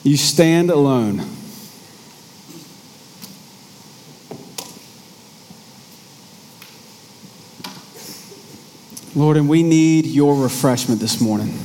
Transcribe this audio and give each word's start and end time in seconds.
you 0.03 0.16
stand 0.16 0.71
alone. 0.71 1.19
Lord, 9.15 9.37
and 9.37 9.49
we 9.49 9.62
need 9.62 10.07
your 10.07 10.35
refreshment 10.35 11.01
this 11.01 11.21
morning. 11.21 11.57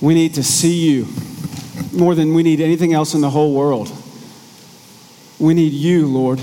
We 0.00 0.14
need 0.14 0.32
to 0.36 0.42
see 0.42 0.78
you 0.78 1.06
more 1.92 2.14
than 2.14 2.34
we 2.34 2.42
need 2.42 2.60
anything 2.60 2.92
else 2.92 3.14
in 3.14 3.20
the 3.20 3.30
whole 3.30 3.54
world. 3.54 3.90
We 5.38 5.54
need 5.54 5.72
you, 5.72 6.06
Lord. 6.06 6.40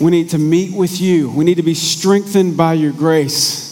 We 0.00 0.10
need 0.10 0.30
to 0.30 0.38
meet 0.38 0.74
with 0.74 1.00
you. 1.00 1.30
We 1.30 1.44
need 1.44 1.56
to 1.56 1.62
be 1.62 1.74
strengthened 1.74 2.56
by 2.56 2.74
your 2.74 2.92
grace. 2.92 3.64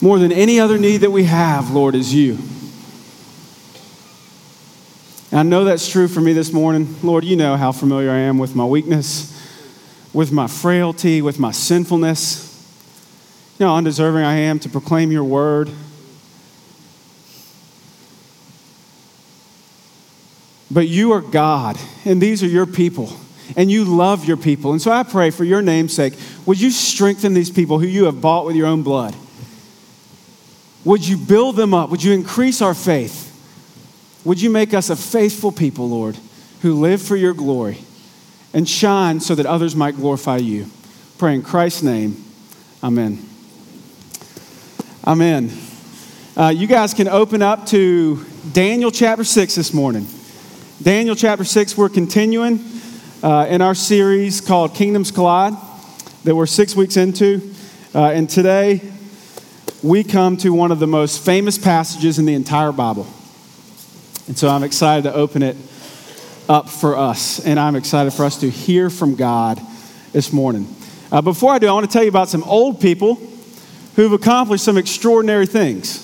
More 0.00 0.18
than 0.18 0.32
any 0.32 0.60
other 0.60 0.78
need 0.78 0.98
that 0.98 1.10
we 1.10 1.24
have, 1.24 1.70
Lord, 1.70 1.94
is 1.94 2.14
you. 2.14 2.38
And 5.30 5.40
I 5.40 5.42
know 5.42 5.64
that's 5.64 5.88
true 5.88 6.06
for 6.06 6.20
me 6.20 6.32
this 6.32 6.52
morning. 6.52 6.94
Lord, 7.02 7.24
you 7.24 7.36
know 7.36 7.56
how 7.56 7.72
familiar 7.72 8.10
I 8.10 8.18
am 8.18 8.38
with 8.38 8.54
my 8.54 8.64
weakness, 8.64 9.36
with 10.12 10.30
my 10.30 10.46
frailty, 10.46 11.20
with 11.20 11.40
my 11.40 11.50
sinfulness. 11.50 12.50
You 13.58 13.66
know 13.66 13.72
how 13.72 13.78
undeserving 13.78 14.22
I 14.22 14.34
am 14.34 14.60
to 14.60 14.68
proclaim 14.68 15.10
your 15.10 15.24
word. 15.24 15.70
But 20.74 20.88
you 20.88 21.12
are 21.12 21.20
God, 21.20 21.78
and 22.04 22.20
these 22.20 22.42
are 22.42 22.48
your 22.48 22.66
people, 22.66 23.12
and 23.56 23.70
you 23.70 23.84
love 23.84 24.24
your 24.24 24.36
people. 24.36 24.72
And 24.72 24.82
so 24.82 24.90
I 24.90 25.04
pray 25.04 25.30
for 25.30 25.44
your 25.44 25.62
name's 25.62 25.94
sake, 25.94 26.14
would 26.46 26.60
you 26.60 26.72
strengthen 26.72 27.32
these 27.32 27.48
people 27.48 27.78
who 27.78 27.86
you 27.86 28.06
have 28.06 28.20
bought 28.20 28.44
with 28.44 28.56
your 28.56 28.66
own 28.66 28.82
blood? 28.82 29.14
Would 30.84 31.06
you 31.06 31.16
build 31.16 31.54
them 31.54 31.74
up? 31.74 31.90
Would 31.90 32.02
you 32.02 32.12
increase 32.12 32.60
our 32.60 32.74
faith? 32.74 33.30
Would 34.24 34.42
you 34.42 34.50
make 34.50 34.74
us 34.74 34.90
a 34.90 34.96
faithful 34.96 35.52
people, 35.52 35.88
Lord, 35.88 36.18
who 36.62 36.74
live 36.80 37.00
for 37.00 37.14
your 37.14 37.34
glory 37.34 37.78
and 38.52 38.68
shine 38.68 39.20
so 39.20 39.36
that 39.36 39.46
others 39.46 39.76
might 39.76 39.94
glorify 39.94 40.38
you? 40.38 40.66
Pray 41.18 41.36
in 41.36 41.42
Christ's 41.42 41.84
name. 41.84 42.24
Amen. 42.82 43.24
Amen. 45.06 45.52
Uh, 46.36 46.48
you 46.48 46.66
guys 46.66 46.94
can 46.94 47.06
open 47.06 47.42
up 47.42 47.64
to 47.66 48.24
Daniel 48.52 48.90
chapter 48.90 49.22
6 49.22 49.54
this 49.54 49.72
morning. 49.72 50.08
Daniel 50.84 51.16
chapter 51.16 51.44
6, 51.44 51.78
we're 51.78 51.88
continuing 51.88 52.62
uh, 53.22 53.46
in 53.48 53.62
our 53.62 53.74
series 53.74 54.42
called 54.42 54.74
Kingdoms 54.74 55.10
Collide 55.10 55.54
that 56.24 56.36
we're 56.36 56.44
six 56.44 56.76
weeks 56.76 56.98
into. 56.98 57.54
Uh, 57.94 58.10
and 58.10 58.28
today 58.28 58.82
we 59.82 60.04
come 60.04 60.36
to 60.36 60.50
one 60.50 60.70
of 60.70 60.80
the 60.80 60.86
most 60.86 61.24
famous 61.24 61.56
passages 61.56 62.18
in 62.18 62.26
the 62.26 62.34
entire 62.34 62.70
Bible. 62.70 63.06
And 64.26 64.36
so 64.36 64.50
I'm 64.50 64.62
excited 64.62 65.04
to 65.04 65.14
open 65.14 65.42
it 65.42 65.56
up 66.50 66.68
for 66.68 66.98
us. 66.98 67.40
And 67.42 67.58
I'm 67.58 67.76
excited 67.76 68.12
for 68.12 68.26
us 68.26 68.38
to 68.40 68.50
hear 68.50 68.90
from 68.90 69.14
God 69.14 69.58
this 70.12 70.34
morning. 70.34 70.68
Uh, 71.10 71.22
before 71.22 71.54
I 71.54 71.58
do, 71.58 71.66
I 71.66 71.72
want 71.72 71.86
to 71.86 71.92
tell 71.94 72.02
you 72.02 72.10
about 72.10 72.28
some 72.28 72.44
old 72.44 72.78
people 72.78 73.14
who've 73.96 74.12
accomplished 74.12 74.64
some 74.64 74.76
extraordinary 74.76 75.46
things. 75.46 76.02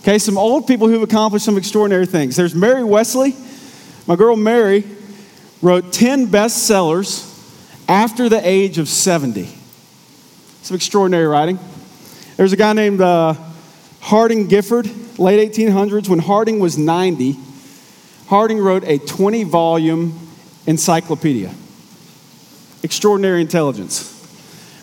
Okay, 0.00 0.18
some 0.18 0.36
old 0.36 0.66
people 0.66 0.88
who've 0.88 1.02
accomplished 1.02 1.44
some 1.44 1.56
extraordinary 1.56 2.06
things. 2.06 2.34
There's 2.34 2.56
Mary 2.56 2.82
Wesley. 2.82 3.36
My 4.06 4.16
girl 4.16 4.34
Mary 4.34 4.84
wrote 5.60 5.92
10 5.92 6.26
bestsellers 6.26 7.28
after 7.88 8.28
the 8.28 8.40
age 8.46 8.78
of 8.78 8.88
70. 8.88 9.48
Some 10.62 10.74
extraordinary 10.74 11.26
writing. 11.26 11.58
There's 12.36 12.52
a 12.52 12.56
guy 12.56 12.72
named 12.72 13.00
uh, 13.00 13.34
Harding 14.00 14.48
Gifford, 14.48 14.90
late 15.18 15.52
1800s, 15.52 16.08
when 16.08 16.18
Harding 16.18 16.58
was 16.58 16.76
90. 16.76 17.36
Harding 18.26 18.58
wrote 18.58 18.82
a 18.84 18.98
20 18.98 19.44
volume 19.44 20.18
encyclopedia. 20.66 21.54
Extraordinary 22.82 23.40
intelligence. 23.40 24.08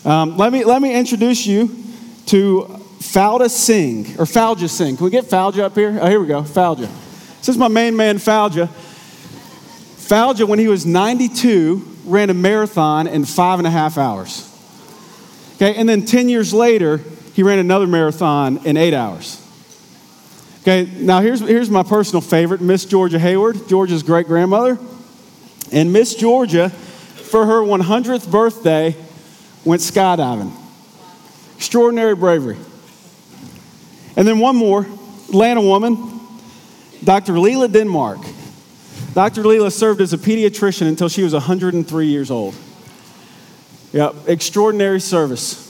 Um, 0.06 0.38
let, 0.38 0.50
me, 0.50 0.64
let 0.64 0.80
me 0.80 0.94
introduce 0.94 1.46
you 1.46 1.68
to 2.26 2.80
Falda 3.00 3.50
Singh, 3.50 4.18
or 4.18 4.24
Falja 4.24 4.68
Singh. 4.68 4.96
Can 4.96 5.04
we 5.04 5.10
get 5.10 5.24
Falja 5.24 5.60
up 5.60 5.74
here? 5.74 5.98
Oh, 6.00 6.08
here 6.08 6.20
we 6.20 6.26
go, 6.26 6.42
Falja. 6.42 6.88
This 7.38 7.50
is 7.50 7.58
my 7.58 7.68
main 7.68 7.96
man, 7.96 8.16
Falja. 8.16 8.70
Falja, 10.10 10.44
when 10.44 10.58
he 10.58 10.66
was 10.66 10.84
92, 10.84 11.86
ran 12.04 12.30
a 12.30 12.34
marathon 12.34 13.06
in 13.06 13.24
five 13.24 13.60
and 13.60 13.66
a 13.66 13.70
half 13.70 13.96
hours. 13.96 14.44
Okay, 15.54 15.76
and 15.76 15.88
then 15.88 16.04
10 16.04 16.28
years 16.28 16.52
later, 16.52 17.00
he 17.32 17.44
ran 17.44 17.60
another 17.60 17.86
marathon 17.86 18.58
in 18.66 18.76
eight 18.76 18.92
hours. 18.92 19.40
Okay, 20.62 20.90
now 20.96 21.20
here's, 21.20 21.38
here's 21.38 21.70
my 21.70 21.84
personal 21.84 22.20
favorite 22.20 22.60
Miss 22.60 22.84
Georgia 22.84 23.20
Hayward, 23.20 23.68
Georgia's 23.68 24.02
great 24.02 24.26
grandmother. 24.26 24.80
And 25.70 25.92
Miss 25.92 26.16
Georgia, 26.16 26.70
for 26.70 27.46
her 27.46 27.60
100th 27.60 28.28
birthday, 28.28 28.96
went 29.64 29.80
skydiving. 29.80 30.52
Extraordinary 31.56 32.16
bravery. 32.16 32.56
And 34.16 34.26
then 34.26 34.40
one 34.40 34.56
more, 34.56 34.88
Atlanta 35.28 35.60
woman, 35.60 36.18
Dr. 37.04 37.38
Leila 37.38 37.68
Denmark. 37.68 38.18
Dr. 39.14 39.42
Leila 39.42 39.70
served 39.70 40.00
as 40.00 40.12
a 40.12 40.18
pediatrician 40.18 40.86
until 40.86 41.08
she 41.08 41.22
was 41.22 41.32
103 41.32 42.06
years 42.06 42.30
old. 42.30 42.54
Yeah, 43.92 44.12
extraordinary 44.26 45.00
service. 45.00 45.66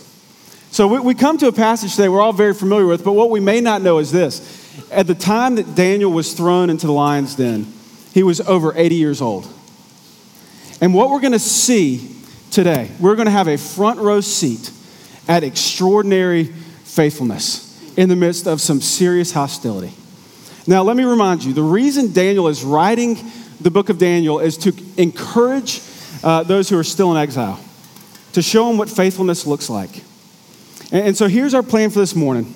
So 0.71 0.87
we, 0.87 1.01
we 1.01 1.15
come 1.15 1.39
to 1.39 1.49
a 1.49 1.53
passage 1.53 1.97
today 1.97 2.09
we're 2.09 2.21
all 2.21 2.35
very 2.35 2.55
familiar 2.55 2.87
with, 2.87 3.03
but 3.03 3.13
what 3.13 3.31
we 3.31 3.41
may 3.41 3.61
not 3.61 3.83
know 3.83 3.99
is 3.99 4.13
this. 4.13 4.59
At 4.91 5.07
the 5.07 5.15
time 5.15 5.57
that 5.57 5.75
Daniel 5.75 6.13
was 6.13 6.35
thrown 6.35 6.71
into 6.71 6.87
the 6.87 6.93
lion's 6.93 7.35
den, 7.35 7.73
he 8.13 8.23
was 8.23 8.41
over 8.43 8.73
80 8.77 8.95
years 8.95 9.21
old. 9.23 9.49
And 10.81 10.95
what 10.95 11.11
we're 11.11 11.21
going 11.21 11.33
to 11.33 11.39
see 11.39 12.17
today, 12.51 12.91
we're 13.01 13.17
going 13.17 13.27
to 13.27 13.33
have 13.33 13.49
a 13.49 13.57
front 13.57 14.01
row 14.01 14.21
seat 14.21 14.71
at 15.29 15.45
extraordinary 15.45 16.45
faithfulness 16.85 17.67
in 17.97 18.09
the 18.09 18.17
midst 18.17 18.47
of 18.47 18.61
some 18.61 18.81
serious 18.81 19.33
hostility. 19.33 19.93
Now, 20.67 20.83
let 20.83 20.97
me 20.97 21.05
remind 21.05 21.45
you 21.45 21.53
the 21.53 21.63
reason 21.63 22.13
Daniel 22.13 22.49
is 22.49 22.63
writing 22.63 23.19
the 23.61 23.71
book 23.71 23.89
of 23.89 23.99
Daniel 23.99 24.41
is 24.41 24.57
to 24.59 24.73
encourage 24.97 25.83
uh, 26.23 26.43
those 26.43 26.69
who 26.69 26.79
are 26.79 26.85
still 26.85 27.11
in 27.11 27.17
exile, 27.17 27.61
to 28.33 28.43
show 28.43 28.67
them 28.69 28.79
what 28.79 28.89
faithfulness 28.89 29.47
looks 29.47 29.69
like. 29.69 30.03
And, 30.93 31.09
and 31.09 31.17
so 31.17 31.29
here's 31.29 31.55
our 31.55 31.63
plan 31.63 31.91
for 31.91 31.99
this 31.99 32.15
morning. 32.15 32.55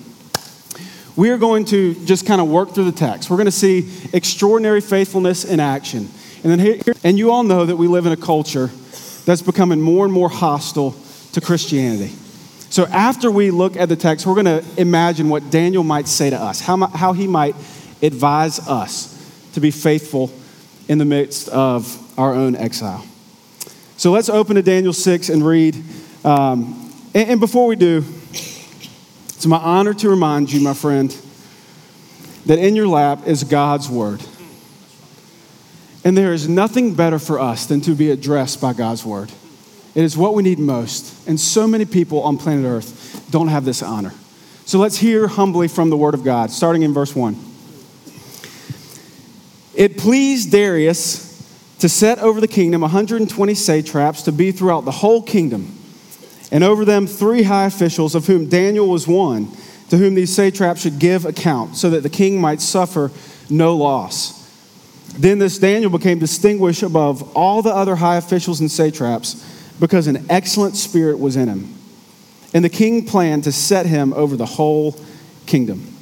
We 1.17 1.31
are 1.31 1.39
going 1.39 1.65
to 1.67 1.95
just 2.07 2.27
kind 2.27 2.41
of 2.41 2.49
work 2.49 2.71
through 2.71 2.91
the 2.91 2.99
text. 2.99 3.31
We're 3.31 3.37
going 3.37 3.47
to 3.47 3.53
see 3.53 3.91
extraordinary 4.13 4.81
faithfulness 4.81 5.45
in 5.45 5.61
action. 5.61 6.09
And 6.43 6.53
then 6.53 6.59
here, 6.59 6.95
and 7.05 7.19
you 7.19 7.31
all 7.31 7.45
know 7.45 7.65
that 7.65 7.77
we 7.77 7.87
live 7.87 8.07
in 8.07 8.13
a 8.13 8.17
culture 8.17 8.67
that's 9.25 9.43
becoming 9.43 9.81
more 9.81 10.05
and 10.05 10.13
more 10.13 10.29
hostile 10.29 10.97
to 11.33 11.41
Christianity. 11.41 12.13
So 12.69 12.87
after 12.87 13.31
we 13.31 13.53
look 13.53 13.77
at 13.77 13.89
the 13.89 13.97
text, 13.97 14.27
we're 14.27 14.43
going 14.43 14.63
to 14.63 14.65
imagine 14.77 15.29
what 15.29 15.51
Daniel 15.51 15.85
might 15.85 16.09
say 16.09 16.31
to 16.31 16.37
us, 16.37 16.61
how, 16.61 16.87
how 16.89 17.13
he 17.13 17.29
might 17.29 17.55
advise 18.05 18.59
us 18.69 19.11
to 19.55 19.61
be 19.61 19.71
faithful 19.71 20.31
in 20.89 20.99
the 20.99 21.05
midst 21.05 21.49
of 21.49 22.19
our 22.19 22.35
own 22.35 22.57
exile. 22.57 23.05
So 23.97 24.11
let's 24.11 24.29
open 24.29 24.57
to 24.57 24.63
Daniel 24.63 24.93
6 24.93 25.29
and 25.29 25.45
read. 25.47 25.77
Um, 26.25 26.93
and, 27.15 27.31
and 27.31 27.41
before 27.41 27.67
we 27.67 27.77
do, 27.77 28.05
it's 28.33 29.47
my 29.47 29.59
honor 29.59 29.95
to 29.95 30.09
remind 30.09 30.53
you, 30.53 30.61
my 30.61 30.75
friend, 30.75 31.17
that 32.47 32.59
in 32.59 32.77
your 32.77 32.89
lap 32.89 33.27
is 33.27 33.45
God's 33.45 33.89
word. 33.89 34.23
And 36.05 36.19
there 36.19 36.35
is 36.35 36.49
nothing 36.49 36.95
better 36.95 37.19
for 37.19 37.41
us 37.41 37.67
than 37.67 37.81
to 37.83 37.95
be 37.95 38.11
addressed 38.11 38.61
by 38.61 38.75
God's 38.75 39.05
word. 39.05 39.33
It 39.95 40.03
is 40.03 40.17
what 40.17 40.35
we 40.35 40.43
need 40.43 40.59
most. 40.59 41.27
And 41.27 41.41
so 41.41 41.67
many 41.67 41.85
people 41.85 42.23
on 42.23 42.37
planet 42.37 42.65
Earth 42.65 43.27
don't 43.31 43.49
have 43.49 43.65
this 43.65 43.83
honor. 43.83 44.13
So 44.67 44.79
let's 44.79 44.99
hear 44.99 45.29
humbly 45.29 45.69
from 45.69 45.89
the 45.89 45.97
word 45.97 46.15
of 46.15 46.25
God, 46.25 46.51
starting 46.51 46.83
in 46.83 46.93
verse 46.93 47.15
1. 47.15 47.54
It 49.75 49.99
pleased 49.99 50.53
Darius 50.53 51.25
to 51.81 51.89
set 51.89 52.19
over 52.21 52.41
the 52.41 52.49
kingdom 52.49 52.83
120 52.83 53.55
satraps 53.55 54.23
to 54.23 54.33
be 54.33 54.53
throughout 54.53 54.85
the 54.85 54.91
whole 54.91 55.23
kingdom, 55.23 55.77
and 56.51 56.63
over 56.63 56.85
them 56.85 57.07
three 57.07 57.43
high 57.43 57.67
officials, 57.67 58.15
of 58.15 58.27
whom 58.27 58.49
Daniel 58.49 58.89
was 58.89 59.09
one, 59.09 59.49
to 59.91 59.97
whom 59.97 60.15
these 60.15 60.35
satraps 60.35 60.83
should 60.83 60.99
give 60.99 61.25
account, 61.25 61.77
so 61.77 61.91
that 61.91 62.03
the 62.03 62.09
king 62.09 62.41
might 62.41 62.61
suffer 62.61 63.11
no 63.51 63.77
loss. 63.77 64.45
Then 65.19 65.39
this 65.39 65.59
Daniel 65.59 65.91
became 65.91 66.19
distinguished 66.19 66.83
above 66.83 67.37
all 67.37 67.63
the 67.63 67.75
other 67.75 67.97
high 67.97 68.17
officials 68.17 68.61
and 68.61 68.71
satraps 68.71 69.45
because 69.79 70.07
an 70.07 70.27
excellent 70.31 70.77
spirit 70.77 71.19
was 71.19 71.37
in 71.37 71.49
him. 71.49 71.75
And 72.53 72.65
the 72.65 72.69
king 72.71 73.05
planned 73.05 73.45
to 73.45 73.53
set 73.53 73.87
him 73.87 74.13
over 74.13 74.37
the 74.37 74.47
whole 74.47 74.97
kingdom. 75.47 75.94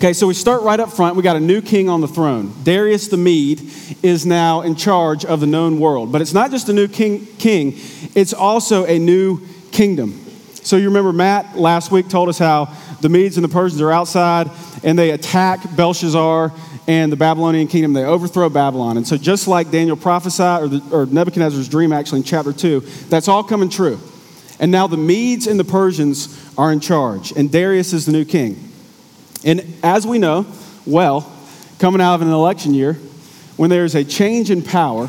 Okay, 0.00 0.14
so 0.14 0.26
we 0.26 0.32
start 0.32 0.62
right 0.62 0.80
up 0.80 0.90
front. 0.90 1.14
We 1.14 1.22
got 1.22 1.36
a 1.36 1.40
new 1.40 1.60
king 1.60 1.90
on 1.90 2.00
the 2.00 2.08
throne. 2.08 2.54
Darius 2.62 3.08
the 3.08 3.18
Mede 3.18 3.60
is 4.02 4.24
now 4.24 4.62
in 4.62 4.74
charge 4.74 5.26
of 5.26 5.40
the 5.40 5.46
known 5.46 5.78
world. 5.78 6.10
But 6.10 6.22
it's 6.22 6.32
not 6.32 6.50
just 6.50 6.70
a 6.70 6.72
new 6.72 6.88
king, 6.88 7.26
king 7.36 7.74
it's 8.14 8.32
also 8.32 8.86
a 8.86 8.98
new 8.98 9.46
kingdom. 9.72 10.18
So 10.54 10.78
you 10.78 10.86
remember 10.86 11.12
Matt 11.12 11.58
last 11.58 11.92
week 11.92 12.08
told 12.08 12.30
us 12.30 12.38
how 12.38 12.74
the 13.02 13.10
Medes 13.10 13.36
and 13.36 13.44
the 13.44 13.50
Persians 13.50 13.82
are 13.82 13.92
outside 13.92 14.50
and 14.82 14.98
they 14.98 15.10
attack 15.10 15.60
Belshazzar 15.76 16.50
and 16.88 17.12
the 17.12 17.16
Babylonian 17.16 17.68
kingdom. 17.68 17.92
They 17.92 18.04
overthrow 18.04 18.48
Babylon. 18.48 18.96
And 18.96 19.06
so, 19.06 19.18
just 19.18 19.48
like 19.48 19.70
Daniel 19.70 19.98
prophesied, 19.98 20.62
or, 20.62 20.68
the, 20.68 20.96
or 20.96 21.04
Nebuchadnezzar's 21.04 21.68
dream 21.68 21.92
actually 21.92 22.20
in 22.20 22.24
chapter 22.24 22.54
2, 22.54 22.80
that's 23.10 23.28
all 23.28 23.44
coming 23.44 23.68
true. 23.68 24.00
And 24.60 24.72
now 24.72 24.86
the 24.86 24.96
Medes 24.96 25.46
and 25.46 25.60
the 25.60 25.64
Persians 25.64 26.42
are 26.56 26.72
in 26.72 26.80
charge, 26.80 27.32
and 27.32 27.52
Darius 27.52 27.92
is 27.92 28.06
the 28.06 28.12
new 28.12 28.24
king. 28.24 28.69
And 29.44 29.78
as 29.82 30.06
we 30.06 30.18
know, 30.18 30.46
well, 30.86 31.30
coming 31.78 32.00
out 32.00 32.16
of 32.16 32.22
an 32.22 32.28
election 32.28 32.74
year, 32.74 32.94
when 33.56 33.70
there's 33.70 33.94
a 33.94 34.04
change 34.04 34.50
in 34.50 34.62
power, 34.62 35.08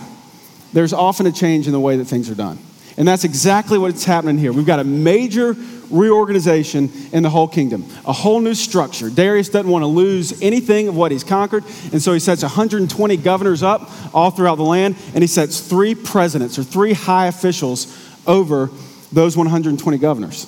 there's 0.73 0.93
often 0.93 1.25
a 1.25 1.31
change 1.31 1.67
in 1.67 1.73
the 1.73 1.79
way 1.79 1.97
that 1.97 2.05
things 2.05 2.29
are 2.29 2.35
done. 2.35 2.59
And 2.97 3.07
that's 3.07 3.23
exactly 3.23 3.77
what's 3.77 4.03
happening 4.03 4.37
here. 4.37 4.51
We've 4.51 4.65
got 4.65 4.79
a 4.79 4.83
major 4.83 5.55
reorganization 5.89 6.89
in 7.11 7.23
the 7.23 7.29
whole 7.29 7.47
kingdom, 7.47 7.85
a 8.05 8.13
whole 8.13 8.39
new 8.39 8.53
structure. 8.53 9.09
Darius 9.09 9.49
doesn't 9.49 9.69
want 9.69 9.83
to 9.83 9.87
lose 9.87 10.41
anything 10.41 10.87
of 10.87 10.95
what 10.95 11.11
he's 11.11 11.23
conquered, 11.23 11.63
and 11.91 12.01
so 12.01 12.13
he 12.13 12.19
sets 12.19 12.43
120 12.43 13.17
governors 13.17 13.63
up 13.63 13.89
all 14.13 14.31
throughout 14.31 14.55
the 14.55 14.63
land, 14.63 14.95
and 15.13 15.23
he 15.23 15.27
sets 15.27 15.59
three 15.59 15.95
presidents 15.95 16.57
or 16.57 16.63
three 16.63 16.93
high 16.93 17.27
officials 17.27 17.97
over 18.25 18.69
those 19.11 19.35
120 19.35 19.97
governors. 19.97 20.47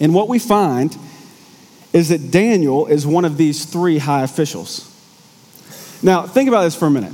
And 0.00 0.14
what 0.14 0.28
we 0.28 0.38
find 0.38 0.96
is 1.92 2.10
that 2.10 2.30
Daniel 2.30 2.86
is 2.86 3.06
one 3.06 3.24
of 3.24 3.36
these 3.36 3.64
three 3.64 3.98
high 3.98 4.22
officials. 4.22 4.84
Now, 6.02 6.26
think 6.26 6.48
about 6.48 6.62
this 6.62 6.74
for 6.74 6.86
a 6.86 6.90
minute. 6.90 7.12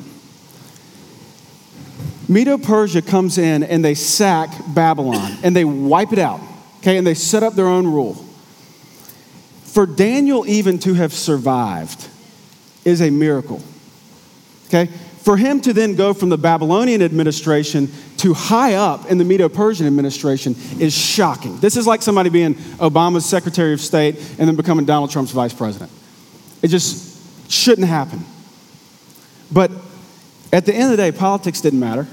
Medo 2.29 2.59
Persia 2.59 3.03
comes 3.03 3.38
in 3.38 3.62
and 3.62 3.85
they 3.85 3.94
sack 3.94 4.50
Babylon 4.69 5.37
and 5.43 5.55
they 5.55 5.65
wipe 5.65 6.12
it 6.12 6.19
out, 6.19 6.41
okay, 6.79 6.97
and 6.97 7.06
they 7.06 7.15
set 7.15 7.43
up 7.43 7.55
their 7.55 7.67
own 7.67 7.87
rule. 7.87 8.15
For 9.65 9.87
Daniel 9.87 10.47
even 10.47 10.79
to 10.81 10.94
have 10.94 11.12
survived 11.12 12.09
is 12.85 13.03
a 13.03 13.11
miracle, 13.11 13.62
okay? 14.67 14.91
For 15.25 15.38
him 15.38 15.62
to 15.62 15.73
then 15.73 15.94
go 15.94 16.12
from 16.12 16.29
the 16.29 16.37
Babylonian 16.37 17.00
administration 17.00 17.91
to 18.19 18.35
high 18.35 18.75
up 18.75 19.11
in 19.11 19.17
the 19.17 19.25
Medo 19.25 19.49
Persian 19.49 19.87
administration 19.87 20.55
is 20.79 20.93
shocking. 20.93 21.59
This 21.61 21.79
is 21.79 21.87
like 21.87 22.03
somebody 22.03 22.29
being 22.29 22.56
Obama's 22.76 23.25
Secretary 23.25 23.73
of 23.73 23.81
State 23.81 24.17
and 24.38 24.47
then 24.47 24.55
becoming 24.55 24.85
Donald 24.85 25.11
Trump's 25.11 25.31
vice 25.31 25.55
president. 25.55 25.91
It 26.61 26.69
just 26.69 27.50
shouldn't 27.50 27.88
happen. 27.88 28.23
But 29.50 29.71
at 30.53 30.67
the 30.67 30.75
end 30.75 30.85
of 30.85 30.91
the 30.91 30.99
day, 30.99 31.11
politics 31.11 31.62
didn't 31.62 31.81
matter, 31.81 32.06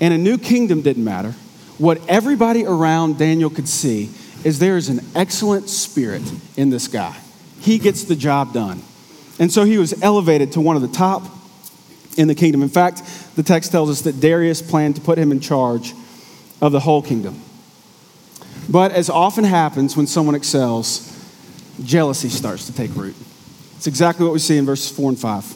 and 0.00 0.14
a 0.14 0.18
new 0.18 0.38
kingdom 0.38 0.80
didn't 0.80 1.04
matter. 1.04 1.32
What 1.76 2.00
everybody 2.08 2.64
around 2.64 3.18
Daniel 3.18 3.50
could 3.50 3.68
see 3.68 4.08
is 4.44 4.60
there 4.60 4.78
is 4.78 4.88
an 4.88 5.00
excellent 5.14 5.68
spirit 5.68 6.22
in 6.56 6.70
this 6.70 6.88
guy. 6.88 7.18
He 7.60 7.76
gets 7.76 8.04
the 8.04 8.16
job 8.16 8.54
done. 8.54 8.82
And 9.38 9.52
so 9.52 9.64
he 9.64 9.76
was 9.76 10.02
elevated 10.02 10.52
to 10.52 10.62
one 10.62 10.74
of 10.74 10.80
the 10.80 10.88
top 10.88 11.22
in 12.18 12.28
the 12.28 12.34
kingdom. 12.34 12.62
In 12.62 12.68
fact, 12.68 13.02
the 13.36 13.42
text 13.42 13.70
tells 13.70 13.88
us 13.88 14.02
that 14.02 14.20
Darius 14.20 14.60
planned 14.60 14.96
to 14.96 15.00
put 15.00 15.16
him 15.16 15.32
in 15.32 15.40
charge 15.40 15.94
of 16.60 16.72
the 16.72 16.80
whole 16.80 17.00
kingdom. 17.00 17.40
But 18.68 18.92
as 18.92 19.08
often 19.08 19.44
happens 19.44 19.96
when 19.96 20.06
someone 20.06 20.34
excels, 20.34 21.14
jealousy 21.82 22.28
starts 22.28 22.66
to 22.66 22.74
take 22.74 22.94
root. 22.94 23.14
It's 23.76 23.86
exactly 23.86 24.26
what 24.26 24.32
we 24.32 24.40
see 24.40 24.58
in 24.58 24.66
verses 24.66 24.90
4 24.90 25.10
and 25.10 25.18
5. 25.18 25.54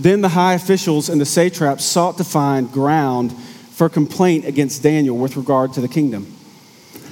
Then 0.00 0.20
the 0.20 0.30
high 0.30 0.54
officials 0.54 1.08
and 1.08 1.20
the 1.20 1.24
satraps 1.24 1.84
sought 1.84 2.18
to 2.18 2.24
find 2.24 2.70
ground 2.70 3.32
for 3.70 3.88
complaint 3.88 4.44
against 4.44 4.82
Daniel 4.82 5.16
with 5.16 5.36
regard 5.36 5.72
to 5.74 5.80
the 5.80 5.88
kingdom. 5.88 6.34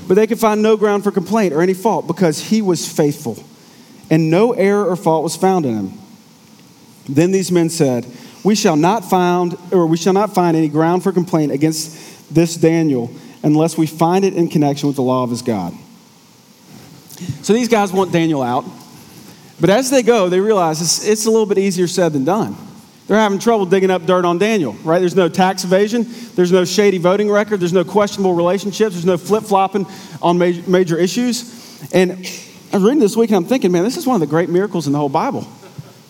But 0.09 0.15
they 0.15 0.27
could 0.27 0.41
find 0.41 0.63
no 0.63 0.77
ground 0.77 1.05
for 1.05 1.13
complaint 1.13 1.53
or 1.53 1.63
any 1.63 1.75
fault 1.75 2.09
because 2.09 2.41
he 2.41 2.61
was 2.61 2.91
faithful, 2.91 3.43
and 4.11 4.31
no 4.31 4.53
error 4.53 4.85
or 4.85 4.97
fault 4.97 5.23
was 5.23 5.37
found 5.37 5.65
in 5.65 5.75
him. 5.75 5.99
Then 7.09 7.31
these 7.31 7.53
men 7.53 7.71
said, 7.71 8.07
We 8.45 8.55
shall 8.55 8.77
not 8.77 9.05
find 9.05 9.57
or 9.73 9.87
we 9.87 9.97
shall 9.97 10.13
not 10.13 10.35
find 10.35 10.57
any 10.57 10.69
ground 10.69 11.03
for 11.03 11.13
complaint 11.13 11.53
against 11.53 12.35
this 12.35 12.57
Daniel 12.57 13.11
unless 13.43 13.79
we 13.79 13.87
find 13.87 14.25
it 14.25 14.35
in 14.35 14.49
connection 14.49 14.89
with 14.89 14.97
the 14.97 15.03
law 15.03 15.23
of 15.23 15.31
his 15.31 15.43
God. 15.43 15.73
So 17.43 17.53
these 17.53 17.69
guys 17.69 17.93
want 17.93 18.13
Daniel 18.13 18.43
out. 18.43 18.65
But 19.61 19.71
as 19.71 19.89
they 19.91 20.03
go, 20.03 20.29
they 20.29 20.41
realize 20.41 20.83
it's, 20.83 21.07
it's 21.07 21.27
a 21.27 21.31
little 21.31 21.47
bit 21.47 21.59
easier 21.59 21.87
said 21.87 22.13
than 22.13 22.25
done. 22.25 22.57
They're 23.07 23.17
having 23.17 23.39
trouble 23.39 23.67
digging 23.67 23.91
up 23.91 24.05
dirt 24.05 24.25
on 24.25 24.39
Daniel, 24.39 24.73
right? 24.83 24.99
There's 24.99 25.15
no 25.15 25.29
tax 25.29 25.63
evasion, 25.63 26.07
there's 26.35 26.51
no 26.51 26.65
shady 26.65 26.99
voting 26.99 27.31
record, 27.31 27.61
there's 27.61 27.73
no 27.73 27.85
questionable 27.85 28.35
relationships, 28.35 28.97
there's 28.97 29.07
no 29.07 29.17
flip 29.17 29.45
flopping 29.45 29.87
on 30.21 30.39
major, 30.39 30.69
major 30.69 30.99
issues. 30.99 31.89
And 31.93 32.13
I 32.73 32.77
was 32.77 32.83
reading 32.83 32.99
this 32.99 33.17
week 33.17 33.31
and 33.31 33.37
I'm 33.37 33.45
thinking, 33.45 33.71
man, 33.71 33.85
this 33.85 33.97
is 33.97 34.07
one 34.07 34.17
of 34.17 34.21
the 34.21 34.27
great 34.27 34.49
miracles 34.49 34.89
in 34.89 34.93
the 34.93 34.99
whole 34.99 35.09
Bible. 35.09 35.47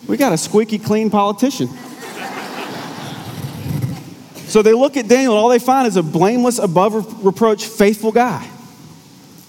We 0.07 0.15
got 0.15 0.31
a 0.31 0.37
squeaky 0.37 0.79
clean 0.79 1.09
politician. 1.09 1.67
so 4.47 4.61
they 4.61 4.73
look 4.73 4.95
at 4.95 5.07
Daniel 5.07 5.33
and 5.33 5.39
all 5.39 5.49
they 5.49 5.59
find 5.59 5.87
is 5.87 5.97
a 5.97 6.03
blameless, 6.03 6.59
above 6.59 7.25
reproach, 7.25 7.65
faithful 7.65 8.11
guy. 8.13 8.49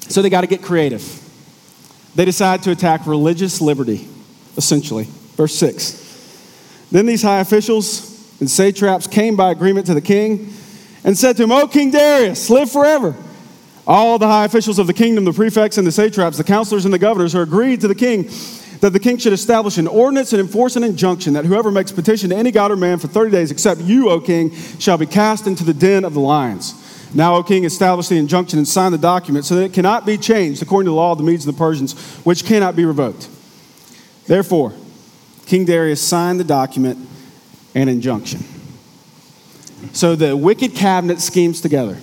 So 0.08 0.20
they 0.20 0.30
got 0.30 0.40
to 0.40 0.46
get 0.46 0.62
creative. 0.62 1.24
They 2.14 2.24
decide 2.24 2.62
to 2.64 2.72
attack 2.72 3.06
religious 3.06 3.60
liberty, 3.60 4.08
essentially. 4.56 5.04
Verse 5.36 5.54
6. 5.54 6.88
Then 6.90 7.06
these 7.06 7.22
high 7.22 7.40
officials 7.40 8.40
and 8.40 8.50
satraps 8.50 9.06
came 9.06 9.36
by 9.36 9.52
agreement 9.52 9.86
to 9.86 9.94
the 9.94 10.00
king 10.00 10.52
and 11.04 11.16
said 11.16 11.36
to 11.36 11.44
him, 11.44 11.52
O 11.52 11.68
King 11.68 11.92
Darius, 11.92 12.50
live 12.50 12.70
forever. 12.70 13.14
All 13.86 14.18
the 14.18 14.26
high 14.26 14.44
officials 14.44 14.78
of 14.78 14.86
the 14.86 14.92
kingdom, 14.92 15.24
the 15.24 15.32
prefects 15.32 15.78
and 15.78 15.86
the 15.86 15.92
satraps, 15.92 16.36
the 16.36 16.44
counselors 16.44 16.84
and 16.84 16.92
the 16.92 16.98
governors, 16.98 17.32
who 17.32 17.40
agreed 17.40 17.80
to 17.82 17.88
the 17.88 17.94
king 17.94 18.28
that 18.80 18.90
the 18.90 19.00
king 19.00 19.18
should 19.18 19.32
establish 19.32 19.78
an 19.78 19.86
ordinance 19.86 20.32
and 20.32 20.40
enforce 20.40 20.76
an 20.76 20.84
injunction 20.84 21.32
that 21.34 21.44
whoever 21.44 21.70
makes 21.70 21.90
petition 21.92 22.30
to 22.30 22.36
any 22.36 22.50
god 22.50 22.70
or 22.70 22.76
man 22.76 22.98
for 22.98 23.08
30 23.08 23.30
days, 23.30 23.50
except 23.50 23.80
you, 23.80 24.10
O 24.10 24.20
king, 24.20 24.54
shall 24.78 24.98
be 24.98 25.06
cast 25.06 25.46
into 25.46 25.64
the 25.64 25.74
den 25.74 26.04
of 26.04 26.14
the 26.14 26.20
lions. 26.20 26.74
Now, 27.14 27.36
O 27.36 27.42
king, 27.42 27.64
establish 27.64 28.08
the 28.08 28.16
injunction 28.16 28.58
and 28.58 28.68
sign 28.68 28.92
the 28.92 28.98
document 28.98 29.44
so 29.44 29.56
that 29.56 29.64
it 29.64 29.72
cannot 29.72 30.04
be 30.04 30.18
changed 30.18 30.62
according 30.62 30.86
to 30.86 30.90
the 30.90 30.96
law 30.96 31.12
of 31.12 31.18
the 31.18 31.24
Medes 31.24 31.46
and 31.46 31.54
the 31.54 31.58
Persians, 31.58 31.98
which 32.24 32.44
cannot 32.44 32.76
be 32.76 32.84
revoked. 32.84 33.28
Therefore, 34.26 34.74
King 35.46 35.64
Darius 35.64 36.02
signed 36.02 36.38
the 36.38 36.44
document 36.44 36.98
and 37.74 37.88
injunction. 37.88 38.44
So 39.92 40.16
the 40.16 40.36
wicked 40.36 40.74
cabinet 40.74 41.20
schemes 41.20 41.60
together. 41.60 41.96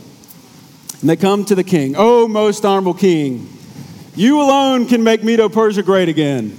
And 1.02 1.10
they 1.10 1.16
come 1.16 1.46
to 1.46 1.56
the 1.56 1.64
king. 1.64 1.94
Oh, 1.98 2.28
most 2.28 2.66
honorable 2.66 2.96
king, 2.96 3.48
you 4.16 4.42
alone 4.42 4.88
can 4.88 5.04
make 5.04 5.24
Medo 5.24 5.50
Persia 5.50 5.84
great 5.84 6.10
again. 6.10 6.58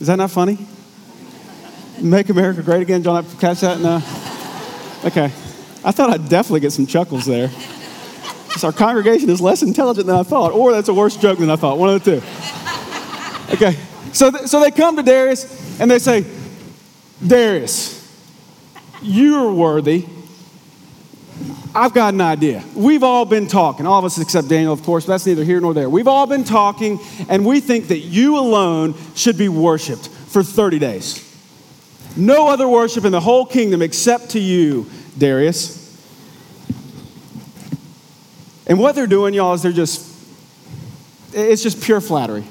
Is 0.00 0.06
that 0.06 0.16
not 0.16 0.30
funny? 0.30 0.58
Make 2.00 2.30
America 2.30 2.62
great 2.62 2.80
again? 2.80 3.02
John, 3.02 3.24
catch 3.38 3.60
that? 3.60 3.80
No? 3.80 3.96
Okay. 5.04 5.26
I 5.84 5.92
thought 5.92 6.10
I'd 6.10 6.28
definitely 6.28 6.60
get 6.60 6.72
some 6.72 6.86
chuckles 6.86 7.26
there. 7.26 7.50
our 8.62 8.72
congregation 8.72 9.28
is 9.28 9.40
less 9.40 9.62
intelligent 9.62 10.06
than 10.06 10.16
I 10.16 10.22
thought, 10.22 10.52
or 10.52 10.72
that's 10.72 10.88
a 10.88 10.94
worse 10.94 11.16
joke 11.16 11.38
than 11.38 11.50
I 11.50 11.56
thought. 11.56 11.78
One 11.78 11.90
of 11.90 12.02
the 12.02 12.20
two. 12.20 12.26
Okay. 13.54 13.76
So, 14.12 14.30
th- 14.30 14.46
so 14.46 14.60
they 14.60 14.70
come 14.70 14.96
to 14.96 15.02
Darius 15.02 15.78
and 15.80 15.90
they 15.90 15.98
say, 15.98 16.24
Darius, 17.26 18.00
you're 19.02 19.52
worthy. 19.52 20.06
I've 21.74 21.94
got 21.94 22.14
an 22.14 22.20
idea. 22.20 22.64
We've 22.74 23.04
all 23.04 23.24
been 23.24 23.46
talking, 23.46 23.86
all 23.86 24.00
of 24.00 24.04
us 24.04 24.18
except 24.18 24.48
Daniel, 24.48 24.72
of 24.72 24.82
course, 24.82 25.06
but 25.06 25.12
that's 25.12 25.26
neither 25.26 25.44
here 25.44 25.60
nor 25.60 25.72
there. 25.72 25.88
We've 25.88 26.08
all 26.08 26.26
been 26.26 26.42
talking, 26.42 26.98
and 27.28 27.46
we 27.46 27.60
think 27.60 27.88
that 27.88 27.98
you 27.98 28.38
alone 28.38 28.94
should 29.14 29.38
be 29.38 29.48
worshiped 29.48 30.08
for 30.08 30.42
30 30.42 30.80
days. 30.80 31.26
No 32.16 32.48
other 32.48 32.68
worship 32.68 33.04
in 33.04 33.12
the 33.12 33.20
whole 33.20 33.46
kingdom 33.46 33.82
except 33.82 34.30
to 34.30 34.40
you, 34.40 34.90
Darius. 35.16 35.78
And 38.66 38.78
what 38.78 38.96
they're 38.96 39.06
doing, 39.06 39.32
y'all, 39.32 39.54
is 39.54 39.62
they're 39.62 39.70
just, 39.70 40.06
it's 41.32 41.62
just 41.62 41.80
pure 41.80 42.00
flattery. 42.00 42.44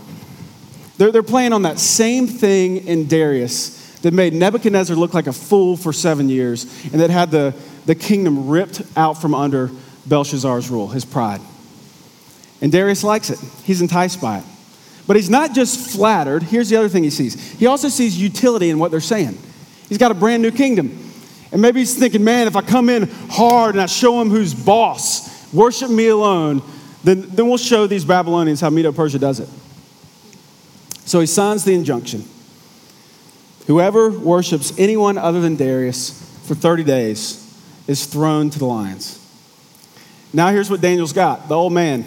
They're, 0.97 1.11
they're 1.11 1.23
playing 1.23 1.51
on 1.51 1.63
that 1.63 1.79
same 1.79 2.27
thing 2.27 2.87
in 2.87 3.07
Darius 3.07 3.78
that 4.01 4.13
made 4.13 4.33
Nebuchadnezzar 4.33 4.95
look 4.95 5.13
like 5.13 5.27
a 5.27 5.33
fool 5.33 5.75
for 5.75 5.91
seven 5.91 6.29
years 6.29 6.65
and 6.85 7.01
that 7.01 7.09
had 7.09 7.31
the, 7.31 7.53
the 7.85 7.95
kingdom 7.95 8.47
ripped 8.47 8.81
out 8.95 9.21
from 9.21 9.35
under 9.35 9.69
Belshazzar's 10.05 10.69
rule, 10.69 10.87
his 10.87 11.05
pride. 11.05 11.41
And 12.61 12.71
Darius 12.71 13.03
likes 13.03 13.29
it, 13.29 13.39
he's 13.63 13.81
enticed 13.81 14.21
by 14.21 14.39
it. 14.39 14.45
But 15.07 15.15
he's 15.15 15.29
not 15.29 15.55
just 15.55 15.91
flattered. 15.91 16.43
Here's 16.43 16.69
the 16.69 16.75
other 16.75 16.89
thing 16.89 17.03
he 17.03 17.09
sees 17.09 17.53
he 17.53 17.65
also 17.65 17.89
sees 17.89 18.21
utility 18.21 18.69
in 18.69 18.79
what 18.79 18.91
they're 18.91 18.99
saying. 18.99 19.37
He's 19.87 19.97
got 19.97 20.11
a 20.11 20.15
brand 20.15 20.43
new 20.43 20.51
kingdom. 20.51 21.05
And 21.51 21.61
maybe 21.61 21.79
he's 21.79 21.97
thinking, 21.97 22.23
man, 22.23 22.45
if 22.45 22.55
I 22.55 22.61
come 22.61 22.89
in 22.89 23.09
hard 23.29 23.73
and 23.73 23.81
I 23.81 23.87
show 23.87 24.21
him 24.21 24.29
who's 24.29 24.53
boss, 24.53 25.51
worship 25.51 25.89
me 25.89 26.07
alone, 26.09 26.61
then, 27.03 27.21
then 27.21 27.47
we'll 27.47 27.57
show 27.57 27.87
these 27.87 28.05
Babylonians 28.05 28.61
how 28.61 28.69
Medo 28.69 28.91
Persia 28.91 29.17
does 29.17 29.39
it. 29.39 29.49
So 31.05 31.19
he 31.19 31.25
signs 31.25 31.63
the 31.63 31.73
injunction 31.73 32.23
Whoever 33.69 34.09
worships 34.09 34.73
anyone 34.79 35.19
other 35.19 35.41
than 35.41 35.55
Darius 35.55 36.09
for 36.47 36.55
30 36.55 36.83
days 36.85 37.55
is 37.85 38.07
thrown 38.07 38.49
to 38.49 38.57
the 38.57 38.65
lions. 38.65 39.23
Now, 40.33 40.47
here's 40.47 40.71
what 40.71 40.81
Daniel's 40.81 41.13
got 41.13 41.47
the 41.47 41.53
old 41.53 41.71
man. 41.71 42.03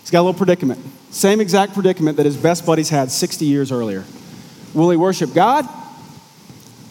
He's 0.00 0.10
got 0.10 0.20
a 0.20 0.24
little 0.24 0.36
predicament. 0.36 0.78
Same 1.08 1.40
exact 1.40 1.72
predicament 1.72 2.18
that 2.18 2.26
his 2.26 2.36
best 2.36 2.66
buddies 2.66 2.90
had 2.90 3.10
60 3.10 3.46
years 3.46 3.72
earlier. 3.72 4.04
Will 4.74 4.90
he 4.90 4.98
worship 4.98 5.32
God 5.32 5.66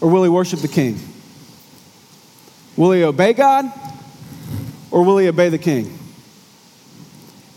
or 0.02 0.10
will 0.10 0.24
he 0.24 0.30
worship 0.30 0.62
the 0.62 0.68
king? 0.68 0.98
Will 2.76 2.94
he 2.94 3.04
obey 3.04 3.34
God 3.34 3.72
or 4.90 5.04
will 5.04 5.20
he 5.20 5.28
obey 5.28 5.50
the 5.50 5.60
king? 5.60 6.00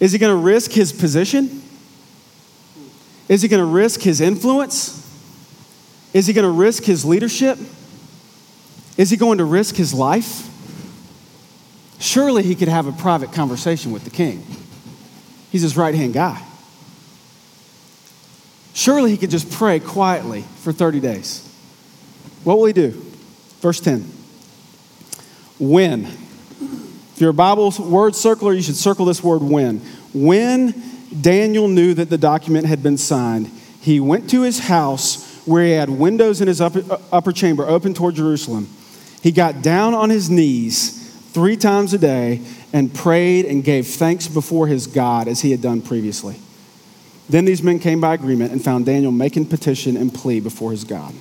Is 0.01 0.13
he 0.13 0.19
going 0.19 0.37
to 0.37 0.45
risk 0.45 0.71
his 0.71 0.93
position? 0.93 1.63
Is 3.31 3.41
he 3.41 3.49
going 3.49 3.63
to 3.63 3.65
risk 3.65 4.03
his 4.03 4.21
influence? 4.21 5.02
Is 6.13 6.27
he 6.27 6.33
going 6.33 6.45
to 6.45 6.51
risk 6.51 6.85
his 6.85 7.05
leadership? 7.05 7.59
Is 8.97 9.11
he 9.11 9.17
going 9.17 9.39
to 9.39 9.45
risk 9.45 9.77
his 9.77 9.95
life? 9.95 10.49
Surely 11.99 12.43
he 12.43 12.55
could 12.55 12.69
have 12.69 12.87
a 12.87 12.93
private 12.93 13.33
conversation 13.33 13.93
with 13.93 14.05
the 14.05 14.11
king. 14.11 14.45
He's 15.51 15.63
his 15.63 15.77
right 15.77 15.95
hand 15.95 16.13
guy. 16.13 16.43
Surely 18.75 19.11
he 19.11 19.17
could 19.17 19.31
just 19.31 19.51
pray 19.51 19.79
quietly 19.79 20.43
for 20.57 20.73
30 20.73 21.01
days. 21.01 21.49
What 22.45 22.59
will 22.59 22.67
he 22.67 22.73
do? 22.73 22.91
Verse 23.61 23.81
10. 23.81 24.01
When. 25.59 26.07
If 26.07 27.21
you're 27.21 27.31
a 27.31 27.35
Bible 27.35 27.73
word 27.79 28.15
circler, 28.15 28.55
you 28.55 28.63
should 28.63 28.77
circle 28.77 29.05
this 29.05 29.23
word 29.23 29.43
when. 29.43 29.79
When 30.13 30.75
Daniel 31.21 31.69
knew 31.69 31.95
that 31.95 32.11
the 32.11 32.19
document 32.19 32.67
had 32.67 32.83
been 32.83 32.99
signed, 32.99 33.51
he 33.81 34.01
went 34.01 34.29
to 34.31 34.43
his 34.43 34.61
house 34.61 35.32
where 35.45 35.65
he 35.65 35.73
had 35.73 35.91
windows 35.91 36.41
in 36.41 36.49
his 36.49 36.61
upper, 36.61 36.81
uh, 36.91 36.99
upper 37.11 37.33
chamber 37.33 37.67
open 37.67 37.95
toward 37.95 38.15
Jerusalem. 38.15 38.69
He 39.23 39.33
got 39.33 39.63
down 39.63 39.95
on 39.95 40.11
his 40.11 40.31
knees 40.31 40.99
three 41.33 41.57
times 41.57 41.95
a 41.95 41.99
day 41.99 42.41
and 42.73 42.93
prayed 42.93 43.45
and 43.45 43.65
gave 43.65 43.87
thanks 43.87 44.29
before 44.29 44.67
his 44.67 44.87
God 44.87 45.29
as 45.29 45.41
he 45.41 45.51
had 45.51 45.63
done 45.63 45.83
previously. 45.83 46.37
Then 47.29 47.45
these 47.45 47.63
men 47.63 47.79
came 47.79 48.01
by 48.01 48.15
agreement 48.15 48.53
and 48.53 48.63
found 48.63 48.87
Daniel 48.87 49.13
making 49.13 49.47
petition 49.47 49.97
and 49.97 50.13
plea 50.13 50.41
before 50.41 50.71
his 50.71 50.85
God. 50.85 51.15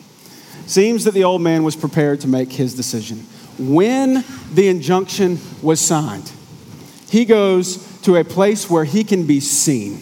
Seems 0.65 1.03
that 1.05 1.13
the 1.13 1.23
old 1.23 1.41
man 1.41 1.63
was 1.63 1.75
prepared 1.75 2.21
to 2.21 2.27
make 2.27 2.51
his 2.51 2.75
decision. 2.75 3.19
When 3.57 4.23
the 4.53 4.67
injunction 4.67 5.39
was 5.61 5.79
signed, 5.79 6.31
he 7.09 7.25
goes 7.25 7.99
to 8.01 8.15
a 8.15 8.23
place 8.23 8.69
where 8.69 8.85
he 8.85 9.03
can 9.03 9.27
be 9.27 9.39
seen. 9.39 10.01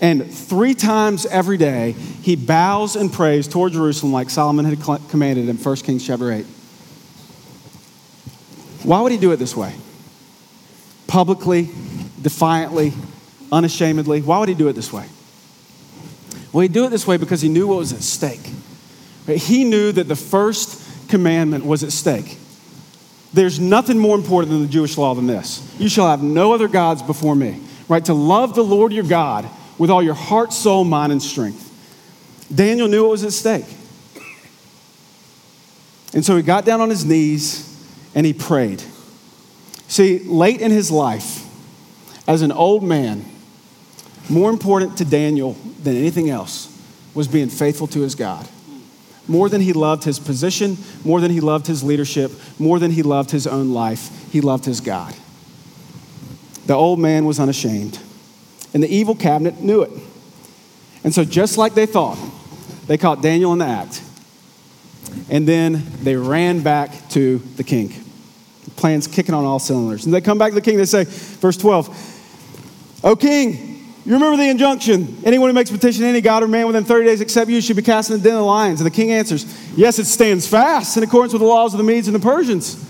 And 0.00 0.32
three 0.32 0.74
times 0.74 1.26
every 1.26 1.58
day, 1.58 1.92
he 1.92 2.34
bows 2.34 2.96
and 2.96 3.12
prays 3.12 3.46
toward 3.46 3.72
Jerusalem 3.72 4.12
like 4.12 4.30
Solomon 4.30 4.64
had 4.64 4.80
commanded 5.10 5.48
in 5.48 5.56
1 5.56 5.76
Kings 5.76 6.06
chapter 6.06 6.32
8. 6.32 6.46
Why 8.82 9.02
would 9.02 9.12
he 9.12 9.18
do 9.18 9.32
it 9.32 9.36
this 9.36 9.54
way? 9.54 9.74
Publicly, 11.06 11.68
defiantly, 12.22 12.94
unashamedly. 13.52 14.22
Why 14.22 14.38
would 14.38 14.48
he 14.48 14.54
do 14.54 14.68
it 14.68 14.72
this 14.72 14.90
way? 14.90 15.06
Well, 16.52 16.62
he'd 16.62 16.72
do 16.72 16.86
it 16.86 16.88
this 16.88 17.06
way 17.06 17.18
because 17.18 17.42
he 17.42 17.50
knew 17.50 17.66
what 17.66 17.78
was 17.78 17.92
at 17.92 18.02
stake. 18.02 18.50
He 19.26 19.64
knew 19.64 19.92
that 19.92 20.08
the 20.08 20.16
first 20.16 21.08
commandment 21.08 21.66
was 21.66 21.84
at 21.84 21.92
stake. 21.92 22.38
There's 23.34 23.60
nothing 23.60 23.98
more 23.98 24.16
important 24.16 24.50
than 24.50 24.62
the 24.62 24.68
Jewish 24.68 24.96
law 24.96 25.14
than 25.14 25.26
this. 25.26 25.62
You 25.78 25.88
shall 25.88 26.08
have 26.08 26.22
no 26.22 26.54
other 26.54 26.66
gods 26.68 27.02
before 27.02 27.36
me. 27.36 27.60
Right? 27.86 28.04
To 28.04 28.14
love 28.14 28.54
the 28.54 28.62
Lord 28.62 28.92
your 28.92 29.04
God 29.04 29.48
with 29.80 29.88
all 29.88 30.02
your 30.02 30.14
heart, 30.14 30.52
soul, 30.52 30.84
mind, 30.84 31.10
and 31.10 31.22
strength. 31.22 31.66
Daniel 32.54 32.86
knew 32.86 33.02
what 33.02 33.12
was 33.12 33.24
at 33.24 33.32
stake. 33.32 33.64
And 36.12 36.22
so 36.22 36.36
he 36.36 36.42
got 36.42 36.66
down 36.66 36.82
on 36.82 36.90
his 36.90 37.06
knees 37.06 37.66
and 38.14 38.26
he 38.26 38.34
prayed. 38.34 38.82
See, 39.88 40.18
late 40.18 40.60
in 40.60 40.70
his 40.70 40.90
life, 40.90 41.46
as 42.28 42.42
an 42.42 42.52
old 42.52 42.82
man, 42.82 43.24
more 44.28 44.50
important 44.50 44.98
to 44.98 45.04
Daniel 45.06 45.54
than 45.82 45.96
anything 45.96 46.28
else 46.28 46.68
was 47.14 47.26
being 47.26 47.48
faithful 47.48 47.86
to 47.86 48.00
his 48.00 48.14
God. 48.14 48.46
More 49.26 49.48
than 49.48 49.62
he 49.62 49.72
loved 49.72 50.04
his 50.04 50.18
position, 50.18 50.76
more 51.06 51.22
than 51.22 51.30
he 51.30 51.40
loved 51.40 51.66
his 51.66 51.82
leadership, 51.82 52.32
more 52.58 52.78
than 52.78 52.90
he 52.90 53.02
loved 53.02 53.30
his 53.30 53.46
own 53.46 53.72
life, 53.72 54.30
he 54.30 54.42
loved 54.42 54.66
his 54.66 54.82
God. 54.82 55.14
The 56.66 56.74
old 56.74 56.98
man 56.98 57.24
was 57.24 57.40
unashamed 57.40 57.98
and 58.72 58.82
the 58.82 58.88
evil 58.88 59.14
cabinet 59.14 59.60
knew 59.60 59.82
it. 59.82 59.90
And 61.02 61.14
so, 61.14 61.24
just 61.24 61.58
like 61.58 61.74
they 61.74 61.86
thought, 61.86 62.18
they 62.86 62.98
caught 62.98 63.22
Daniel 63.22 63.52
in 63.52 63.58
the 63.58 63.66
act. 63.66 64.02
And 65.28 65.46
then 65.46 65.84
they 66.02 66.16
ran 66.16 66.62
back 66.62 67.08
to 67.10 67.38
the 67.56 67.64
king. 67.64 67.88
The 68.64 68.70
plan's 68.72 69.06
kicking 69.06 69.34
on 69.34 69.44
all 69.44 69.58
cylinders. 69.58 70.04
And 70.04 70.14
they 70.14 70.20
come 70.20 70.38
back 70.38 70.50
to 70.50 70.54
the 70.54 70.60
king, 70.60 70.76
they 70.76 70.84
say, 70.84 71.04
verse 71.04 71.56
12, 71.56 73.00
O 73.02 73.16
king, 73.16 73.70
you 74.04 74.14
remember 74.14 74.36
the 74.36 74.48
injunction. 74.48 75.18
Anyone 75.24 75.50
who 75.50 75.54
makes 75.54 75.70
petition 75.70 76.02
to 76.02 76.08
any 76.08 76.20
god 76.20 76.42
or 76.42 76.48
man 76.48 76.66
within 76.66 76.84
30 76.84 77.06
days 77.06 77.20
except 77.20 77.50
you 77.50 77.60
should 77.60 77.76
be 77.76 77.82
cast 77.82 78.10
in 78.10 78.16
the 78.18 78.28
den 78.28 78.36
of 78.36 78.44
lions. 78.44 78.80
And 78.80 78.86
the 78.86 78.94
king 78.94 79.12
answers, 79.12 79.44
Yes, 79.76 79.98
it 79.98 80.06
stands 80.06 80.46
fast 80.46 80.96
in 80.96 81.02
accordance 81.02 81.32
with 81.32 81.40
the 81.40 81.46
laws 81.46 81.74
of 81.74 81.78
the 81.78 81.84
Medes 81.84 82.08
and 82.08 82.14
the 82.14 82.20
Persians. 82.20 82.82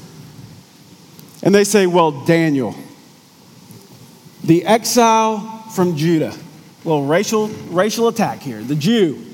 And 1.43 1.55
they 1.55 1.65
say, 1.65 1.87
Well, 1.87 2.25
Daniel, 2.25 2.77
the 4.45 4.65
exile 4.65 5.50
from 5.73 5.97
Judah. 5.97 6.35
Little 6.85 7.07
racial, 7.07 7.49
racial 7.69 8.09
attack 8.09 8.41
here. 8.41 8.63
The 8.63 8.75
Jew, 8.75 9.25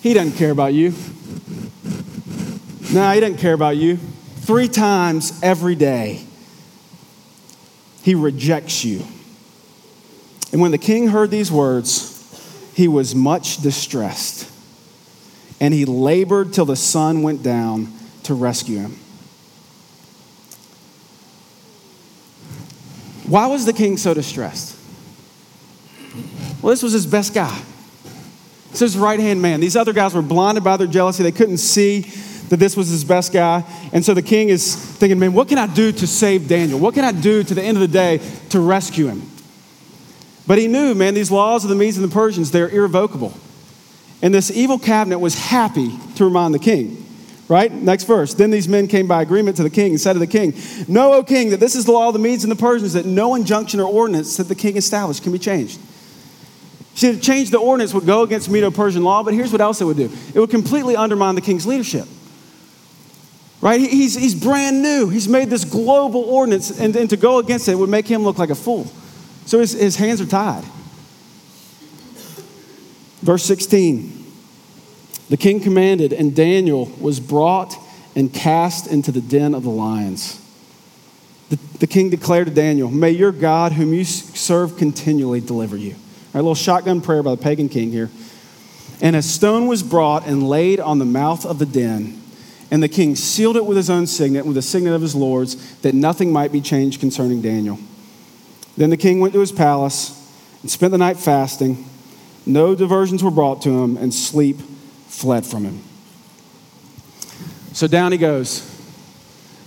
he 0.00 0.14
doesn't 0.14 0.36
care 0.36 0.50
about 0.50 0.74
you. 0.74 0.94
No, 2.92 3.10
he 3.12 3.20
doesn't 3.20 3.38
care 3.38 3.52
about 3.52 3.76
you. 3.76 3.96
Three 3.96 4.68
times 4.68 5.38
every 5.42 5.74
day, 5.74 6.24
he 8.02 8.14
rejects 8.14 8.84
you. 8.84 9.04
And 10.52 10.60
when 10.60 10.70
the 10.70 10.78
king 10.78 11.08
heard 11.08 11.30
these 11.30 11.52
words, 11.52 12.14
he 12.74 12.88
was 12.88 13.14
much 13.14 13.58
distressed. 13.58 14.50
And 15.60 15.74
he 15.74 15.84
labored 15.84 16.52
till 16.52 16.64
the 16.64 16.76
sun 16.76 17.22
went 17.22 17.42
down 17.42 17.92
to 18.22 18.34
rescue 18.34 18.78
him. 18.78 18.92
Why 23.26 23.46
was 23.48 23.66
the 23.66 23.74
king 23.74 23.98
so 23.98 24.14
distressed? 24.14 24.77
Well, 26.62 26.70
this 26.70 26.82
was 26.82 26.92
his 26.92 27.06
best 27.06 27.34
guy. 27.34 27.56
This 28.70 28.82
is 28.82 28.94
his 28.94 28.98
right 28.98 29.18
hand 29.18 29.40
man. 29.40 29.60
These 29.60 29.76
other 29.76 29.92
guys 29.92 30.14
were 30.14 30.22
blinded 30.22 30.64
by 30.64 30.76
their 30.76 30.86
jealousy. 30.86 31.22
They 31.22 31.32
couldn't 31.32 31.58
see 31.58 32.00
that 32.48 32.56
this 32.58 32.76
was 32.76 32.88
his 32.88 33.04
best 33.04 33.32
guy. 33.32 33.64
And 33.92 34.04
so 34.04 34.14
the 34.14 34.22
king 34.22 34.48
is 34.48 34.74
thinking, 34.74 35.18
man, 35.18 35.32
what 35.32 35.48
can 35.48 35.58
I 35.58 35.66
do 35.66 35.92
to 35.92 36.06
save 36.06 36.48
Daniel? 36.48 36.78
What 36.78 36.94
can 36.94 37.04
I 37.04 37.12
do 37.12 37.42
to 37.42 37.54
the 37.54 37.62
end 37.62 37.76
of 37.76 37.80
the 37.80 37.88
day 37.88 38.20
to 38.50 38.60
rescue 38.60 39.06
him? 39.06 39.22
But 40.46 40.58
he 40.58 40.66
knew, 40.66 40.94
man, 40.94 41.14
these 41.14 41.30
laws 41.30 41.64
of 41.64 41.70
the 41.70 41.76
Medes 41.76 41.98
and 41.98 42.10
the 42.10 42.12
Persians, 42.12 42.50
they're 42.50 42.70
irrevocable. 42.70 43.34
And 44.22 44.34
this 44.34 44.50
evil 44.50 44.78
cabinet 44.78 45.18
was 45.18 45.34
happy 45.38 45.90
to 46.16 46.24
remind 46.24 46.54
the 46.54 46.58
king. 46.58 47.04
Right? 47.48 47.72
Next 47.72 48.04
verse. 48.04 48.34
Then 48.34 48.50
these 48.50 48.68
men 48.68 48.88
came 48.88 49.06
by 49.06 49.22
agreement 49.22 49.56
to 49.56 49.62
the 49.62 49.70
king 49.70 49.92
and 49.92 50.00
said 50.00 50.14
to 50.14 50.18
the 50.18 50.26
king, 50.26 50.54
Know, 50.86 51.14
O 51.14 51.22
king, 51.22 51.50
that 51.50 51.60
this 51.60 51.74
is 51.74 51.86
the 51.86 51.92
law 51.92 52.08
of 52.08 52.12
the 52.12 52.18
Medes 52.18 52.44
and 52.44 52.50
the 52.50 52.56
Persians, 52.56 52.92
that 52.92 53.06
no 53.06 53.34
injunction 53.34 53.80
or 53.80 53.88
ordinance 53.88 54.36
that 54.36 54.48
the 54.48 54.54
king 54.54 54.76
established 54.76 55.22
can 55.22 55.32
be 55.32 55.38
changed. 55.38 55.80
See, 56.98 57.12
to 57.12 57.20
change 57.20 57.50
the 57.50 57.58
ordinance 57.58 57.94
would 57.94 58.06
go 58.06 58.22
against 58.22 58.50
Medo 58.50 58.72
Persian 58.72 59.04
law, 59.04 59.22
but 59.22 59.32
here's 59.32 59.52
what 59.52 59.60
else 59.60 59.80
it 59.80 59.84
would 59.84 59.96
do 59.96 60.10
it 60.34 60.40
would 60.40 60.50
completely 60.50 60.96
undermine 60.96 61.36
the 61.36 61.40
king's 61.40 61.64
leadership. 61.64 62.08
Right? 63.60 63.80
He's, 63.80 64.16
he's 64.16 64.34
brand 64.34 64.82
new. 64.82 65.08
He's 65.08 65.28
made 65.28 65.48
this 65.48 65.64
global 65.64 66.22
ordinance, 66.22 66.76
and, 66.76 66.96
and 66.96 67.08
to 67.10 67.16
go 67.16 67.38
against 67.38 67.68
it 67.68 67.76
would 67.76 67.88
make 67.88 68.08
him 68.08 68.24
look 68.24 68.36
like 68.36 68.50
a 68.50 68.56
fool. 68.56 68.90
So 69.46 69.60
his, 69.60 69.74
his 69.74 69.94
hands 69.94 70.20
are 70.20 70.26
tied. 70.26 70.64
Verse 73.22 73.44
16 73.44 74.26
The 75.28 75.36
king 75.36 75.60
commanded, 75.60 76.12
and 76.12 76.34
Daniel 76.34 76.86
was 77.00 77.20
brought 77.20 77.76
and 78.16 78.34
cast 78.34 78.88
into 78.88 79.12
the 79.12 79.20
den 79.20 79.54
of 79.54 79.62
the 79.62 79.70
lions. 79.70 80.44
The, 81.50 81.60
the 81.78 81.86
king 81.86 82.10
declared 82.10 82.48
to 82.48 82.52
Daniel, 82.52 82.90
May 82.90 83.12
your 83.12 83.30
God, 83.30 83.70
whom 83.74 83.94
you 83.94 84.02
serve 84.02 84.76
continually, 84.76 85.40
deliver 85.40 85.76
you. 85.76 85.94
A 86.34 86.38
little 86.38 86.54
shotgun 86.54 87.00
prayer 87.00 87.22
by 87.22 87.30
the 87.30 87.42
pagan 87.42 87.68
king 87.68 87.90
here. 87.90 88.10
And 89.00 89.16
a 89.16 89.22
stone 89.22 89.66
was 89.66 89.82
brought 89.82 90.26
and 90.26 90.48
laid 90.48 90.80
on 90.80 90.98
the 90.98 91.04
mouth 91.04 91.46
of 91.46 91.58
the 91.58 91.66
den. 91.66 92.20
And 92.70 92.82
the 92.82 92.88
king 92.88 93.16
sealed 93.16 93.56
it 93.56 93.64
with 93.64 93.76
his 93.76 93.88
own 93.88 94.06
signet, 94.06 94.44
with 94.44 94.54
the 94.54 94.62
signet 94.62 94.92
of 94.92 95.00
his 95.00 95.14
lords, 95.14 95.76
that 95.78 95.94
nothing 95.94 96.32
might 96.32 96.52
be 96.52 96.60
changed 96.60 97.00
concerning 97.00 97.40
Daniel. 97.40 97.78
Then 98.76 98.90
the 98.90 98.96
king 98.96 99.20
went 99.20 99.32
to 99.34 99.40
his 99.40 99.52
palace 99.52 100.14
and 100.60 100.70
spent 100.70 100.92
the 100.92 100.98
night 100.98 101.16
fasting. 101.16 101.88
No 102.44 102.74
diversions 102.74 103.22
were 103.22 103.30
brought 103.30 103.62
to 103.62 103.70
him, 103.82 103.96
and 103.96 104.12
sleep 104.12 104.60
fled 105.06 105.46
from 105.46 105.64
him. 105.64 105.82
So 107.72 107.86
down 107.86 108.12
he 108.12 108.18
goes. 108.18 108.64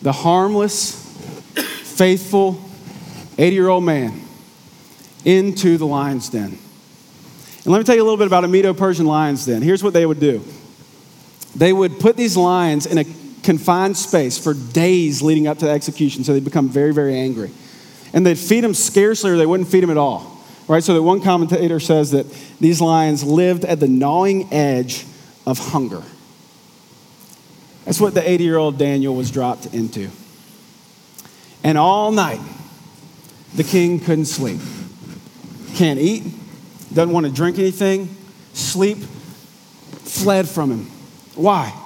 The 0.02 0.12
harmless, 0.12 0.96
faithful 1.84 2.64
80 3.38 3.56
year 3.56 3.68
old 3.70 3.84
man 3.84 4.22
into 5.26 5.78
the 5.78 5.86
lion's 5.86 6.30
den. 6.30 6.58
And 7.64 7.68
let 7.68 7.78
me 7.78 7.84
tell 7.84 7.96
you 7.96 8.02
a 8.02 8.06
little 8.06 8.18
bit 8.18 8.28
about 8.28 8.44
a 8.44 8.48
Medo 8.48 8.74
Persian 8.74 9.06
lions 9.06 9.46
then. 9.46 9.62
Here's 9.62 9.84
what 9.84 9.94
they 9.94 10.06
would 10.06 10.20
do 10.20 10.44
they 11.56 11.74
would 11.74 12.00
put 12.00 12.16
these 12.16 12.38
lions 12.38 12.86
in 12.86 12.98
a 12.98 13.04
confined 13.44 13.98
space 13.98 14.38
for 14.38 14.54
days 14.54 15.22
leading 15.22 15.48
up 15.48 15.58
to 15.60 15.66
the 15.66 15.72
execution, 15.72 16.24
so 16.24 16.34
they'd 16.34 16.46
become 16.46 16.70
very, 16.70 16.94
very 16.94 17.16
angry. 17.16 17.52
And 18.14 18.26
they'd 18.26 18.38
feed 18.38 18.64
them 18.64 18.74
scarcely 18.74 19.32
or 19.32 19.38
they 19.38 19.46
wouldn't 19.46 19.70
feed 19.70 19.84
them 19.84 19.90
at 19.90 19.98
all. 19.98 20.40
Right? 20.68 20.84
So 20.84 20.94
that 20.94 21.02
one 21.02 21.22
commentator 21.22 21.80
says 21.80 22.12
that 22.12 22.26
these 22.60 22.82
lions 22.82 23.24
lived 23.24 23.66
at 23.66 23.80
the 23.80 23.88
gnawing 23.88 24.52
edge 24.54 25.06
of 25.46 25.58
hunger. 25.60 26.04
That's 27.86 28.00
what 28.00 28.14
the 28.14 28.28
80 28.28 28.44
year 28.44 28.58
old 28.58 28.78
Daniel 28.78 29.16
was 29.16 29.32
dropped 29.32 29.68
into. 29.68 30.10
And 31.64 31.78
all 31.78 32.12
night, 32.12 32.42
the 33.56 33.64
king 33.64 34.00
couldn't 34.00 34.26
sleep. 34.26 34.60
Can't 35.76 36.00
eat, 36.00 36.24
doesn't 36.94 37.14
want 37.14 37.26
to 37.26 37.32
drink 37.32 37.58
anything, 37.60 38.16
sleep 38.54 38.98
fled 38.98 40.48
from 40.48 40.72
him. 40.72 40.86
Why? 41.36 41.78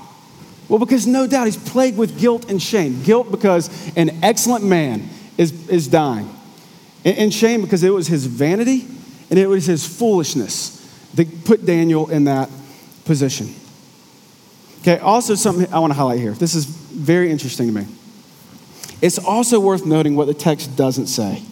Well, 0.67 0.79
because 0.79 1.05
no 1.05 1.27
doubt 1.27 1.45
he's 1.45 1.57
plagued 1.57 1.97
with 1.97 2.19
guilt 2.19 2.49
and 2.49 2.61
shame. 2.61 3.03
Guilt 3.03 3.29
because 3.29 3.69
an 3.95 4.23
excellent 4.23 4.63
man 4.63 5.09
is, 5.37 5.69
is 5.69 5.87
dying, 5.87 6.29
and 7.03 7.33
shame 7.33 7.61
because 7.61 7.83
it 7.83 7.93
was 7.93 8.07
his 8.07 8.25
vanity 8.25 8.87
and 9.29 9.37
it 9.37 9.47
was 9.47 9.65
his 9.65 9.85
foolishness 9.85 10.71
that 11.15 11.45
put 11.45 11.65
Daniel 11.65 12.09
in 12.09 12.25
that 12.25 12.49
position. 13.05 13.53
Okay, 14.81 14.97
also 14.99 15.35
something 15.35 15.71
I 15.73 15.79
want 15.79 15.91
to 15.91 15.95
highlight 15.97 16.19
here. 16.19 16.33
This 16.33 16.55
is 16.55 16.65
very 16.65 17.31
interesting 17.31 17.67
to 17.67 17.73
me. 17.73 17.87
It's 19.01 19.17
also 19.17 19.59
worth 19.59 19.85
noting 19.85 20.15
what 20.15 20.27
the 20.27 20.33
text 20.33 20.75
doesn't 20.75 21.07
say. 21.07 21.43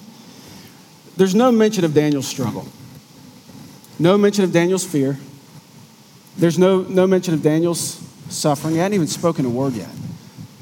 There's 1.16 1.36
no 1.36 1.52
mention 1.52 1.86
of 1.86 1.94
Daniel's 1.94 2.28
struggle, 2.28 2.68
no 4.00 4.18
mention 4.18 4.44
of 4.44 4.52
Daniel's 4.52 4.86
fear, 4.86 5.18
there's 6.38 6.58
no, 6.58 6.82
no 6.82 7.06
mention 7.06 7.34
of 7.34 7.44
Daniel's 7.44 8.02
suffering. 8.30 8.74
He 8.74 8.80
hadn't 8.80 8.96
even 8.96 9.08
spoken 9.08 9.46
a 9.46 9.50
word 9.50 9.74
yet. 9.74 9.90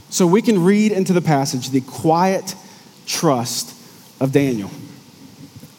So 0.09 0.27
we 0.27 0.41
can 0.41 0.63
read 0.63 0.91
into 0.91 1.13
the 1.13 1.21
passage 1.21 1.69
the 1.69 1.81
quiet 1.81 2.55
trust 3.05 3.75
of 4.19 4.31
Daniel. 4.31 4.69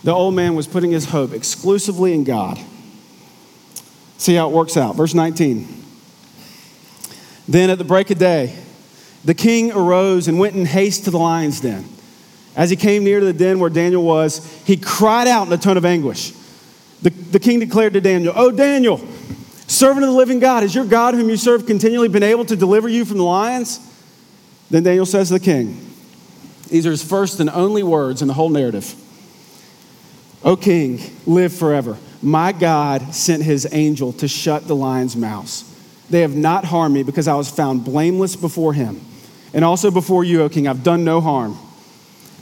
The 0.03 0.13
old 0.13 0.35
man 0.35 0.55
was 0.55 0.67
putting 0.67 0.91
his 0.91 1.07
hope 1.07 1.33
exclusively 1.33 2.15
in 2.15 2.25
God. 2.25 2.59
See 4.17 4.35
how 4.35 4.49
it 4.49 4.53
works 4.53 4.77
out. 4.77 4.97
Verse 4.97 5.15
19. 5.15 5.69
Then 7.47 7.71
at 7.71 7.79
the 7.79 7.85
break 7.85 8.11
of 8.11 8.19
day, 8.19 8.57
the 9.25 9.35
king 9.35 9.73
arose 9.73 10.27
and 10.27 10.39
went 10.39 10.57
in 10.57 10.65
haste 10.65 11.05
to 11.05 11.11
the 11.11 11.19
lion's 11.19 11.61
den. 11.61 11.85
As 12.55 12.71
he 12.71 12.77
came 12.77 13.05
near 13.05 13.21
to 13.21 13.27
the 13.27 13.33
den 13.33 13.59
where 13.59 13.71
Daniel 13.71 14.03
was, 14.03 14.45
he 14.65 14.77
cried 14.77 15.27
out 15.27 15.47
in 15.47 15.53
a 15.53 15.59
tone 15.59 15.77
of 15.77 15.85
anguish. 15.85 16.33
The, 17.01 17.11
the 17.11 17.41
king 17.41 17.59
declared 17.59 17.95
to 17.95 18.01
Daniel, 18.01 18.33
Oh, 18.37 18.51
Daniel, 18.51 18.99
servant 19.67 20.05
of 20.05 20.11
the 20.11 20.17
living 20.17 20.39
God, 20.39 20.63
has 20.63 20.75
your 20.75 20.85
God, 20.85 21.15
whom 21.15 21.29
you 21.29 21.37
serve 21.37 21.67
continually, 21.67 22.09
been 22.09 22.23
able 22.23 22.45
to 22.45 22.57
deliver 22.57 22.89
you 22.89 23.05
from 23.05 23.19
the 23.19 23.25
lions? 23.25 23.81
Then 24.71 24.83
Daniel 24.83 25.07
says 25.07 25.29
to 25.29 25.35
the 25.35 25.41
king, 25.41 25.79
These 26.69 26.87
are 26.87 26.91
his 26.91 27.03
first 27.03 27.41
and 27.41 27.51
only 27.51 27.83
words 27.83 28.23
in 28.23 28.29
the 28.29 28.35
whole 28.35 28.51
narrative. 28.51 28.95
O 30.45 30.57
king, 30.57 31.01
live 31.27 31.53
forever. 31.53 31.97
My 32.21 32.53
God 32.53 33.15
sent 33.15 33.43
his 33.43 33.67
angel 33.73 34.13
to 34.15 34.29
shut 34.29 34.67
the 34.67 34.77
lions' 34.77 35.17
mouths. 35.17 35.65
They 36.11 36.21
have 36.21 36.37
not 36.37 36.65
harmed 36.65 36.95
me 36.95 37.03
because 37.03 37.27
I 37.27 37.35
was 37.35 37.49
found 37.49 37.85
blameless 37.85 38.37
before 38.37 38.75
him. 38.75 39.01
And 39.55 39.65
also 39.65 39.91
before 39.91 40.25
you, 40.25 40.43
O 40.43 40.49
king, 40.49 40.69
I've 40.69 40.85
done 40.85 41.05
no 41.05 41.21
harm. 41.21 41.57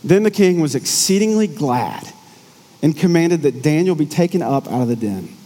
Then 0.03 0.23
the 0.23 0.31
king 0.31 0.61
was 0.61 0.75
exceedingly 0.75 1.47
glad 1.47 2.13
and 2.83 2.97
commanded 2.97 3.43
that 3.43 3.63
Daniel 3.63 3.95
be 3.95 4.07
taken 4.07 4.43
up 4.43 4.67
out 4.69 4.83
of 4.83 4.89
the 4.89 4.97
den. 4.97 5.37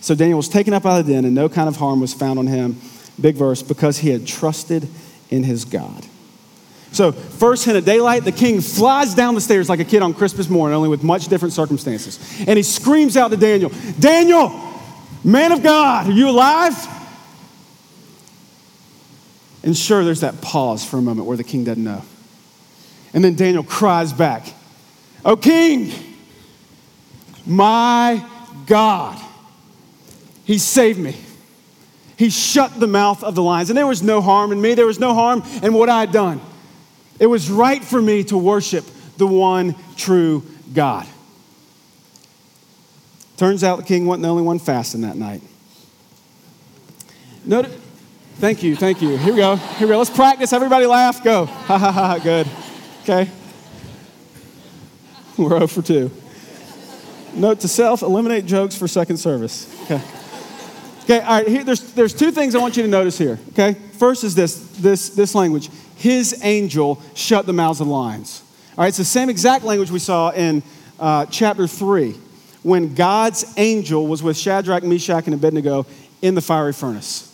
So 0.00 0.14
Daniel 0.14 0.38
was 0.38 0.48
taken 0.48 0.72
up 0.72 0.84
out 0.84 1.00
of 1.00 1.06
the 1.06 1.12
den, 1.12 1.24
and 1.24 1.34
no 1.34 1.48
kind 1.48 1.68
of 1.68 1.76
harm 1.76 2.00
was 2.00 2.12
found 2.12 2.38
on 2.38 2.46
him. 2.46 2.80
Big 3.20 3.36
verse, 3.36 3.62
because 3.62 3.98
he 3.98 4.10
had 4.10 4.26
trusted 4.26 4.88
in 5.28 5.44
his 5.44 5.64
God. 5.64 6.06
So, 6.92 7.12
first 7.12 7.64
hint 7.64 7.76
of 7.76 7.84
daylight, 7.84 8.24
the 8.24 8.32
king 8.32 8.60
flies 8.60 9.14
down 9.14 9.36
the 9.36 9.40
stairs 9.40 9.68
like 9.68 9.78
a 9.78 9.84
kid 9.84 10.02
on 10.02 10.12
Christmas 10.12 10.48
morning, 10.48 10.74
only 10.74 10.88
with 10.88 11.04
much 11.04 11.28
different 11.28 11.54
circumstances. 11.54 12.18
And 12.48 12.56
he 12.56 12.64
screams 12.64 13.16
out 13.16 13.30
to 13.30 13.36
Daniel, 13.36 13.70
Daniel, 14.00 14.48
man 15.22 15.52
of 15.52 15.62
God, 15.62 16.08
are 16.08 16.12
you 16.12 16.28
alive? 16.28 16.74
And 19.62 19.76
sure, 19.76 20.02
there's 20.02 20.20
that 20.20 20.40
pause 20.40 20.84
for 20.84 20.96
a 20.96 21.02
moment 21.02 21.28
where 21.28 21.36
the 21.36 21.44
king 21.44 21.62
doesn't 21.62 21.84
know. 21.84 22.02
And 23.12 23.24
then 23.24 23.34
Daniel 23.34 23.64
cries 23.64 24.12
back, 24.12 24.46
O 25.24 25.36
king, 25.36 25.92
my 27.44 28.24
God, 28.66 29.20
he 30.44 30.58
saved 30.58 30.98
me. 30.98 31.16
He 32.16 32.30
shut 32.30 32.78
the 32.78 32.86
mouth 32.86 33.24
of 33.24 33.34
the 33.34 33.42
lions. 33.42 33.70
And 33.70 33.76
there 33.76 33.86
was 33.86 34.02
no 34.02 34.20
harm 34.20 34.52
in 34.52 34.60
me, 34.60 34.74
there 34.74 34.86
was 34.86 35.00
no 35.00 35.14
harm 35.14 35.42
in 35.62 35.72
what 35.72 35.88
I 35.88 36.00
had 36.00 36.12
done. 36.12 36.40
It 37.18 37.26
was 37.26 37.50
right 37.50 37.82
for 37.82 38.00
me 38.00 38.24
to 38.24 38.38
worship 38.38 38.84
the 39.16 39.26
one 39.26 39.74
true 39.96 40.42
God. 40.72 41.06
Turns 43.36 43.64
out 43.64 43.78
the 43.78 43.84
king 43.84 44.06
wasn't 44.06 44.22
the 44.22 44.28
only 44.28 44.42
one 44.42 44.58
fasting 44.58 45.00
that 45.00 45.16
night. 45.16 45.42
Notice, 47.44 47.74
thank 48.36 48.62
you, 48.62 48.76
thank 48.76 49.00
you. 49.00 49.16
Here 49.16 49.32
we 49.32 49.38
go. 49.38 49.56
Here 49.56 49.86
we 49.86 49.92
go. 49.92 49.98
Let's 49.98 50.10
practice. 50.10 50.52
Everybody 50.52 50.86
laugh. 50.86 51.24
Go. 51.24 51.46
Ha 51.70 51.78
ha 51.78 51.90
ha. 51.90 52.18
Good. 52.18 52.46
Okay. 53.10 53.28
We're 55.36 55.48
0 55.48 55.66
for 55.66 55.82
2. 55.82 56.10
Note 57.34 57.58
to 57.60 57.66
self 57.66 58.02
eliminate 58.02 58.46
jokes 58.46 58.76
for 58.76 58.86
second 58.86 59.16
service. 59.16 59.66
Okay. 59.82 60.00
Okay, 61.02 61.18
all 61.18 61.38
right, 61.38 61.48
here, 61.48 61.64
there's, 61.64 61.92
there's 61.94 62.14
two 62.14 62.30
things 62.30 62.54
I 62.54 62.58
want 62.58 62.76
you 62.76 62.84
to 62.84 62.88
notice 62.88 63.18
here, 63.18 63.40
okay? 63.48 63.72
First 63.94 64.22
is 64.22 64.36
this, 64.36 64.54
this, 64.76 65.08
this 65.08 65.34
language. 65.34 65.70
His 65.96 66.38
angel 66.44 67.02
shut 67.14 67.46
the 67.46 67.52
mouths 67.52 67.80
of 67.80 67.88
lions. 67.88 68.44
All 68.78 68.84
right, 68.84 68.88
it's 68.88 68.98
the 68.98 69.04
same 69.04 69.28
exact 69.28 69.64
language 69.64 69.90
we 69.90 69.98
saw 69.98 70.30
in 70.30 70.62
uh, 71.00 71.26
chapter 71.26 71.66
3 71.66 72.12
when 72.62 72.94
God's 72.94 73.44
angel 73.56 74.06
was 74.06 74.22
with 74.22 74.36
Shadrach, 74.36 74.84
Meshach, 74.84 75.24
and 75.24 75.34
Abednego 75.34 75.84
in 76.22 76.36
the 76.36 76.40
fiery 76.40 76.72
furnace. 76.72 77.29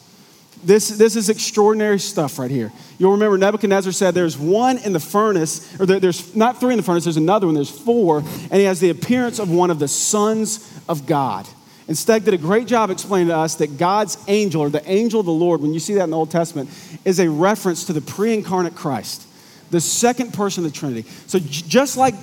This, 0.65 0.89
this 0.89 1.17
is 1.17 1.29
extraordinary 1.29 1.99
stuff 1.99 2.39
right 2.39 2.51
here. 2.51 2.73
You'll 2.99 3.13
remember 3.13 3.39
Nebuchadnezzar 3.39 3.93
said 3.93 4.15
there's 4.15 4.39
one 4.39 4.79
in 4.79 4.93
the 4.93 5.01
furnace, 5.01 5.79
or 5.79 5.87
there, 5.87 6.01
there's 6.01 6.35
not 6.35 6.61
three 6.61 6.73
in 6.73 6.79
the 6.79 6.83
furnace, 6.83 7.05
there's 7.05 7.17
another 7.17 7.47
one, 7.47 7.55
there's 7.55 7.71
four, 7.71 8.19
and 8.19 8.55
he 8.55 8.65
has 8.65 8.81
the 8.81 8.91
appearance 8.91 9.39
of 9.39 9.51
one 9.51 9.71
of 9.71 9.79
the 9.79 9.89
sons 9.89 10.73
of 10.89 11.07
God. 11.07 11.47
And 11.89 11.97
Steg 11.97 12.25
did 12.25 12.35
a 12.35 12.39
great 12.39 12.67
job 12.67 12.91
explaining 12.91 13.29
to 13.29 13.37
us 13.37 13.57
that 13.57 13.79
God's 13.79 14.19
angel, 14.27 14.61
or 14.61 14.71
the 14.71 14.89
angel 14.91 15.21
of 15.21 15.27
the 15.27 15.33
Lord, 15.33 15.61
when 15.61 15.73
you 15.73 15.79
see 15.79 15.95
that 15.95 16.05
in 16.05 16.11
the 16.11 16.17
Old 16.17 16.31
Testament, 16.31 16.69
is 17.05 17.21
a 17.21 17.31
reference 17.31 17.85
to 17.85 17.93
the 17.93 18.01
pre 18.01 18.35
incarnate 18.35 18.75
Christ, 18.75 19.27
the 19.71 19.81
second 19.81 20.35
person 20.35 20.65
of 20.65 20.73
the 20.73 20.77
Trinity. 20.77 21.09
So 21.27 21.39
just 21.39 21.97
like 21.97 22.15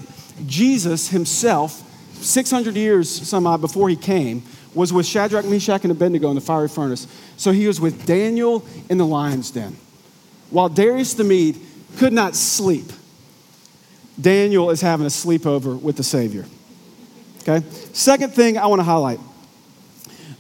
Jesus 0.45 1.07
himself, 1.07 1.81
600 2.15 2.75
years 2.75 3.09
some 3.09 3.47
odd 3.47 3.61
before 3.61 3.87
he 3.89 3.95
came, 3.95 4.43
was 4.73 4.91
with 4.91 5.05
Shadrach, 5.05 5.45
Meshach, 5.45 5.83
and 5.83 5.91
Abednego 5.91 6.29
in 6.29 6.35
the 6.35 6.41
fiery 6.41 6.67
furnace. 6.67 7.07
So 7.37 7.51
he 7.51 7.67
was 7.67 7.81
with 7.81 8.05
Daniel 8.05 8.65
in 8.89 8.97
the 8.97 9.05
lion's 9.05 9.51
den. 9.51 9.75
While 10.49 10.69
Darius 10.69 11.13
the 11.13 11.23
Mede 11.23 11.57
could 11.97 12.13
not 12.13 12.35
sleep, 12.35 12.91
Daniel 14.19 14.69
is 14.69 14.81
having 14.81 15.05
a 15.05 15.09
sleepover 15.09 15.79
with 15.81 15.97
the 15.97 16.03
Savior. 16.03 16.45
Okay? 17.41 17.65
Second 17.93 18.33
thing 18.33 18.57
I 18.57 18.67
want 18.67 18.79
to 18.79 18.83
highlight 18.83 19.19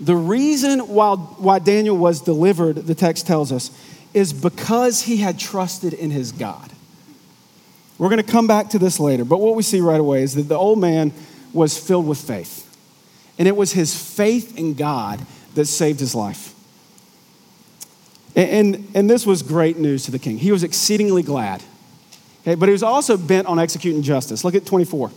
the 0.03 0.15
reason 0.15 0.79
why, 0.81 1.15
why 1.15 1.59
Daniel 1.59 1.97
was 1.97 2.19
delivered, 2.19 2.75
the 2.75 2.95
text 2.95 3.25
tells 3.25 3.51
us, 3.51 3.71
is 4.13 4.33
because 4.33 5.01
he 5.03 5.17
had 5.17 5.39
trusted 5.39 5.93
in 5.93 6.11
his 6.11 6.31
God. 6.33 6.71
We're 7.97 8.09
going 8.09 8.23
to 8.23 8.31
come 8.31 8.47
back 8.47 8.69
to 8.71 8.79
this 8.79 8.99
later, 8.99 9.23
but 9.23 9.39
what 9.39 9.55
we 9.55 9.63
see 9.63 9.79
right 9.79 9.99
away 9.99 10.23
is 10.23 10.35
that 10.35 10.43
the 10.43 10.57
old 10.57 10.79
man 10.79 11.13
was 11.53 11.77
filled 11.77 12.07
with 12.07 12.17
faith. 12.17 12.69
And 13.39 13.47
it 13.47 13.55
was 13.55 13.71
his 13.71 13.95
faith 13.95 14.57
in 14.57 14.73
God 14.73 15.25
that 15.55 15.65
saved 15.65 15.99
his 15.99 16.13
life. 16.13 16.52
And, 18.35 18.75
and, 18.75 18.91
and 18.95 19.09
this 19.09 19.25
was 19.25 19.41
great 19.41 19.77
news 19.77 20.05
to 20.05 20.11
the 20.11 20.19
king. 20.19 20.37
He 20.37 20.51
was 20.51 20.63
exceedingly 20.63 21.23
glad. 21.23 21.63
Okay, 22.41 22.55
but 22.55 22.67
he 22.67 22.73
was 22.73 22.83
also 22.83 23.15
bent 23.15 23.47
on 23.47 23.59
executing 23.59 24.01
justice. 24.01 24.43
Look 24.43 24.55
at 24.55 24.65
24. 24.65 25.11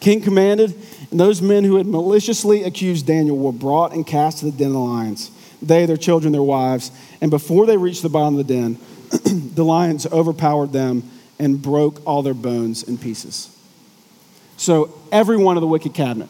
King 0.00 0.22
commanded, 0.22 0.74
and 1.10 1.20
those 1.20 1.42
men 1.42 1.62
who 1.62 1.76
had 1.76 1.86
maliciously 1.86 2.62
accused 2.62 3.06
Daniel 3.06 3.36
were 3.36 3.52
brought 3.52 3.92
and 3.92 4.06
cast 4.06 4.38
to 4.38 4.46
the 4.46 4.50
den 4.50 4.68
of 4.68 4.72
the 4.72 4.78
lions. 4.78 5.30
They, 5.60 5.84
their 5.84 5.98
children, 5.98 6.32
their 6.32 6.42
wives. 6.42 6.90
And 7.20 7.30
before 7.30 7.66
they 7.66 7.76
reached 7.76 8.02
the 8.02 8.08
bottom 8.08 8.38
of 8.38 8.46
the 8.46 8.54
den, 8.54 8.78
the 9.54 9.64
lions 9.64 10.06
overpowered 10.06 10.72
them 10.72 11.02
and 11.38 11.60
broke 11.60 12.06
all 12.06 12.22
their 12.22 12.34
bones 12.34 12.82
in 12.82 12.96
pieces. 12.96 13.54
So 14.56 14.94
every 15.12 15.36
one 15.36 15.56
of 15.56 15.60
the 15.60 15.66
wicked 15.66 15.92
cabinet 15.92 16.28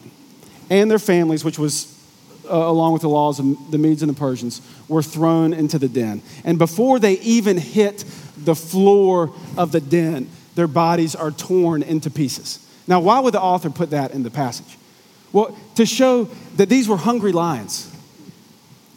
and 0.69 0.91
their 0.91 0.99
families, 0.99 1.45
which 1.45 1.59
was 1.59 2.00
uh, 2.45 2.55
along 2.55 2.93
with 2.93 3.01
the 3.01 3.09
laws 3.09 3.39
of 3.39 3.71
the 3.71 3.77
Medes 3.77 4.01
and 4.01 4.09
the 4.09 4.17
Persians, 4.17 4.61
were 4.87 5.03
thrown 5.03 5.53
into 5.53 5.79
the 5.79 5.87
den. 5.87 6.21
And 6.43 6.57
before 6.57 6.99
they 6.99 7.13
even 7.19 7.57
hit 7.57 8.05
the 8.37 8.55
floor 8.55 9.33
of 9.57 9.71
the 9.71 9.81
den, 9.81 10.29
their 10.55 10.67
bodies 10.67 11.15
are 11.15 11.31
torn 11.31 11.83
into 11.83 12.09
pieces. 12.09 12.65
Now, 12.87 12.99
why 12.99 13.19
would 13.19 13.33
the 13.33 13.41
author 13.41 13.69
put 13.69 13.91
that 13.91 14.11
in 14.11 14.23
the 14.23 14.31
passage? 14.31 14.77
Well, 15.31 15.57
to 15.75 15.85
show 15.85 16.25
that 16.57 16.67
these 16.67 16.89
were 16.89 16.97
hungry 16.97 17.31
lions, 17.31 17.89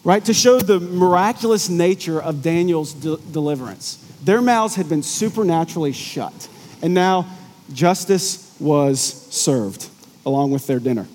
right? 0.02 0.24
To 0.24 0.35
show 0.35 0.59
the 0.59 0.80
miraculous 0.80 1.68
nature 1.68 2.20
of 2.20 2.42
Daniel's 2.42 2.92
de- 2.92 3.18
deliverance. 3.18 3.98
Their 4.22 4.40
mouths 4.40 4.74
had 4.74 4.88
been 4.88 5.02
supernaturally 5.02 5.92
shut, 5.92 6.48
and 6.83 6.92
now 6.92 7.26
justice 7.72 8.54
was 8.59 9.00
served 9.00 9.88
along 10.26 10.50
with 10.50 10.66
their 10.66 10.80
dinner. 10.80 11.07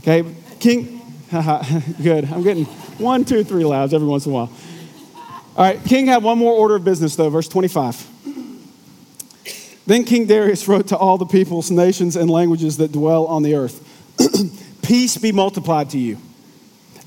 Okay, 0.00 0.24
King, 0.60 1.00
good. 2.02 2.24
I'm 2.30 2.42
getting 2.42 2.64
one, 2.98 3.24
two, 3.24 3.44
three 3.44 3.64
laughs 3.64 3.92
every 3.92 4.06
once 4.06 4.26
in 4.26 4.32
a 4.32 4.34
while. 4.34 4.52
All 5.56 5.64
right, 5.64 5.82
King 5.84 6.06
had 6.06 6.22
one 6.22 6.38
more 6.38 6.52
order 6.52 6.76
of 6.76 6.84
business, 6.84 7.16
though, 7.16 7.30
verse 7.30 7.48
25. 7.48 8.10
Then 9.86 10.04
King 10.04 10.26
Darius 10.26 10.66
wrote 10.68 10.88
to 10.88 10.96
all 10.96 11.18
the 11.18 11.26
peoples, 11.26 11.70
nations, 11.70 12.16
and 12.16 12.30
languages 12.30 12.76
that 12.78 12.92
dwell 12.92 13.26
on 13.26 13.42
the 13.42 13.54
earth 13.54 13.80
Peace 14.82 15.16
be 15.16 15.32
multiplied 15.32 15.90
to 15.90 15.98
you. 15.98 16.18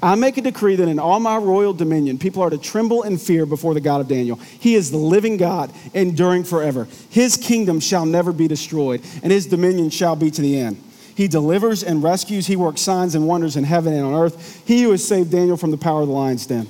I 0.02 0.16
make 0.16 0.38
a 0.38 0.42
decree 0.42 0.76
that 0.76 0.88
in 0.88 1.00
all 1.00 1.20
my 1.20 1.38
royal 1.38 1.74
dominion, 1.74 2.20
people 2.20 2.44
are 2.44 2.50
to 2.50 2.58
tremble 2.58 3.04
in 3.04 3.18
fear 3.18 3.46
before 3.46 3.74
the 3.74 3.82
God 3.82 4.02
of 4.02 4.08
Daniel. 4.08 4.36
He 4.36 4.76
is 4.76 4.92
the 4.92 4.98
living 4.98 5.38
God, 5.38 5.72
enduring 5.94 6.44
forever. 6.44 6.88
His 7.10 7.36
kingdom 7.36 7.80
shall 7.80 8.06
never 8.06 8.32
be 8.32 8.48
destroyed, 8.48 9.02
and 9.24 9.32
his 9.32 9.48
dominion 9.48 9.90
shall 9.90 10.16
be 10.16 10.30
to 10.32 10.42
the 10.42 10.60
end. 10.60 10.84
He 11.18 11.28
delivers 11.28 11.82
and 11.82 12.04
rescues. 12.04 12.46
He 12.46 12.56
works 12.56 12.80
signs 12.80 13.16
and 13.16 13.28
wonders 13.28 13.56
in 13.56 13.64
heaven 13.64 13.92
and 13.92 14.06
on 14.06 14.14
earth. 14.14 14.62
He 14.68 14.84
who 14.84 14.92
has 14.92 15.06
saved 15.06 15.32
Daniel 15.32 15.58
from 15.58 15.72
the 15.72 15.78
power 15.78 16.02
of 16.02 16.08
the 16.08 16.14
lion's 16.14 16.46
den. 16.46 16.70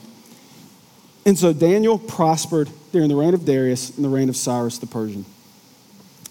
And 1.25 1.37
so 1.37 1.51
Daniel 1.51 1.99
prospered 1.99 2.69
during 2.93 3.09
the 3.09 3.15
reign 3.17 3.33
of 3.33 3.43
Darius 3.43 3.93
and 3.97 4.05
the 4.05 4.09
reign 4.09 4.29
of 4.29 4.37
Cyrus 4.37 4.77
the 4.77 4.87
Persian. 4.87 5.25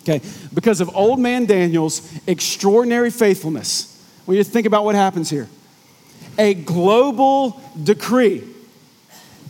Okay, 0.00 0.22
because 0.54 0.80
of 0.80 0.96
old 0.96 1.20
man 1.20 1.44
Daniel's 1.44 2.10
extraordinary 2.26 3.10
faithfulness, 3.10 4.02
when 4.24 4.38
you 4.38 4.44
think 4.44 4.66
about 4.66 4.86
what 4.86 4.94
happens 4.94 5.28
here, 5.28 5.46
a 6.38 6.54
global 6.54 7.60
decree, 7.82 8.44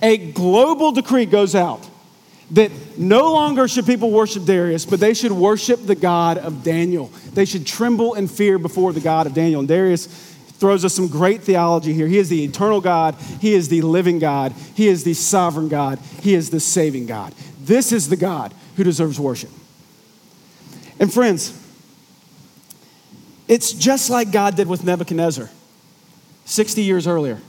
a 0.03 0.17
global 0.33 0.91
decree 0.91 1.27
goes 1.27 1.55
out 1.55 1.89
that 2.53 2.71
no 2.97 3.33
longer 3.33 3.67
should 3.67 3.87
people 3.87 4.11
worship 4.11 4.45
Darius, 4.45 4.87
but 4.87 5.01
they 5.01 5.15
should 5.15 5.33
worship 5.33 5.85
the 5.85 5.95
God 5.95 6.39
of 6.39 6.63
Daniel. 6.63 7.11
They 7.35 7.45
should 7.45 7.67
tremble 7.67 8.15
and 8.15 8.31
fear 8.31 8.59
before 8.59 8.93
the 8.93 9.01
God 9.01 9.27
of 9.27 9.35
Daniel. 9.35 9.61
And 9.61 9.69
Darius 9.69 10.07
throws 10.07 10.85
us 10.85 10.95
some 10.95 11.09
great 11.09 11.43
theology 11.43 11.93
here. 11.93 12.07
He 12.07 12.19
is 12.19 12.29
the 12.29 12.45
eternal 12.45 12.81
God, 12.81 13.17
He 13.41 13.55
is 13.55 13.69
the 13.69 13.83
living 13.83 14.19
God, 14.19 14.53
He 14.75 14.89
is 14.89 15.05
the 15.05 15.15
sovereign 15.15 15.69
God, 15.69 15.99
He 16.23 16.35
is 16.35 16.51
the 16.51 16.61
saving 16.61 17.07
God. 17.07 17.35
This 17.61 17.93
is 17.93 18.09
the 18.09 18.17
God 18.17 18.55
who 18.77 18.85
deserves 18.85 19.19
worship. 19.19 19.51
And 20.99 21.13
friends, 21.13 21.63
it's 23.49 23.73
just 23.73 24.09
like 24.09 24.31
God 24.31 24.57
did 24.57 24.69
with 24.69 24.85
Nebuchadnezzar 24.85 25.51
60 26.45 26.83
years 26.83 27.07
earlier. 27.07 27.41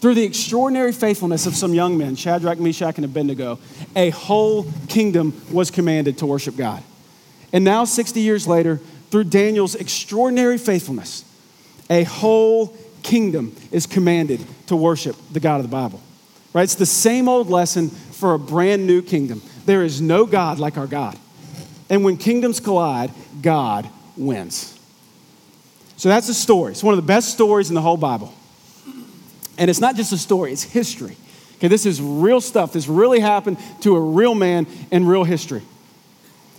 Through 0.00 0.14
the 0.14 0.24
extraordinary 0.24 0.92
faithfulness 0.92 1.46
of 1.46 1.54
some 1.54 1.74
young 1.74 1.98
men, 1.98 2.16
Shadrach, 2.16 2.58
Meshach, 2.58 2.96
and 2.96 3.04
Abednego, 3.04 3.58
a 3.94 4.10
whole 4.10 4.66
kingdom 4.88 5.40
was 5.52 5.70
commanded 5.70 6.18
to 6.18 6.26
worship 6.26 6.56
God. 6.56 6.82
And 7.52 7.64
now, 7.64 7.84
60 7.84 8.20
years 8.20 8.46
later, 8.46 8.80
through 9.10 9.24
Daniel's 9.24 9.74
extraordinary 9.74 10.56
faithfulness, 10.56 11.24
a 11.90 12.04
whole 12.04 12.68
kingdom 13.02 13.54
is 13.72 13.86
commanded 13.86 14.44
to 14.68 14.76
worship 14.76 15.16
the 15.32 15.40
God 15.40 15.56
of 15.56 15.62
the 15.62 15.68
Bible. 15.68 16.00
Right? 16.52 16.62
It's 16.62 16.76
the 16.76 16.86
same 16.86 17.28
old 17.28 17.50
lesson 17.50 17.90
for 17.90 18.34
a 18.34 18.38
brand 18.38 18.86
new 18.86 19.02
kingdom. 19.02 19.42
There 19.66 19.82
is 19.82 20.00
no 20.00 20.24
God 20.24 20.58
like 20.58 20.78
our 20.78 20.86
God. 20.86 21.18
And 21.90 22.04
when 22.04 22.16
kingdoms 22.16 22.60
collide, 22.60 23.10
God 23.42 23.88
wins. 24.16 24.78
So 25.96 26.08
that's 26.08 26.28
the 26.28 26.34
story. 26.34 26.72
It's 26.72 26.82
one 26.82 26.94
of 26.94 26.96
the 26.96 27.06
best 27.06 27.30
stories 27.30 27.68
in 27.68 27.74
the 27.74 27.82
whole 27.82 27.96
Bible. 27.96 28.32
And 29.60 29.68
it's 29.68 29.80
not 29.80 29.94
just 29.94 30.12
a 30.12 30.18
story, 30.18 30.52
it's 30.52 30.64
history. 30.64 31.16
Okay, 31.58 31.68
this 31.68 31.84
is 31.84 32.00
real 32.00 32.40
stuff. 32.40 32.72
This 32.72 32.88
really 32.88 33.20
happened 33.20 33.58
to 33.82 33.94
a 33.94 34.00
real 34.00 34.34
man 34.34 34.66
in 34.90 35.06
real 35.06 35.22
history. 35.22 35.60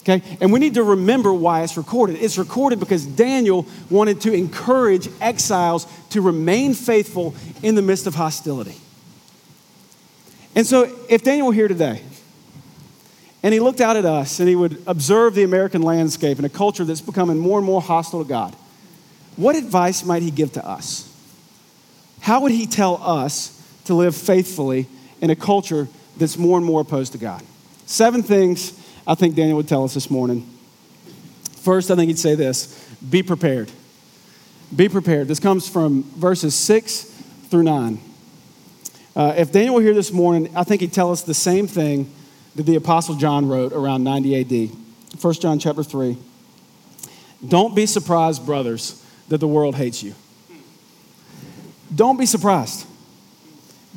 Okay, 0.01 0.21
and 0.39 0.53
we 0.53 0.59
need 0.59 0.75
to 0.75 0.83
remember 0.83 1.33
why 1.33 1.63
it's 1.63 1.77
recorded. 1.77 2.17
It's 2.17 2.37
recorded 2.37 2.79
because 2.79 3.05
Daniel 3.05 3.65
wanted 3.89 4.21
to 4.21 4.33
encourage 4.33 5.09
exiles 5.19 5.87
to 6.11 6.21
remain 6.21 6.75
faithful 6.75 7.35
in 7.63 7.75
the 7.75 7.81
midst 7.81 8.05
of 8.05 8.15
hostility. 8.15 8.75
And 10.55 10.65
so, 10.65 10.95
if 11.09 11.23
Daniel 11.23 11.47
were 11.47 11.53
here 11.53 11.67
today, 11.67 12.01
and 13.43 13.53
he 13.53 13.59
looked 13.59 13.81
out 13.81 13.97
at 13.97 14.05
us 14.05 14.39
and 14.39 14.47
he 14.47 14.55
would 14.55 14.83
observe 14.85 15.33
the 15.33 15.43
American 15.43 15.81
landscape 15.81 16.37
and 16.37 16.45
a 16.45 16.49
culture 16.49 16.83
that's 16.83 17.01
becoming 17.01 17.39
more 17.39 17.57
and 17.57 17.65
more 17.65 17.81
hostile 17.81 18.23
to 18.23 18.29
God. 18.29 18.55
What 19.35 19.55
advice 19.55 20.05
might 20.05 20.21
he 20.21 20.29
give 20.29 20.51
to 20.53 20.67
us? 20.67 21.10
How 22.21 22.41
would 22.41 22.51
he 22.51 22.67
tell 22.67 23.01
us 23.03 23.57
to 23.85 23.93
live 23.93 24.15
faithfully 24.15 24.87
in 25.21 25.29
a 25.29 25.35
culture 25.35 25.87
that's 26.17 26.37
more 26.37 26.57
and 26.57 26.65
more 26.65 26.81
opposed 26.81 27.11
to 27.13 27.17
God? 27.17 27.43
Seven 27.85 28.23
things 28.23 28.79
I 29.05 29.15
think 29.15 29.35
Daniel 29.35 29.57
would 29.57 29.67
tell 29.67 29.83
us 29.83 29.93
this 29.93 30.09
morning. 30.09 30.47
First, 31.57 31.91
I 31.91 31.95
think 31.95 32.07
he'd 32.07 32.19
say 32.19 32.35
this 32.35 32.87
be 33.09 33.23
prepared. 33.23 33.71
Be 34.75 34.87
prepared. 34.87 35.27
This 35.27 35.39
comes 35.39 35.67
from 35.67 36.03
verses 36.15 36.55
6 36.55 37.03
through 37.49 37.63
9. 37.63 37.99
Uh, 39.15 39.33
if 39.35 39.51
Daniel 39.51 39.75
were 39.75 39.81
here 39.81 39.93
this 39.93 40.13
morning, 40.13 40.49
I 40.55 40.63
think 40.63 40.81
he'd 40.81 40.93
tell 40.93 41.11
us 41.11 41.23
the 41.23 41.33
same 41.33 41.67
thing 41.67 42.09
that 42.55 42.63
the 42.63 42.75
Apostle 42.75 43.15
John 43.15 43.49
wrote 43.49 43.73
around 43.73 44.03
90 44.03 44.69
AD. 44.69 45.21
1 45.21 45.33
John 45.35 45.59
chapter 45.59 45.83
3. 45.83 46.17
Don't 47.45 47.75
be 47.75 47.85
surprised, 47.85 48.45
brothers, 48.45 49.03
that 49.27 49.39
the 49.39 49.47
world 49.47 49.75
hates 49.75 50.03
you. 50.03 50.15
Don't 51.93 52.17
be 52.17 52.25
surprised. 52.25 52.85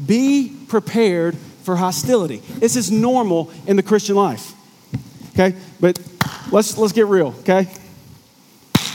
Be 0.04 0.54
prepared 0.68 1.36
for 1.62 1.76
hostility. 1.76 2.38
This 2.38 2.76
is 2.76 2.90
normal 2.90 3.50
in 3.66 3.76
the 3.76 3.82
Christian 3.82 4.16
life. 4.16 4.52
Okay? 5.30 5.56
But 5.80 5.98
let's 6.50 6.76
let's 6.76 6.92
get 6.92 7.06
real, 7.06 7.34
okay? 7.40 7.68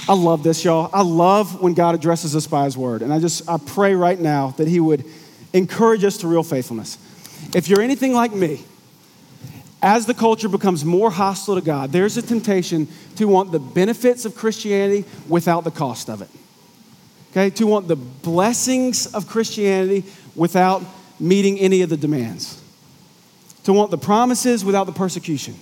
I 0.07 0.13
love 0.13 0.41
this, 0.43 0.63
y'all. 0.63 0.89
I 0.91 1.03
love 1.03 1.61
when 1.61 1.73
God 1.73 1.93
addresses 1.93 2.35
us 2.35 2.47
by 2.47 2.65
his 2.65 2.77
word. 2.77 3.01
And 3.01 3.13
I 3.13 3.19
just 3.19 3.47
I 3.49 3.57
pray 3.57 3.93
right 3.93 4.19
now 4.19 4.55
that 4.57 4.67
he 4.67 4.79
would 4.79 5.05
encourage 5.53 6.03
us 6.03 6.17
to 6.17 6.27
real 6.27 6.43
faithfulness. 6.43 6.97
If 7.53 7.67
you're 7.67 7.81
anything 7.81 8.13
like 8.13 8.33
me, 8.33 8.63
as 9.81 10.05
the 10.05 10.13
culture 10.13 10.49
becomes 10.49 10.83
more 10.83 11.09
hostile 11.09 11.55
to 11.55 11.61
God, 11.61 11.91
there's 11.91 12.17
a 12.17 12.21
temptation 12.21 12.87
to 13.15 13.25
want 13.25 13.51
the 13.51 13.59
benefits 13.59 14.25
of 14.25 14.35
Christianity 14.35 15.05
without 15.27 15.63
the 15.63 15.71
cost 15.71 16.09
of 16.09 16.21
it. 16.21 16.29
Okay, 17.31 17.51
to 17.51 17.67
want 17.67 17.87
the 17.87 17.95
blessings 17.95 19.05
of 19.13 19.27
Christianity 19.27 20.03
without 20.35 20.83
meeting 21.19 21.59
any 21.59 21.81
of 21.81 21.89
the 21.89 21.97
demands. 21.97 22.61
To 23.65 23.73
want 23.73 23.91
the 23.91 23.97
promises 23.97 24.65
without 24.65 24.85
the 24.85 24.91
persecution. 24.91 25.55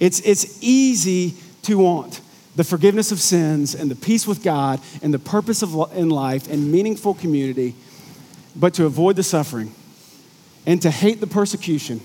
It's, 0.00 0.20
it's 0.20 0.58
easy 0.60 1.34
to 1.62 1.78
want 1.78 2.20
the 2.56 2.64
forgiveness 2.64 3.12
of 3.12 3.20
sins 3.20 3.74
and 3.74 3.90
the 3.90 3.94
peace 3.94 4.26
with 4.26 4.42
God 4.42 4.80
and 5.02 5.14
the 5.14 5.18
purpose 5.18 5.62
of 5.62 5.74
in 5.96 6.10
life 6.10 6.50
and 6.50 6.72
meaningful 6.72 7.14
community, 7.14 7.74
but 8.56 8.74
to 8.74 8.84
avoid 8.84 9.16
the 9.16 9.22
suffering 9.22 9.72
and 10.66 10.82
to 10.82 10.90
hate 10.90 11.20
the 11.20 11.26
persecution 11.26 12.00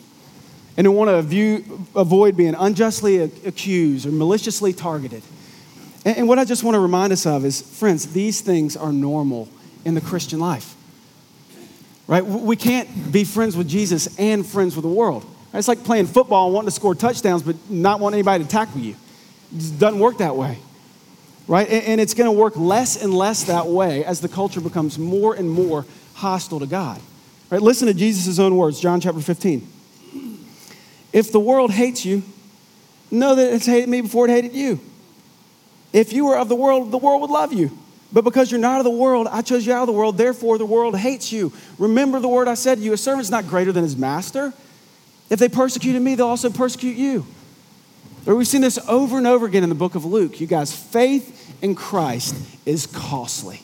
and 0.77 0.85
to 0.85 0.91
want 0.91 1.09
to 1.09 1.21
view, 1.23 1.87
avoid 1.95 2.37
being 2.37 2.55
unjustly 2.55 3.17
accused 3.17 4.05
or 4.05 4.11
maliciously 4.11 4.71
targeted. 4.71 5.23
And, 6.05 6.17
and 6.17 6.27
what 6.27 6.39
I 6.39 6.45
just 6.45 6.63
want 6.63 6.75
to 6.75 6.79
remind 6.79 7.13
us 7.13 7.25
of 7.25 7.45
is, 7.45 7.62
friends, 7.62 8.12
these 8.13 8.41
things 8.41 8.77
are 8.77 8.91
normal 8.91 9.47
in 9.86 9.95
the 9.95 10.01
Christian 10.01 10.39
life. 10.39 10.75
Right? 12.07 12.25
We 12.25 12.55
can't 12.55 13.12
be 13.12 13.23
friends 13.23 13.57
with 13.57 13.67
Jesus 13.67 14.17
and 14.17 14.45
friends 14.45 14.75
with 14.75 14.83
the 14.83 14.89
world. 14.89 15.25
It's 15.53 15.67
like 15.67 15.83
playing 15.83 16.07
football 16.07 16.47
and 16.47 16.55
wanting 16.55 16.67
to 16.67 16.75
score 16.75 16.95
touchdowns, 16.95 17.43
but 17.43 17.55
not 17.69 17.99
wanting 17.99 18.19
anybody 18.19 18.43
to 18.43 18.49
tackle 18.49 18.79
you. 18.79 18.95
It 19.55 19.79
doesn't 19.79 19.99
work 19.99 20.19
that 20.19 20.36
way. 20.36 20.60
Right? 21.47 21.67
And, 21.67 21.83
and 21.86 22.01
it's 22.01 22.13
going 22.13 22.27
to 22.27 22.38
work 22.38 22.55
less 22.55 23.01
and 23.01 23.13
less 23.13 23.45
that 23.45 23.67
way 23.67 24.05
as 24.05 24.21
the 24.21 24.29
culture 24.29 24.62
becomes 24.62 24.99
more 24.99 25.33
and 25.33 25.49
more 25.49 25.86
hostile 26.13 26.60
to 26.60 26.67
God. 26.67 27.01
Right? 27.49 27.62
Listen 27.62 27.88
to 27.88 27.93
Jesus' 27.93 28.39
own 28.39 28.55
words, 28.55 28.79
John 28.79 28.99
chapter 28.99 29.21
15. 29.21 29.67
If 31.13 31.31
the 31.31 31.39
world 31.39 31.71
hates 31.71 32.05
you, 32.05 32.23
know 33.10 33.36
that 33.36 33.53
it's 33.53 33.65
hated 33.65 33.89
me 33.89 34.01
before 34.01 34.27
it 34.27 34.31
hated 34.31 34.53
you. 34.53 34.79
If 35.93 36.13
you 36.13 36.26
were 36.26 36.38
of 36.38 36.50
the 36.50 36.56
world, 36.56 36.91
the 36.91 36.97
world 36.97 37.21
would 37.21 37.32
love 37.32 37.54
you. 37.54 37.78
But 38.12 38.23
because 38.23 38.52
you're 38.52 38.60
not 38.60 38.80
of 38.80 38.86
the 38.86 38.89
world, 38.89 39.28
I 39.30 39.41
chose 39.41 39.65
you 39.65 39.73
out 39.73 39.82
of 39.82 39.88
the 39.88 39.93
world, 39.93 40.17
therefore 40.17 40.58
the 40.58 40.65
world 40.65 40.97
hates 40.97 41.32
you. 41.32 41.52
Remember 41.78 42.19
the 42.19 42.28
word 42.28 42.47
I 42.47 42.54
said 42.54 42.78
to 42.78 42.84
you 42.84 42.93
a 42.93 42.97
servant's 42.97 43.30
not 43.30 43.47
greater 43.47 43.71
than 43.71 43.84
his 43.84 43.97
master. 43.97 44.54
If 45.30 45.39
they 45.39 45.50
persecuted 45.50 46.02
me, 46.02 46.15
they'll 46.15 46.28
also 46.28 46.50
persecute 46.50 46.95
you. 46.95 47.26
We've 48.26 48.47
seen 48.47 48.62
this 48.62 48.78
over 48.88 49.17
and 49.17 49.26
over 49.26 49.45
again 49.45 49.63
in 49.63 49.69
the 49.69 49.76
book 49.76 49.95
of 49.95 50.04
Luke. 50.04 50.39
You 50.41 50.47
guys, 50.47 50.73
faith 50.73 51.58
in 51.62 51.76
Christ 51.76 52.36
is 52.65 52.86
costly. 52.86 53.62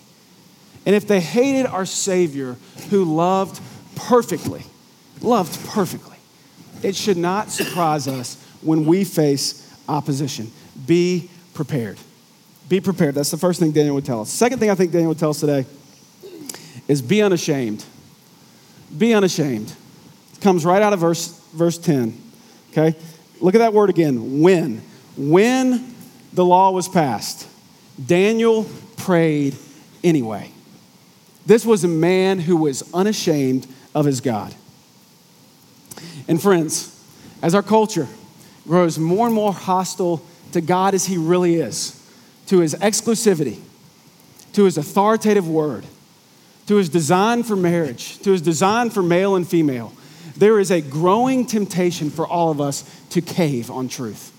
And 0.86 0.96
if 0.96 1.08
they 1.08 1.20
hated 1.20 1.66
our 1.66 1.86
Savior 1.86 2.56
who 2.90 3.04
loved 3.04 3.62
perfectly, 3.96 4.64
loved 5.22 5.66
perfectly, 5.68 6.18
it 6.82 6.96
should 6.96 7.18
not 7.18 7.50
surprise 7.50 8.08
us 8.08 8.36
when 8.62 8.86
we 8.86 9.04
face 9.04 9.70
opposition. 9.88 10.52
Be 10.86 11.30
prepared. 11.54 11.98
Be 12.70 12.80
prepared. 12.80 13.16
That's 13.16 13.32
the 13.32 13.38
first 13.38 13.60
thing 13.60 13.72
Daniel 13.72 13.96
would 13.96 14.06
tell 14.06 14.22
us. 14.22 14.30
Second 14.30 14.60
thing 14.60 14.70
I 14.70 14.76
think 14.76 14.92
Daniel 14.92 15.10
would 15.10 15.20
tell 15.20 15.32
us 15.32 15.40
today 15.40 15.66
is 16.88 17.02
be 17.02 17.22
unashamed. 17.22 17.86
Be 18.98 19.14
unashamed. 19.14 19.74
It 20.34 20.42
comes 20.42 20.66
right 20.66 20.82
out 20.82 20.94
of 20.94 21.00
verse, 21.00 21.40
verse 21.54 21.78
10. 21.78 22.20
Okay? 22.72 22.98
Look 23.40 23.56
at 23.56 23.60
that 23.60 23.74
word 23.74 23.90
again. 23.90 24.42
When. 24.42 24.82
When 25.16 25.94
the 26.32 26.46
law 26.46 26.72
was 26.72 26.88
passed, 26.88 27.48
Daniel 28.04 28.66
prayed 28.98 29.56
anyway. 30.04 30.52
This 31.46 31.66
was 31.66 31.84
a 31.84 31.90
man 31.90 32.40
who 32.40 32.58
was 32.58 32.92
unashamed 32.94 33.68
of 33.94 34.06
his 34.06 34.22
God. 34.22 34.54
And 36.28 36.42
friends, 36.42 36.90
as 37.42 37.54
our 37.54 37.62
culture 37.62 38.08
grows 38.66 38.98
more 38.98 39.28
and 39.28 39.36
more 39.36 39.54
hostile 39.54 40.26
to 40.54 40.62
God 40.62 40.94
as 40.94 41.06
he 41.06 41.18
really 41.18 41.56
is, 41.56 42.00
to 42.48 42.60
his 42.60 42.76
exclusivity, 42.76 43.60
to 44.54 44.66
his 44.66 44.78
authoritative 44.78 45.48
word, 45.48 45.86
to 46.68 46.76
his 46.76 46.90
design 46.90 47.44
for 47.44 47.56
marriage, 47.56 48.20
to 48.20 48.32
his 48.32 48.42
design 48.42 48.90
for 48.90 49.04
male 49.04 49.36
and 49.36 49.48
female, 49.48 49.94
there 50.36 50.60
is 50.60 50.72
a 50.72 50.82
growing 50.82 51.46
temptation 51.46 52.10
for 52.10 52.28
all 52.28 52.50
of 52.50 52.60
us 52.60 52.84
to 53.10 53.22
cave 53.22 53.70
on 53.70 53.88
truth. 53.88 54.32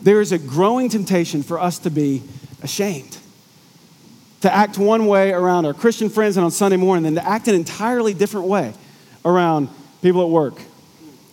There 0.00 0.20
is 0.20 0.32
a 0.32 0.38
growing 0.38 0.88
temptation 0.88 1.42
for 1.42 1.60
us 1.60 1.78
to 1.80 1.90
be 1.90 2.22
ashamed, 2.62 3.18
to 4.40 4.52
act 4.52 4.78
one 4.78 5.06
way 5.06 5.32
around 5.32 5.66
our 5.66 5.74
Christian 5.74 6.08
friends 6.08 6.36
and 6.36 6.44
on 6.44 6.50
Sunday 6.50 6.76
morning, 6.76 7.06
and 7.06 7.16
to 7.16 7.28
act 7.28 7.48
an 7.48 7.54
entirely 7.54 8.14
different 8.14 8.46
way 8.46 8.72
around 9.24 9.68
people 10.00 10.22
at 10.22 10.28
work, 10.28 10.60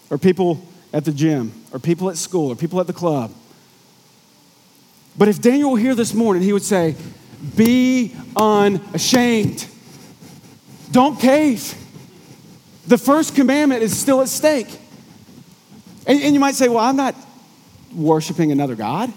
or 0.10 0.18
people 0.18 0.64
at 0.94 1.06
the 1.06 1.12
gym, 1.12 1.52
or 1.72 1.80
people 1.80 2.10
at 2.10 2.18
school, 2.18 2.52
or 2.52 2.56
people 2.56 2.80
at 2.80 2.88
the 2.88 2.94
club. 2.94 3.32
But 5.20 5.28
if 5.28 5.42
Daniel 5.42 5.74
were 5.74 5.78
here 5.78 5.96
this 5.96 6.14
morning, 6.14 6.42
he 6.42 6.54
would 6.54 6.64
say, 6.64 6.96
Be 7.58 8.16
unashamed. 8.38 9.68
Don't 10.92 11.20
cave. 11.20 11.76
The 12.88 12.98
first 12.98 13.36
commandment 13.36 13.84
is 13.84 13.96
still 13.96 14.22
at 14.22 14.30
stake. 14.30 14.70
And, 16.08 16.22
and 16.22 16.34
you 16.34 16.40
might 16.40 16.56
say, 16.56 16.70
Well, 16.70 16.80
I'm 16.80 16.96
not 16.96 17.16
worshiping 17.94 18.54
another 18.54 18.76
God. 18.76 19.12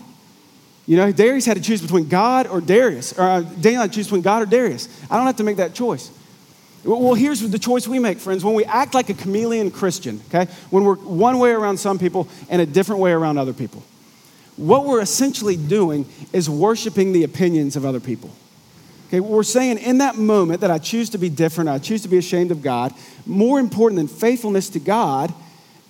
You 0.87 0.97
know, 0.97 1.13
Darius 1.13 1.47
had 1.47 1.57
to 1.57 1.63
choose 1.63 1.81
between 1.81 2.09
God 2.09 2.49
or 2.49 2.61
Darius, 2.61 3.17
or 3.17 3.23
uh, 3.23 3.41
Daniel 3.43 3.83
had 3.83 3.93
to 3.93 3.95
choose 3.95 4.07
between 4.07 4.23
God 4.23 4.43
or 4.43 4.47
Darius. 4.47 4.89
I 5.09 5.17
don't 5.17 5.27
have 5.27 5.37
to 5.37 5.45
make 5.45 5.59
that 5.59 5.73
choice. 5.73 6.11
Well, 6.83 7.15
here's 7.15 7.49
the 7.49 7.61
choice 7.61 7.87
we 7.87 8.01
make, 8.01 8.19
friends. 8.19 8.45
When 8.45 8.55
we 8.55 8.65
act 8.65 8.93
like 8.93 9.09
a 9.09 9.15
chameleon 9.15 9.71
Christian, 9.71 10.21
okay, 10.27 10.51
when 10.71 10.83
we're 10.83 10.97
one 10.97 11.39
way 11.39 11.53
around 11.53 11.79
some 11.79 11.97
people 11.97 12.29
and 12.51 12.61
a 12.61 12.67
different 12.67 13.01
way 13.01 13.13
around 13.13 13.39
other 13.39 13.53
people, 13.53 13.85
what 14.57 14.85
we're 14.85 15.01
essentially 15.01 15.57
doing 15.57 16.07
is 16.33 16.49
worshiping 16.49 17.13
the 17.13 17.25
opinions 17.25 17.77
of 17.77 17.85
other 17.85 18.01
people. 18.01 18.31
Okay, 19.09 19.21
we're 19.21 19.43
saying 19.43 19.79
in 19.79 19.99
that 19.99 20.17
moment 20.17 20.63
that 20.63 20.71
I 20.71 20.79
choose 20.79 21.11
to 21.11 21.19
be 21.19 21.29
different, 21.29 21.69
I 21.69 21.79
choose 21.79 22.03
to 22.03 22.09
be 22.09 22.19
ashamed 22.19 22.51
of 22.51 22.63
God, 22.63 22.95
more 23.27 23.61
important 23.61 23.99
than 23.99 24.09
faithfulness 24.09 24.71
to 24.71 24.81
God 24.81 25.35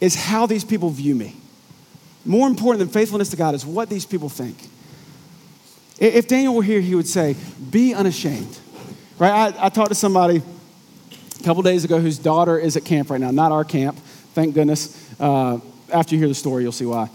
is 0.00 0.16
how 0.16 0.46
these 0.46 0.64
people 0.64 0.90
view 0.90 1.14
me. 1.14 1.36
More 2.24 2.48
important 2.48 2.80
than 2.80 2.88
faithfulness 2.88 3.30
to 3.30 3.36
God 3.36 3.54
is 3.54 3.64
what 3.64 3.88
these 3.88 4.04
people 4.04 4.28
think. 4.28 4.56
If 5.98 6.26
Daniel 6.26 6.54
were 6.54 6.62
here, 6.62 6.80
he 6.80 6.94
would 6.96 7.06
say, 7.06 7.36
Be 7.70 7.94
unashamed. 7.94 8.58
Right? 9.18 9.54
I, 9.54 9.66
I 9.66 9.68
talked 9.68 9.90
to 9.90 9.94
somebody 9.94 10.42
a 11.40 11.44
couple 11.44 11.62
days 11.62 11.84
ago 11.84 12.00
whose 12.00 12.18
daughter 12.18 12.58
is 12.58 12.76
at 12.76 12.84
camp 12.84 13.10
right 13.10 13.20
now, 13.20 13.30
not 13.30 13.52
our 13.52 13.64
camp, 13.64 13.96
thank 14.34 14.54
goodness. 14.54 14.98
Uh, 15.20 15.60
after 15.92 16.14
you 16.14 16.18
hear 16.18 16.28
the 16.28 16.34
story, 16.34 16.64
you'll 16.64 16.72
see 16.72 16.86
why. 16.86 17.08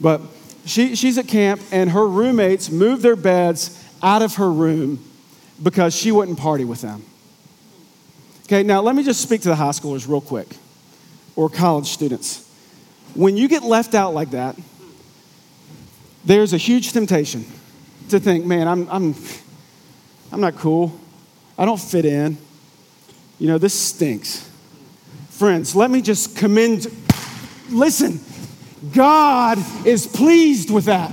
But 0.00 0.20
she, 0.68 0.94
she's 0.94 1.18
at 1.18 1.26
camp, 1.28 1.60
and 1.72 1.90
her 1.90 2.06
roommates 2.06 2.70
moved 2.70 3.02
their 3.02 3.16
beds 3.16 3.82
out 4.02 4.22
of 4.22 4.36
her 4.36 4.50
room 4.50 5.02
because 5.62 5.94
she 5.94 6.12
wouldn't 6.12 6.38
party 6.38 6.64
with 6.64 6.80
them. 6.80 7.04
Okay, 8.44 8.62
now 8.62 8.80
let 8.80 8.94
me 8.94 9.02
just 9.02 9.20
speak 9.20 9.42
to 9.42 9.48
the 9.48 9.56
high 9.56 9.70
schoolers 9.70 10.08
real 10.08 10.20
quick, 10.20 10.48
or 11.36 11.48
college 11.48 11.86
students. 11.86 12.48
When 13.14 13.36
you 13.36 13.48
get 13.48 13.62
left 13.62 13.94
out 13.94 14.14
like 14.14 14.30
that, 14.30 14.56
there's 16.24 16.52
a 16.52 16.58
huge 16.58 16.92
temptation 16.92 17.44
to 18.10 18.20
think, 18.20 18.44
man, 18.44 18.68
I'm, 18.68 18.88
I'm, 18.90 19.14
I'm 20.32 20.40
not 20.40 20.56
cool. 20.56 20.98
I 21.56 21.64
don't 21.64 21.80
fit 21.80 22.04
in. 22.04 22.38
You 23.38 23.48
know, 23.48 23.58
this 23.58 23.74
stinks. 23.74 24.48
Friends, 25.30 25.74
let 25.76 25.90
me 25.90 26.02
just 26.02 26.36
commend, 26.36 26.86
listen, 27.70 28.20
God 28.94 29.58
is 29.86 30.06
pleased 30.06 30.70
with 30.70 30.84
that. 30.86 31.12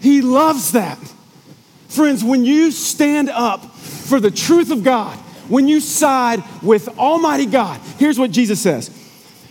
He 0.00 0.20
loves 0.22 0.72
that. 0.72 0.98
Friends, 1.88 2.22
when 2.22 2.44
you 2.44 2.70
stand 2.70 3.30
up 3.30 3.64
for 3.64 4.20
the 4.20 4.30
truth 4.30 4.70
of 4.70 4.84
God, 4.84 5.16
when 5.48 5.66
you 5.66 5.80
side 5.80 6.42
with 6.62 6.88
Almighty 6.98 7.46
God, 7.46 7.80
here's 7.98 8.18
what 8.18 8.30
Jesus 8.30 8.60
says 8.60 8.88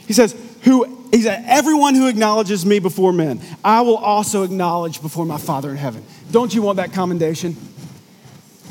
He 0.06 0.14
says, 0.14 0.36
who 0.62 0.98
he 1.12 1.22
said, 1.22 1.46
everyone 1.48 1.96
who 1.96 2.08
acknowledges 2.08 2.66
me 2.66 2.80
before 2.80 3.14
men, 3.14 3.42
I 3.64 3.82
will 3.82 3.98
also 3.98 4.44
acknowledge 4.44 5.02
before 5.02 5.26
my 5.26 5.38
Father 5.38 5.72
in 5.72 5.78
heaven. 5.78 6.04
Don't 6.32 6.54
you 6.54 6.62
want 6.62 6.78
that 6.78 6.92
commendation? 6.92 7.56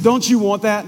Don't 0.02 0.28
you 0.28 0.38
want 0.38 0.62
that? 0.62 0.84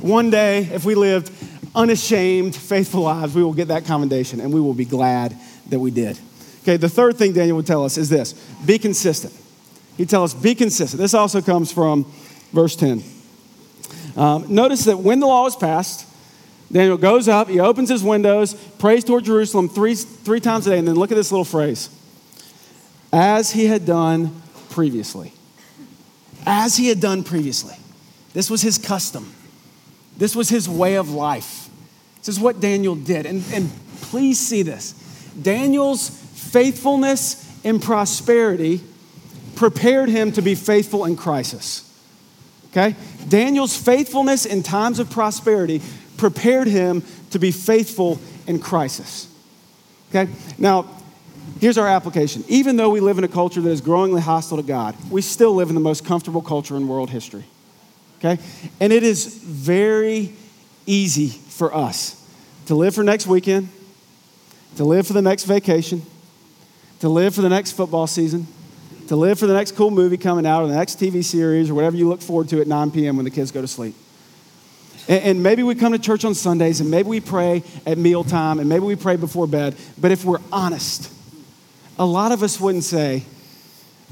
One 0.00 0.30
day, 0.30 0.60
if 0.64 0.84
we 0.84 0.94
lived 0.94 1.30
unashamed, 1.74 2.56
faithful 2.56 3.02
lives, 3.02 3.34
we 3.34 3.42
will 3.42 3.52
get 3.52 3.68
that 3.68 3.84
commendation 3.84 4.40
and 4.40 4.52
we 4.52 4.60
will 4.60 4.74
be 4.74 4.86
glad 4.86 5.36
that 5.68 5.78
we 5.78 5.90
did. 5.90 6.18
Okay, 6.66 6.76
the 6.76 6.88
third 6.88 7.16
thing 7.16 7.32
Daniel 7.32 7.56
would 7.58 7.66
tell 7.66 7.84
us 7.84 7.96
is 7.96 8.08
this 8.08 8.32
be 8.66 8.76
consistent. 8.76 9.32
He'd 9.96 10.08
tell 10.08 10.24
us, 10.24 10.34
be 10.34 10.52
consistent. 10.56 11.00
This 11.00 11.14
also 11.14 11.40
comes 11.40 11.70
from 11.70 12.12
verse 12.52 12.74
10. 12.74 13.04
Um, 14.16 14.52
notice 14.52 14.84
that 14.86 14.98
when 14.98 15.20
the 15.20 15.28
law 15.28 15.44
was 15.44 15.54
passed, 15.54 16.08
Daniel 16.72 16.96
goes 16.96 17.28
up, 17.28 17.48
he 17.48 17.60
opens 17.60 17.88
his 17.88 18.02
windows, 18.02 18.54
prays 18.78 19.04
toward 19.04 19.24
Jerusalem 19.24 19.68
three, 19.68 19.94
three 19.94 20.40
times 20.40 20.66
a 20.66 20.70
day, 20.70 20.78
and 20.80 20.88
then 20.88 20.96
look 20.96 21.12
at 21.12 21.14
this 21.14 21.30
little 21.30 21.44
phrase 21.44 21.88
as 23.12 23.52
he 23.52 23.66
had 23.66 23.86
done 23.86 24.42
previously. 24.70 25.32
As 26.44 26.76
he 26.76 26.88
had 26.88 27.00
done 27.00 27.22
previously. 27.22 27.76
This 28.32 28.50
was 28.50 28.60
his 28.60 28.76
custom, 28.76 29.32
this 30.16 30.34
was 30.34 30.48
his 30.48 30.68
way 30.68 30.96
of 30.96 31.10
life. 31.10 31.70
This 32.18 32.28
is 32.28 32.40
what 32.40 32.58
Daniel 32.58 32.96
did. 32.96 33.24
And, 33.24 33.44
and 33.52 33.70
please 34.00 34.40
see 34.40 34.62
this 34.62 34.94
Daniel's 35.40 36.25
faithfulness 36.50 37.42
in 37.64 37.80
prosperity 37.80 38.80
prepared 39.56 40.08
him 40.08 40.32
to 40.32 40.42
be 40.42 40.54
faithful 40.54 41.04
in 41.04 41.16
crisis. 41.16 41.82
Okay? 42.70 42.94
Daniel's 43.28 43.76
faithfulness 43.76 44.46
in 44.46 44.62
times 44.62 44.98
of 44.98 45.10
prosperity 45.10 45.80
prepared 46.16 46.66
him 46.66 47.02
to 47.30 47.38
be 47.38 47.50
faithful 47.50 48.20
in 48.46 48.58
crisis. 48.58 49.28
Okay? 50.10 50.30
Now, 50.58 50.86
here's 51.60 51.78
our 51.78 51.88
application. 51.88 52.44
Even 52.48 52.76
though 52.76 52.90
we 52.90 53.00
live 53.00 53.18
in 53.18 53.24
a 53.24 53.28
culture 53.28 53.60
that 53.60 53.70
is 53.70 53.80
growingly 53.80 54.20
hostile 54.20 54.58
to 54.58 54.62
God, 54.62 54.94
we 55.10 55.22
still 55.22 55.54
live 55.54 55.68
in 55.68 55.74
the 55.74 55.80
most 55.80 56.04
comfortable 56.04 56.42
culture 56.42 56.76
in 56.76 56.86
world 56.86 57.10
history. 57.10 57.44
Okay? 58.18 58.42
And 58.78 58.92
it 58.92 59.02
is 59.02 59.26
very 59.26 60.34
easy 60.86 61.28
for 61.28 61.74
us 61.74 62.22
to 62.66 62.74
live 62.74 62.94
for 62.94 63.02
next 63.02 63.26
weekend, 63.26 63.68
to 64.76 64.84
live 64.84 65.06
for 65.06 65.12
the 65.12 65.22
next 65.22 65.44
vacation, 65.44 66.02
to 67.00 67.08
live 67.08 67.34
for 67.34 67.42
the 67.42 67.48
next 67.48 67.72
football 67.72 68.06
season, 68.06 68.46
to 69.08 69.16
live 69.16 69.38
for 69.38 69.46
the 69.46 69.54
next 69.54 69.76
cool 69.76 69.90
movie 69.90 70.16
coming 70.16 70.46
out 70.46 70.62
or 70.62 70.68
the 70.68 70.74
next 70.74 70.98
TV 70.98 71.22
series 71.22 71.70
or 71.70 71.74
whatever 71.74 71.96
you 71.96 72.08
look 72.08 72.20
forward 72.20 72.48
to 72.48 72.60
at 72.60 72.66
9 72.66 72.90
p.m. 72.90 73.16
when 73.16 73.24
the 73.24 73.30
kids 73.30 73.50
go 73.50 73.60
to 73.60 73.68
sleep. 73.68 73.94
And, 75.08 75.22
and 75.22 75.42
maybe 75.42 75.62
we 75.62 75.74
come 75.74 75.92
to 75.92 75.98
church 75.98 76.24
on 76.24 76.34
Sundays 76.34 76.80
and 76.80 76.90
maybe 76.90 77.08
we 77.08 77.20
pray 77.20 77.62
at 77.86 77.98
mealtime 77.98 78.58
and 78.58 78.68
maybe 78.68 78.84
we 78.84 78.96
pray 78.96 79.16
before 79.16 79.46
bed. 79.46 79.76
But 79.98 80.10
if 80.10 80.24
we're 80.24 80.40
honest, 80.50 81.12
a 81.98 82.06
lot 82.06 82.32
of 82.32 82.42
us 82.42 82.60
wouldn't 82.60 82.84
say, 82.84 83.24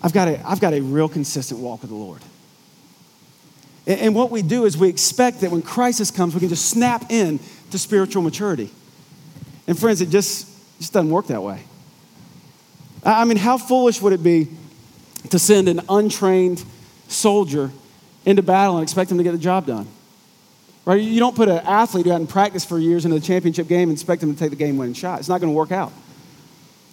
I've 0.02 0.12
got 0.12 0.28
a, 0.28 0.46
I've 0.46 0.60
got 0.60 0.74
a 0.74 0.80
real 0.80 1.08
consistent 1.08 1.60
walk 1.60 1.80
with 1.80 1.90
the 1.90 1.96
Lord. 1.96 2.20
And, 3.86 4.00
and 4.00 4.14
what 4.14 4.30
we 4.30 4.42
do 4.42 4.64
is 4.64 4.76
we 4.76 4.88
expect 4.88 5.40
that 5.40 5.50
when 5.50 5.62
crisis 5.62 6.10
comes, 6.10 6.34
we 6.34 6.40
can 6.40 6.48
just 6.48 6.68
snap 6.68 7.10
in 7.10 7.40
to 7.70 7.78
spiritual 7.78 8.22
maturity. 8.22 8.70
And 9.66 9.78
friends, 9.78 10.00
it 10.00 10.10
just, 10.10 10.46
just 10.78 10.92
doesn't 10.92 11.10
work 11.10 11.26
that 11.28 11.42
way. 11.42 11.62
I 13.04 13.24
mean, 13.24 13.36
how 13.36 13.58
foolish 13.58 14.00
would 14.00 14.12
it 14.12 14.22
be 14.22 14.48
to 15.30 15.38
send 15.38 15.68
an 15.68 15.80
untrained 15.88 16.64
soldier 17.08 17.70
into 18.24 18.42
battle 18.42 18.76
and 18.76 18.82
expect 18.82 19.10
him 19.10 19.18
to 19.18 19.24
get 19.24 19.32
the 19.32 19.38
job 19.38 19.66
done? 19.66 19.86
Right? 20.84 21.00
You 21.00 21.18
don't 21.18 21.36
put 21.36 21.48
an 21.48 21.58
athlete 21.58 22.04
who 22.06 22.12
hadn't 22.12 22.26
practiced 22.28 22.68
for 22.68 22.78
years 22.78 23.04
into 23.04 23.18
the 23.18 23.24
championship 23.24 23.68
game 23.68 23.88
and 23.88 23.96
expect 23.96 24.22
him 24.22 24.32
to 24.32 24.38
take 24.38 24.50
the 24.50 24.56
game 24.56 24.76
winning 24.76 24.94
shot. 24.94 25.18
It's 25.18 25.28
not 25.28 25.40
going 25.40 25.52
to 25.52 25.56
work 25.56 25.72
out. 25.72 25.92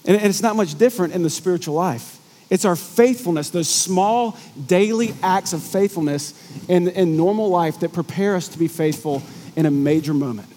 And 0.05 0.15
it's 0.15 0.41
not 0.41 0.55
much 0.55 0.77
different 0.77 1.13
in 1.13 1.23
the 1.23 1.29
spiritual 1.29 1.75
life. 1.75 2.17
It's 2.49 2.65
our 2.65 2.75
faithfulness, 2.75 3.49
those 3.49 3.69
small 3.69 4.37
daily 4.65 5.13
acts 5.23 5.53
of 5.53 5.63
faithfulness 5.63 6.33
in, 6.67 6.89
in 6.89 7.15
normal 7.15 7.49
life 7.49 7.79
that 7.79 7.93
prepare 7.93 8.35
us 8.35 8.49
to 8.49 8.59
be 8.59 8.67
faithful 8.67 9.23
in 9.55 9.65
a 9.65 9.71
major 9.71 10.13
moment. 10.13 10.49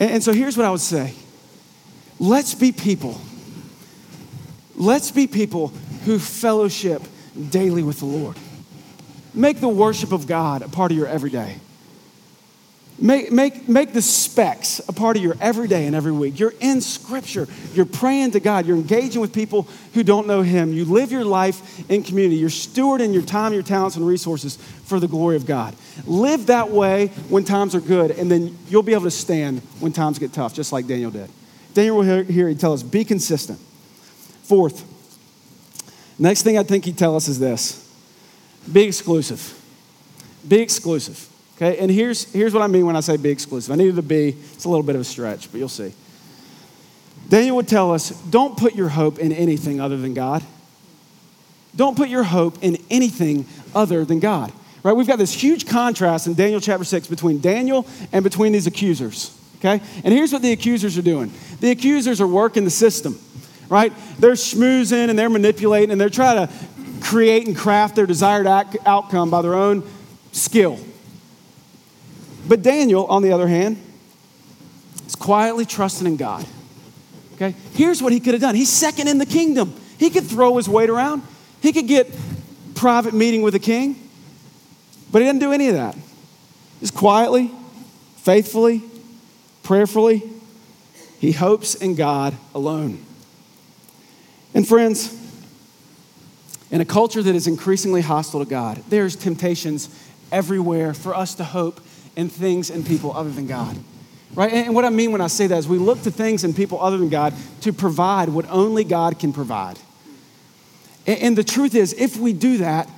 And, 0.00 0.10
and 0.12 0.22
so 0.22 0.32
here's 0.32 0.56
what 0.56 0.66
I 0.66 0.70
would 0.70 0.80
say 0.80 1.14
let's 2.18 2.54
be 2.54 2.72
people. 2.72 3.20
Let's 4.76 5.10
be 5.10 5.26
people 5.26 5.68
who 6.04 6.18
fellowship 6.18 7.02
daily 7.50 7.82
with 7.82 8.00
the 8.00 8.06
Lord. 8.06 8.36
Make 9.32 9.60
the 9.60 9.68
worship 9.68 10.12
of 10.12 10.26
God 10.26 10.62
a 10.62 10.68
part 10.68 10.92
of 10.92 10.96
your 10.96 11.08
everyday. 11.08 11.56
Make, 12.96 13.32
make, 13.32 13.68
make 13.68 13.92
the 13.92 14.02
specs 14.02 14.80
a 14.88 14.92
part 14.92 15.16
of 15.16 15.22
your 15.22 15.36
everyday 15.40 15.86
and 15.86 15.96
every 15.96 16.12
week. 16.12 16.38
You're 16.38 16.54
in 16.60 16.80
Scripture. 16.80 17.48
You're 17.72 17.86
praying 17.86 18.30
to 18.32 18.40
God. 18.40 18.66
You're 18.66 18.76
engaging 18.76 19.20
with 19.20 19.32
people 19.32 19.66
who 19.94 20.04
don't 20.04 20.28
know 20.28 20.42
Him. 20.42 20.72
You 20.72 20.84
live 20.84 21.10
your 21.10 21.24
life 21.24 21.90
in 21.90 22.04
community. 22.04 22.36
You're 22.36 22.50
stewarding 22.50 23.12
your 23.12 23.22
time, 23.22 23.52
your 23.52 23.64
talents, 23.64 23.96
and 23.96 24.06
resources 24.06 24.56
for 24.84 25.00
the 25.00 25.08
glory 25.08 25.34
of 25.34 25.44
God. 25.44 25.74
Live 26.06 26.46
that 26.46 26.70
way 26.70 27.08
when 27.28 27.42
times 27.42 27.74
are 27.74 27.80
good, 27.80 28.12
and 28.12 28.30
then 28.30 28.56
you'll 28.68 28.84
be 28.84 28.92
able 28.92 29.04
to 29.04 29.10
stand 29.10 29.60
when 29.80 29.92
times 29.92 30.20
get 30.20 30.32
tough, 30.32 30.54
just 30.54 30.72
like 30.72 30.86
Daniel 30.86 31.10
did. 31.10 31.28
Daniel 31.74 31.96
will 31.96 32.04
hear, 32.04 32.22
hear 32.22 32.48
he 32.48 32.54
tell 32.54 32.72
us, 32.72 32.84
be 32.84 33.04
consistent. 33.04 33.58
Fourth, 34.44 34.84
next 36.18 36.42
thing 36.42 36.58
I 36.58 36.62
think 36.62 36.84
he'd 36.84 36.98
tell 36.98 37.16
us 37.16 37.28
is 37.28 37.38
this 37.38 37.80
be 38.70 38.84
exclusive. 38.84 39.60
Be 40.46 40.60
exclusive. 40.60 41.28
Okay, 41.56 41.78
and 41.78 41.90
here's, 41.90 42.32
here's 42.32 42.52
what 42.52 42.62
I 42.62 42.66
mean 42.66 42.84
when 42.84 42.96
I 42.96 43.00
say 43.00 43.16
be 43.16 43.30
exclusive. 43.30 43.72
I 43.72 43.76
needed 43.76 43.96
to 43.96 44.02
be, 44.02 44.36
it's 44.52 44.64
a 44.64 44.68
little 44.68 44.82
bit 44.82 44.96
of 44.96 45.00
a 45.00 45.04
stretch, 45.04 45.50
but 45.50 45.58
you'll 45.58 45.68
see. 45.68 45.92
Daniel 47.28 47.56
would 47.56 47.68
tell 47.68 47.92
us 47.92 48.10
don't 48.10 48.56
put 48.56 48.74
your 48.74 48.88
hope 48.88 49.18
in 49.18 49.32
anything 49.32 49.80
other 49.80 49.96
than 49.96 50.14
God. 50.14 50.42
Don't 51.76 51.96
put 51.96 52.08
your 52.08 52.24
hope 52.24 52.62
in 52.62 52.78
anything 52.90 53.46
other 53.74 54.04
than 54.04 54.20
God. 54.20 54.52
Right? 54.82 54.92
We've 54.92 55.06
got 55.06 55.18
this 55.18 55.32
huge 55.32 55.66
contrast 55.66 56.26
in 56.26 56.34
Daniel 56.34 56.60
chapter 56.60 56.84
6 56.84 57.06
between 57.06 57.40
Daniel 57.40 57.86
and 58.12 58.22
between 58.22 58.52
these 58.52 58.66
accusers. 58.66 59.36
Okay? 59.56 59.80
And 60.04 60.12
here's 60.12 60.32
what 60.32 60.42
the 60.42 60.52
accusers 60.52 60.98
are 60.98 61.02
doing 61.02 61.32
the 61.60 61.70
accusers 61.70 62.20
are 62.20 62.26
working 62.26 62.64
the 62.64 62.70
system, 62.70 63.18
right? 63.68 63.92
They're 64.18 64.32
schmoozing 64.32 65.08
and 65.08 65.18
they're 65.18 65.30
manipulating 65.30 65.90
and 65.90 66.00
they're 66.00 66.10
trying 66.10 66.46
to 66.46 66.52
create 67.00 67.46
and 67.46 67.56
craft 67.56 67.96
their 67.96 68.06
desired 68.06 68.46
outcome 68.46 69.30
by 69.30 69.42
their 69.42 69.54
own 69.54 69.88
skill. 70.32 70.78
But 72.46 72.62
Daniel, 72.62 73.06
on 73.06 73.22
the 73.22 73.32
other 73.32 73.48
hand, 73.48 73.80
is 75.06 75.14
quietly 75.14 75.64
trusting 75.64 76.06
in 76.06 76.16
God. 76.16 76.46
Okay? 77.34 77.54
Here's 77.72 78.02
what 78.02 78.12
he 78.12 78.20
could 78.20 78.34
have 78.34 78.40
done. 78.40 78.54
He's 78.54 78.70
second 78.70 79.08
in 79.08 79.18
the 79.18 79.26
kingdom. 79.26 79.74
He 79.98 80.10
could 80.10 80.24
throw 80.24 80.56
his 80.56 80.68
weight 80.68 80.90
around. 80.90 81.22
He 81.60 81.72
could 81.72 81.88
get 81.88 82.14
private 82.74 83.14
meeting 83.14 83.42
with 83.42 83.54
the 83.54 83.58
king. 83.58 83.96
But 85.10 85.22
he 85.22 85.28
didn't 85.28 85.40
do 85.40 85.52
any 85.52 85.68
of 85.68 85.74
that. 85.74 85.96
Just 86.80 86.94
quietly, 86.94 87.50
faithfully, 88.16 88.82
prayerfully, 89.62 90.22
he 91.18 91.32
hopes 91.32 91.74
in 91.74 91.94
God 91.94 92.34
alone. 92.54 93.03
And 94.54 94.66
friends, 94.66 95.20
in 96.70 96.80
a 96.80 96.84
culture 96.84 97.22
that 97.22 97.34
is 97.34 97.46
increasingly 97.46 98.00
hostile 98.00 98.40
to 98.40 98.48
God, 98.48 98.82
there's 98.88 99.16
temptations 99.16 99.88
everywhere 100.32 100.94
for 100.94 101.14
us 101.14 101.34
to 101.34 101.44
hope 101.44 101.80
in 102.16 102.28
things 102.28 102.70
and 102.70 102.86
people 102.86 103.16
other 103.16 103.30
than 103.30 103.46
God. 103.46 103.76
Right? 104.34 104.52
And 104.52 104.74
what 104.74 104.84
I 104.84 104.90
mean 104.90 105.12
when 105.12 105.20
I 105.20 105.28
say 105.28 105.46
that 105.46 105.58
is 105.58 105.68
we 105.68 105.78
look 105.78 106.02
to 106.02 106.10
things 106.10 106.42
and 106.42 106.56
people 106.56 106.80
other 106.80 106.98
than 106.98 107.08
God 107.08 107.34
to 107.60 107.72
provide 107.72 108.28
what 108.28 108.48
only 108.48 108.82
God 108.82 109.18
can 109.18 109.32
provide. 109.32 109.78
And 111.06 111.36
the 111.36 111.44
truth 111.44 111.74
is, 111.74 111.92
if 111.92 112.16
we 112.16 112.32
do 112.32 112.58
that, 112.58 112.88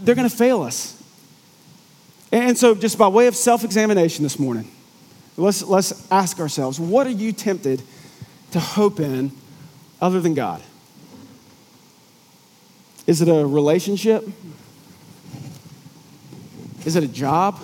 they're 0.00 0.14
going 0.14 0.28
to 0.28 0.34
fail 0.34 0.62
us. 0.62 0.94
And 2.30 2.56
so, 2.56 2.74
just 2.74 2.96
by 2.96 3.08
way 3.08 3.26
of 3.26 3.34
self 3.34 3.64
examination 3.64 4.22
this 4.22 4.38
morning, 4.38 4.70
let's, 5.36 5.62
let's 5.62 6.10
ask 6.10 6.38
ourselves 6.38 6.78
what 6.78 7.06
are 7.06 7.10
you 7.10 7.32
tempted 7.32 7.82
to 8.52 8.60
hope 8.60 9.00
in 9.00 9.32
other 10.00 10.20
than 10.20 10.34
God? 10.34 10.62
Is 13.06 13.22
it 13.22 13.28
a 13.28 13.46
relationship? 13.46 14.28
Is 16.84 16.96
it 16.96 17.04
a 17.04 17.08
job? 17.08 17.60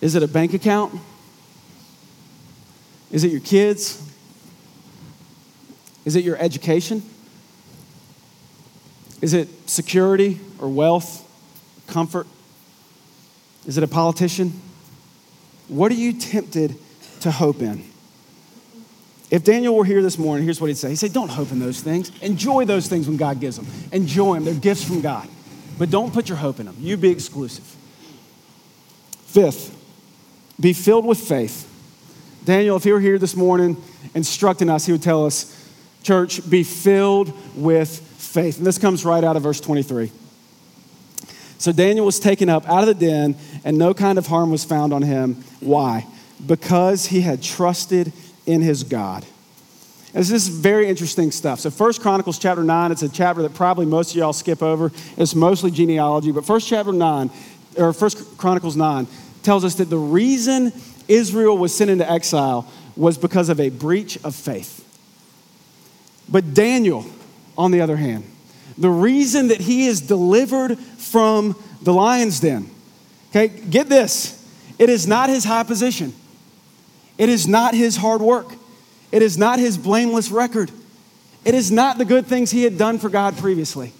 Is 0.00 0.14
it 0.14 0.22
a 0.22 0.28
bank 0.28 0.54
account? 0.54 1.00
Is 3.10 3.24
it 3.24 3.32
your 3.32 3.40
kids? 3.40 4.02
Is 6.04 6.16
it 6.16 6.24
your 6.24 6.36
education? 6.36 7.02
Is 9.20 9.34
it 9.34 9.48
security 9.68 10.38
or 10.58 10.68
wealth, 10.68 11.26
comfort? 11.86 12.26
Is 13.66 13.76
it 13.76 13.84
a 13.84 13.88
politician? 13.88 14.60
What 15.66 15.90
are 15.90 15.96
you 15.96 16.12
tempted 16.12 16.76
to 17.20 17.30
hope 17.30 17.60
in? 17.60 17.84
If 19.30 19.44
Daniel 19.44 19.74
were 19.74 19.84
here 19.84 20.02
this 20.02 20.16
morning, 20.16 20.44
here's 20.44 20.60
what 20.60 20.68
he'd 20.68 20.78
say. 20.78 20.90
He'd 20.90 20.96
say, 20.96 21.08
Don't 21.08 21.28
hope 21.28 21.52
in 21.52 21.58
those 21.58 21.80
things. 21.80 22.10
Enjoy 22.22 22.64
those 22.64 22.88
things 22.88 23.06
when 23.06 23.16
God 23.16 23.40
gives 23.40 23.56
them. 23.56 23.66
Enjoy 23.92 24.34
them. 24.34 24.44
They're 24.44 24.54
gifts 24.54 24.84
from 24.84 25.00
God. 25.00 25.28
But 25.78 25.90
don't 25.90 26.12
put 26.12 26.28
your 26.28 26.38
hope 26.38 26.60
in 26.60 26.66
them. 26.66 26.76
You 26.78 26.96
be 26.96 27.10
exclusive. 27.10 27.64
Fifth, 29.26 29.76
be 30.58 30.72
filled 30.72 31.04
with 31.04 31.18
faith. 31.18 31.66
Daniel, 32.44 32.76
if 32.76 32.84
he 32.84 32.92
were 32.92 33.00
here 33.00 33.18
this 33.18 33.36
morning 33.36 33.76
instructing 34.14 34.70
us, 34.70 34.86
he 34.86 34.92
would 34.92 35.02
tell 35.02 35.26
us, 35.26 35.54
Church, 36.02 36.48
be 36.48 36.62
filled 36.62 37.32
with 37.54 38.00
faith. 38.00 38.56
And 38.56 38.66
this 38.66 38.78
comes 38.78 39.04
right 39.04 39.22
out 39.22 39.36
of 39.36 39.42
verse 39.42 39.60
23. 39.60 40.10
So 41.58 41.72
Daniel 41.72 42.06
was 42.06 42.18
taken 42.18 42.48
up 42.48 42.66
out 42.68 42.86
of 42.86 42.98
the 42.98 43.06
den, 43.06 43.36
and 43.64 43.76
no 43.76 43.92
kind 43.92 44.16
of 44.16 44.26
harm 44.26 44.50
was 44.50 44.64
found 44.64 44.92
on 44.94 45.02
him. 45.02 45.34
Why? 45.60 46.06
Because 46.46 47.06
he 47.06 47.20
had 47.20 47.42
trusted 47.42 48.12
in 48.48 48.62
his 48.62 48.82
God. 48.82 49.24
And 50.14 50.22
this 50.24 50.30
is 50.30 50.48
very 50.48 50.88
interesting 50.88 51.30
stuff. 51.30 51.60
So 51.60 51.70
First 51.70 52.00
Chronicles 52.00 52.38
chapter 52.38 52.64
9, 52.64 52.92
it's 52.92 53.02
a 53.02 53.08
chapter 53.10 53.42
that 53.42 53.54
probably 53.54 53.84
most 53.84 54.12
of 54.12 54.16
y'all 54.16 54.32
skip 54.32 54.62
over. 54.62 54.90
It's 55.18 55.34
mostly 55.34 55.70
genealogy, 55.70 56.32
but 56.32 56.46
First 56.46 56.66
chapter 56.66 56.92
9, 56.92 57.30
or 57.76 57.92
First 57.92 58.38
Chronicles 58.38 58.74
9, 58.74 59.06
tells 59.42 59.64
us 59.66 59.74
that 59.76 59.90
the 59.90 59.98
reason 59.98 60.72
Israel 61.08 61.58
was 61.58 61.76
sent 61.76 61.90
into 61.90 62.10
exile 62.10 62.66
was 62.96 63.18
because 63.18 63.50
of 63.50 63.60
a 63.60 63.68
breach 63.68 64.18
of 64.24 64.34
faith. 64.34 64.84
But 66.28 66.54
Daniel, 66.54 67.04
on 67.56 67.70
the 67.70 67.82
other 67.82 67.96
hand, 67.96 68.24
the 68.78 68.90
reason 68.90 69.48
that 69.48 69.60
he 69.60 69.86
is 69.86 70.00
delivered 70.00 70.78
from 70.78 71.54
the 71.82 71.92
lion's 71.92 72.40
den, 72.40 72.70
okay, 73.30 73.48
get 73.48 73.90
this 73.90 74.34
it 74.78 74.88
is 74.88 75.06
not 75.06 75.28
his 75.28 75.44
high 75.44 75.64
position, 75.64 76.14
it 77.18 77.28
is 77.28 77.46
not 77.46 77.74
his 77.74 77.96
hard 77.96 78.22
work, 78.22 78.54
it 79.12 79.22
is 79.22 79.36
not 79.36 79.58
his 79.58 79.76
blameless 79.76 80.30
record, 80.30 80.70
it 81.44 81.54
is 81.54 81.70
not 81.70 81.98
the 81.98 82.04
good 82.04 82.26
things 82.26 82.50
he 82.50 82.62
had 82.62 82.78
done 82.78 82.98
for 82.98 83.08
God 83.08 83.36
previously. 83.36 83.92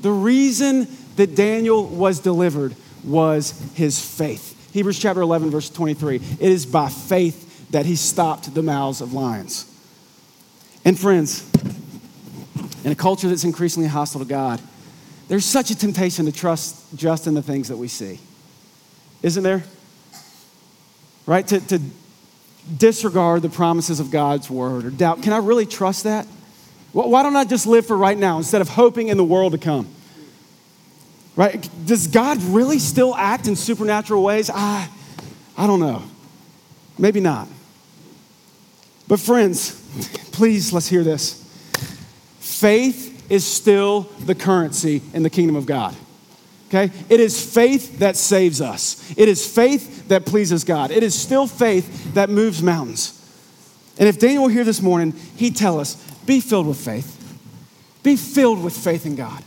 The 0.00 0.10
reason 0.10 0.88
that 1.16 1.34
Daniel 1.34 1.86
was 1.86 2.20
delivered 2.20 2.74
was 3.04 3.50
his 3.74 4.00
faith. 4.00 4.72
Hebrews 4.72 4.98
chapter 4.98 5.20
11, 5.20 5.50
verse 5.50 5.70
23. 5.70 6.16
It 6.16 6.40
is 6.40 6.66
by 6.66 6.88
faith 6.88 7.70
that 7.70 7.86
he 7.86 7.96
stopped 7.96 8.54
the 8.54 8.62
mouths 8.62 9.00
of 9.00 9.12
lions. 9.12 9.64
And 10.84 10.98
friends, 10.98 11.48
in 12.84 12.92
a 12.92 12.94
culture 12.94 13.28
that's 13.28 13.44
increasingly 13.44 13.88
hostile 13.88 14.20
to 14.20 14.26
God, 14.26 14.60
there's 15.28 15.44
such 15.44 15.70
a 15.70 15.76
temptation 15.76 16.24
to 16.26 16.32
trust 16.32 16.96
just 16.96 17.26
in 17.26 17.34
the 17.34 17.42
things 17.42 17.68
that 17.68 17.76
we 17.76 17.88
see. 17.88 18.20
Isn't 19.22 19.42
there? 19.42 19.64
Right? 21.26 21.46
To, 21.48 21.60
to 21.68 21.80
disregard 22.76 23.42
the 23.42 23.48
promises 23.48 24.00
of 24.00 24.10
God's 24.10 24.50
word 24.50 24.84
or 24.84 24.90
doubt. 24.90 25.22
Can 25.22 25.32
I 25.32 25.38
really 25.38 25.66
trust 25.66 26.04
that? 26.04 26.26
Why 26.92 27.22
don't 27.22 27.36
I 27.36 27.44
just 27.44 27.66
live 27.66 27.86
for 27.86 27.96
right 27.96 28.16
now 28.16 28.38
instead 28.38 28.60
of 28.60 28.68
hoping 28.68 29.08
in 29.08 29.16
the 29.16 29.24
world 29.24 29.52
to 29.52 29.58
come? 29.58 29.88
Right? 31.36 31.68
Does 31.86 32.08
God 32.08 32.42
really 32.42 32.78
still 32.78 33.14
act 33.14 33.46
in 33.46 33.54
supernatural 33.54 34.22
ways? 34.22 34.50
I, 34.52 34.88
I 35.56 35.66
don't 35.66 35.80
know. 35.80 36.02
Maybe 36.98 37.20
not. 37.20 37.46
But, 39.06 39.20
friends, 39.20 39.70
please 40.32 40.72
let's 40.72 40.88
hear 40.88 41.04
this. 41.04 41.44
Faith 42.40 43.30
is 43.30 43.46
still 43.46 44.02
the 44.20 44.34
currency 44.34 45.02
in 45.12 45.22
the 45.22 45.30
kingdom 45.30 45.54
of 45.54 45.66
God. 45.66 45.94
Okay? 46.68 46.92
It 47.08 47.20
is 47.20 47.54
faith 47.54 47.98
that 47.98 48.16
saves 48.16 48.60
us. 48.60 49.12
It 49.16 49.28
is 49.28 49.46
faith 49.46 50.08
that 50.08 50.26
pleases 50.26 50.64
God. 50.64 50.90
It 50.90 51.02
is 51.02 51.14
still 51.14 51.46
faith 51.46 52.14
that 52.14 52.30
moves 52.30 52.62
mountains. 52.62 53.14
And 53.98 54.08
if 54.08 54.18
Daniel 54.18 54.44
were 54.44 54.50
here 54.50 54.64
this 54.64 54.82
morning, 54.82 55.12
he'd 55.36 55.56
tell 55.56 55.80
us 55.80 55.94
be 56.26 56.40
filled 56.40 56.66
with 56.66 56.78
faith. 56.78 57.14
Be 58.02 58.16
filled 58.16 58.62
with 58.62 58.76
faith 58.76 59.06
in 59.06 59.16
God. 59.16 59.42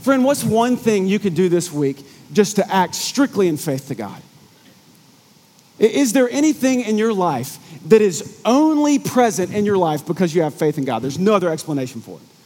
Friend, 0.00 0.24
what's 0.24 0.44
one 0.44 0.76
thing 0.76 1.06
you 1.06 1.18
could 1.18 1.34
do 1.34 1.48
this 1.48 1.72
week 1.72 2.04
just 2.32 2.56
to 2.56 2.72
act 2.72 2.94
strictly 2.94 3.48
in 3.48 3.56
faith 3.56 3.88
to 3.88 3.94
God? 3.94 4.22
Is 5.78 6.12
there 6.12 6.28
anything 6.30 6.80
in 6.80 6.98
your 6.98 7.12
life 7.12 7.58
that 7.88 8.02
is 8.02 8.40
only 8.44 8.98
present 8.98 9.52
in 9.52 9.64
your 9.64 9.76
life 9.76 10.06
because 10.06 10.34
you 10.34 10.42
have 10.42 10.54
faith 10.54 10.78
in 10.78 10.84
God? 10.84 11.02
There's 11.02 11.18
no 11.18 11.34
other 11.34 11.50
explanation 11.50 12.00
for 12.00 12.18
it. 12.18 12.37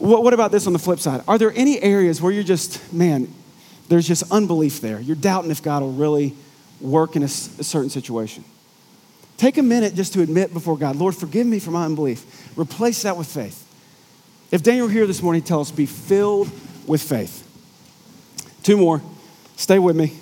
What, 0.00 0.32
about 0.32 0.50
this 0.50 0.66
on 0.66 0.72
the 0.72 0.78
flip 0.78 0.98
side? 0.98 1.22
Are 1.28 1.36
there 1.36 1.52
any 1.54 1.78
areas 1.80 2.22
where 2.22 2.32
you're 2.32 2.42
just, 2.42 2.90
man, 2.90 3.32
there's 3.88 4.08
just 4.08 4.24
unbelief 4.32 4.80
there? 4.80 4.98
You're 4.98 5.14
doubting 5.14 5.50
if 5.50 5.62
God 5.62 5.82
will 5.82 5.92
really 5.92 6.34
work 6.80 7.16
in 7.16 7.22
a, 7.22 7.26
a 7.26 7.28
certain 7.28 7.90
situation. 7.90 8.42
Take 9.36 9.58
a 9.58 9.62
minute 9.62 9.94
just 9.94 10.14
to 10.14 10.22
admit 10.22 10.54
before 10.54 10.78
God, 10.78 10.96
Lord, 10.96 11.14
forgive 11.14 11.46
me 11.46 11.58
for 11.58 11.70
my 11.70 11.84
unbelief. 11.84 12.58
Replace 12.58 13.02
that 13.02 13.18
with 13.18 13.26
faith. 13.26 13.66
If 14.50 14.62
Daniel 14.62 14.86
were 14.86 14.92
here 14.92 15.06
this 15.06 15.20
morning, 15.20 15.42
tell 15.42 15.60
us, 15.60 15.70
be 15.70 15.84
filled 15.84 16.50
with 16.86 17.02
faith. 17.02 17.46
Two 18.62 18.78
more. 18.78 19.02
Stay 19.56 19.78
with 19.78 19.96
me. 19.96 20.14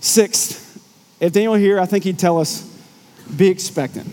Sixth, 0.00 0.82
if 1.20 1.30
Daniel 1.30 1.52
were 1.52 1.58
here, 1.58 1.78
I 1.78 1.84
think 1.84 2.04
he'd 2.04 2.18
tell 2.18 2.40
us, 2.40 2.62
be 3.36 3.48
expectant. 3.48 4.08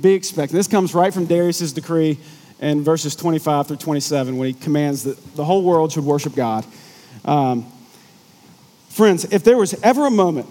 Be 0.00 0.14
expectant. 0.14 0.56
This 0.56 0.66
comes 0.66 0.92
right 0.92 1.14
from 1.14 1.26
Darius's 1.26 1.72
decree 1.72 2.18
in 2.60 2.84
verses 2.84 3.16
25 3.16 3.68
through 3.68 3.76
27 3.78 4.36
when 4.36 4.48
he 4.48 4.54
commands 4.54 5.04
that 5.04 5.34
the 5.34 5.44
whole 5.44 5.62
world 5.62 5.92
should 5.92 6.04
worship 6.04 6.34
God. 6.34 6.64
Um, 7.24 7.70
friends, 8.90 9.24
if 9.32 9.42
there 9.42 9.56
was 9.56 9.74
ever 9.82 10.06
a 10.06 10.10
moment 10.10 10.46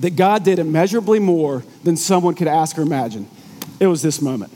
that 0.00 0.16
God 0.16 0.44
did 0.44 0.58
immeasurably 0.58 1.20
more 1.20 1.62
than 1.84 1.96
someone 1.96 2.34
could 2.34 2.48
ask 2.48 2.78
or 2.78 2.82
imagine, 2.82 3.28
it 3.78 3.86
was 3.86 4.02
this 4.02 4.20
moment. 4.20 4.52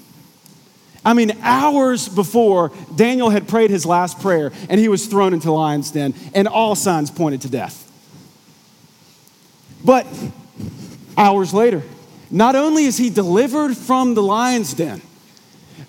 I 1.05 1.15
mean, 1.15 1.33
hours 1.41 2.09
before 2.09 2.73
Daniel 2.95 3.31
had 3.31 3.49
prayed 3.49 3.71
his 3.71 3.87
last 3.87 4.21
prayer 4.21 4.53
and 4.69 4.79
he 4.79 4.89
was 4.89 5.07
thrown 5.07 5.33
into 5.33 5.51
lion's 5.51 5.91
den, 5.91 6.13
and 6.35 6.47
all 6.47 6.75
signs 6.75 7.11
pointed 7.11 7.43
to 7.43 7.49
death. 7.49 7.87
But 9.83 10.07
hours 11.17 11.55
later, 11.55 11.83
not 12.31 12.55
only 12.55 12.85
is 12.85 12.99
he 12.99 13.09
delivered 13.09 13.77
from 13.77 14.15
the 14.15 14.23
lion's 14.23 14.75
den, 14.75 15.01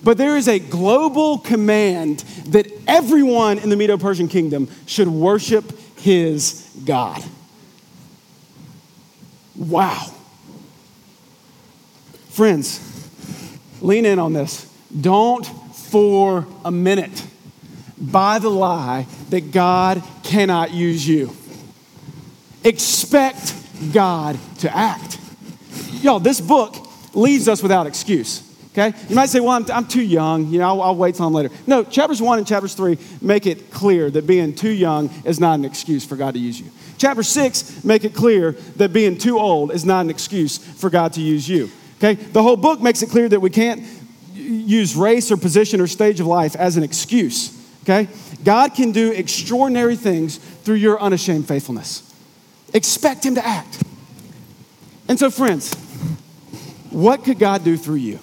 but 0.04 0.18
there 0.18 0.38
is 0.38 0.48
a 0.48 0.60
global 0.60 1.38
command 1.38 2.20
that 2.48 2.68
everyone 2.88 3.60
in 3.60 3.70
the 3.70 3.76
Medo 3.76 3.98
Persian 3.98 4.28
kingdom 4.28 4.68
should 4.86 5.08
worship 5.08 5.78
his 6.00 6.70
God. 6.86 7.24
Wow. 9.56 10.12
Friends, 12.30 13.10
lean 13.82 14.06
in 14.06 14.18
on 14.18 14.34
this. 14.34 14.68
Don't 15.00 15.46
for 15.46 16.48
a 16.66 16.72
minute 16.72 17.26
buy 18.02 18.40
the 18.40 18.50
lie 18.50 19.06
that 19.30 19.52
God 19.52 20.02
cannot 20.24 20.72
use 20.72 21.08
you. 21.08 21.32
Expect 22.64 23.54
God 23.94 24.40
to 24.60 24.76
act. 24.76 25.20
Y'all, 26.02 26.20
this 26.20 26.42
book 26.42 26.76
leaves 27.14 27.48
us 27.48 27.62
without 27.62 27.86
excuse. 27.86 28.44
Okay? 28.74 28.98
You 29.10 29.16
might 29.16 29.28
say, 29.28 29.42
well, 29.42 29.52
I'm, 29.52 29.66
I'm 29.70 29.86
too 29.86 30.02
young. 30.02 30.48
You 30.48 30.60
know, 30.60 30.70
I'll, 30.70 30.82
I'll 30.82 30.96
wait 30.96 31.16
till 31.16 31.28
I'm 31.28 31.34
later. 31.34 31.50
No, 31.68 31.84
chapters 31.84 32.22
one 32.22 32.38
and 32.38 32.48
chapters 32.48 32.74
three 32.74 32.98
make 33.22 33.46
it 33.46 33.70
clear 33.70 34.10
that 34.10 34.26
being 34.26 34.56
too 34.56 34.70
young 34.70 35.10
is 35.26 35.42
not 35.42 35.60
an 35.60 35.66
excuse 35.66 36.06
for 36.06 36.16
God 36.16 36.36
to 36.36 36.40
use 36.40 36.60
you. 36.60 36.68
Chapter 36.98 37.24
six 37.24 37.84
make 37.84 38.06
it 38.06 38.14
clear 38.14 38.54
that 38.78 38.94
being 38.94 39.18
too 39.18 39.38
old 39.38 39.72
is 39.74 39.84
not 39.84 40.06
an 40.06 40.10
excuse 40.10 40.58
for 40.58 40.90
God 40.90 41.14
to 41.14 41.22
use 41.22 41.50
you. 41.50 41.70
Okay? 41.98 42.14
The 42.14 42.42
whole 42.42 42.56
book 42.56 42.80
makes 42.80 43.02
it 43.02 43.10
clear 43.10 43.28
that 43.28 43.42
we 43.42 43.50
can't 43.50 43.84
use 44.34 44.96
race 44.96 45.32
or 45.32 45.38
position 45.38 45.82
or 45.82 45.88
stage 45.88 46.22
of 46.22 46.28
life 46.28 46.56
as 46.56 46.78
an 46.78 46.84
excuse. 46.84 47.58
Okay? 47.84 48.08
God 48.46 48.74
can 48.74 48.94
do 48.94 49.12
extraordinary 49.12 49.98
things 49.98 50.38
through 50.38 50.76
your 50.76 51.02
unashamed 51.02 51.48
faithfulness. 51.48 52.10
Expect 52.74 53.26
Him 53.26 53.36
to 53.36 53.46
act. 53.46 53.84
And 55.10 55.20
so, 55.20 55.30
friends, 55.30 55.74
what 56.90 57.26
could 57.26 57.38
God 57.38 57.66
do 57.66 57.76
through 57.76 57.96
you? 57.96 58.20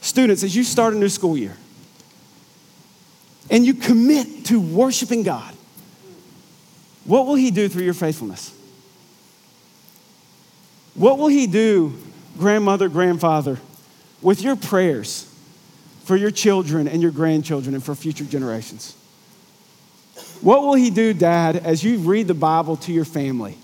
Students, 0.00 0.42
as 0.42 0.54
you 0.54 0.64
start 0.64 0.94
a 0.94 0.96
new 0.96 1.08
school 1.08 1.36
year 1.36 1.56
and 3.50 3.66
you 3.66 3.74
commit 3.74 4.46
to 4.46 4.60
worshiping 4.60 5.22
God, 5.22 5.54
what 7.04 7.26
will 7.26 7.34
He 7.34 7.50
do 7.50 7.68
through 7.68 7.84
your 7.84 7.94
faithfulness? 7.94 8.54
What 10.94 11.18
will 11.18 11.28
He 11.28 11.46
do, 11.46 11.96
grandmother, 12.38 12.88
grandfather, 12.88 13.58
with 14.20 14.42
your 14.42 14.56
prayers 14.56 15.24
for 16.04 16.16
your 16.16 16.30
children 16.30 16.88
and 16.88 17.00
your 17.02 17.10
grandchildren 17.10 17.74
and 17.74 17.82
for 17.82 17.94
future 17.94 18.24
generations? 18.24 18.94
What 20.40 20.62
will 20.62 20.74
He 20.74 20.90
do, 20.90 21.14
Dad, 21.14 21.56
as 21.56 21.82
you 21.82 21.98
read 21.98 22.28
the 22.28 22.34
Bible 22.34 22.76
to 22.78 22.92
your 22.92 23.04
family, 23.04 23.56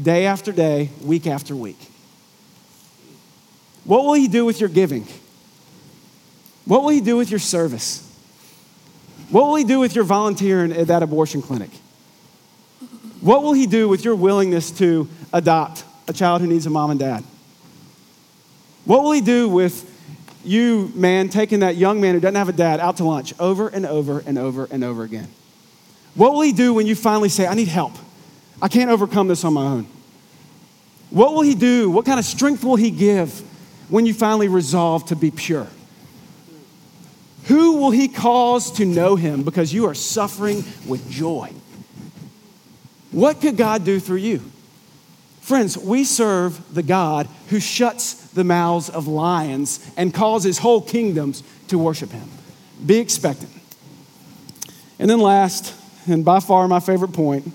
day 0.00 0.26
after 0.26 0.52
day, 0.52 0.90
week 1.02 1.26
after 1.26 1.56
week? 1.56 1.78
What 3.84 4.04
will 4.04 4.14
He 4.14 4.28
do 4.28 4.44
with 4.44 4.60
your 4.60 4.68
giving? 4.68 5.06
What 6.70 6.82
will 6.82 6.90
He 6.90 7.00
do 7.00 7.16
with 7.16 7.32
your 7.32 7.40
service? 7.40 8.08
What 9.28 9.48
will 9.48 9.56
He 9.56 9.64
do 9.64 9.80
with 9.80 9.96
your 9.96 10.04
volunteering 10.04 10.70
at 10.70 10.86
that 10.86 11.02
abortion 11.02 11.42
clinic? 11.42 11.70
What 13.20 13.42
will 13.42 13.54
He 13.54 13.66
do 13.66 13.88
with 13.88 14.04
your 14.04 14.14
willingness 14.14 14.70
to 14.78 15.08
adopt 15.32 15.82
a 16.06 16.12
child 16.12 16.42
who 16.42 16.46
needs 16.46 16.66
a 16.66 16.70
mom 16.70 16.92
and 16.92 17.00
dad? 17.00 17.24
What 18.84 19.02
will 19.02 19.10
He 19.10 19.20
do 19.20 19.48
with 19.48 19.84
you, 20.44 20.92
man, 20.94 21.28
taking 21.28 21.58
that 21.58 21.74
young 21.74 22.00
man 22.00 22.14
who 22.14 22.20
doesn't 22.20 22.36
have 22.36 22.48
a 22.48 22.52
dad 22.52 22.78
out 22.78 22.98
to 22.98 23.04
lunch 23.04 23.34
over 23.40 23.66
and 23.66 23.84
over 23.84 24.20
and 24.20 24.38
over 24.38 24.68
and 24.70 24.84
over 24.84 25.02
again? 25.02 25.26
What 26.14 26.34
will 26.34 26.42
He 26.42 26.52
do 26.52 26.72
when 26.72 26.86
you 26.86 26.94
finally 26.94 27.30
say, 27.30 27.48
I 27.48 27.54
need 27.54 27.66
help? 27.66 27.94
I 28.62 28.68
can't 28.68 28.92
overcome 28.92 29.26
this 29.26 29.42
on 29.42 29.54
my 29.54 29.64
own? 29.64 29.88
What 31.10 31.34
will 31.34 31.42
He 31.42 31.56
do? 31.56 31.90
What 31.90 32.06
kind 32.06 32.20
of 32.20 32.24
strength 32.24 32.62
will 32.62 32.76
He 32.76 32.92
give 32.92 33.40
when 33.88 34.06
you 34.06 34.14
finally 34.14 34.46
resolve 34.46 35.06
to 35.06 35.16
be 35.16 35.32
pure? 35.32 35.66
Who 37.44 37.76
will 37.76 37.90
He 37.90 38.08
cause 38.08 38.72
to 38.72 38.84
know 38.84 39.16
Him 39.16 39.42
because 39.42 39.72
you 39.72 39.86
are 39.86 39.94
suffering 39.94 40.64
with 40.86 41.08
joy? 41.10 41.52
What 43.10 43.40
could 43.40 43.56
God 43.56 43.84
do 43.84 43.98
through 43.98 44.18
you? 44.18 44.42
Friends, 45.40 45.76
we 45.76 46.04
serve 46.04 46.74
the 46.74 46.82
God 46.82 47.26
who 47.48 47.58
shuts 47.58 48.14
the 48.28 48.44
mouths 48.44 48.88
of 48.88 49.08
lions 49.08 49.84
and 49.96 50.14
causes 50.14 50.58
whole 50.58 50.80
kingdoms 50.80 51.42
to 51.68 51.78
worship 51.78 52.12
him. 52.12 52.28
Be 52.84 52.98
expectant. 52.98 53.50
And 54.98 55.10
then, 55.10 55.18
last, 55.18 55.74
and 56.06 56.24
by 56.24 56.40
far 56.40 56.68
my 56.68 56.78
favorite 56.78 57.12
point, 57.12 57.52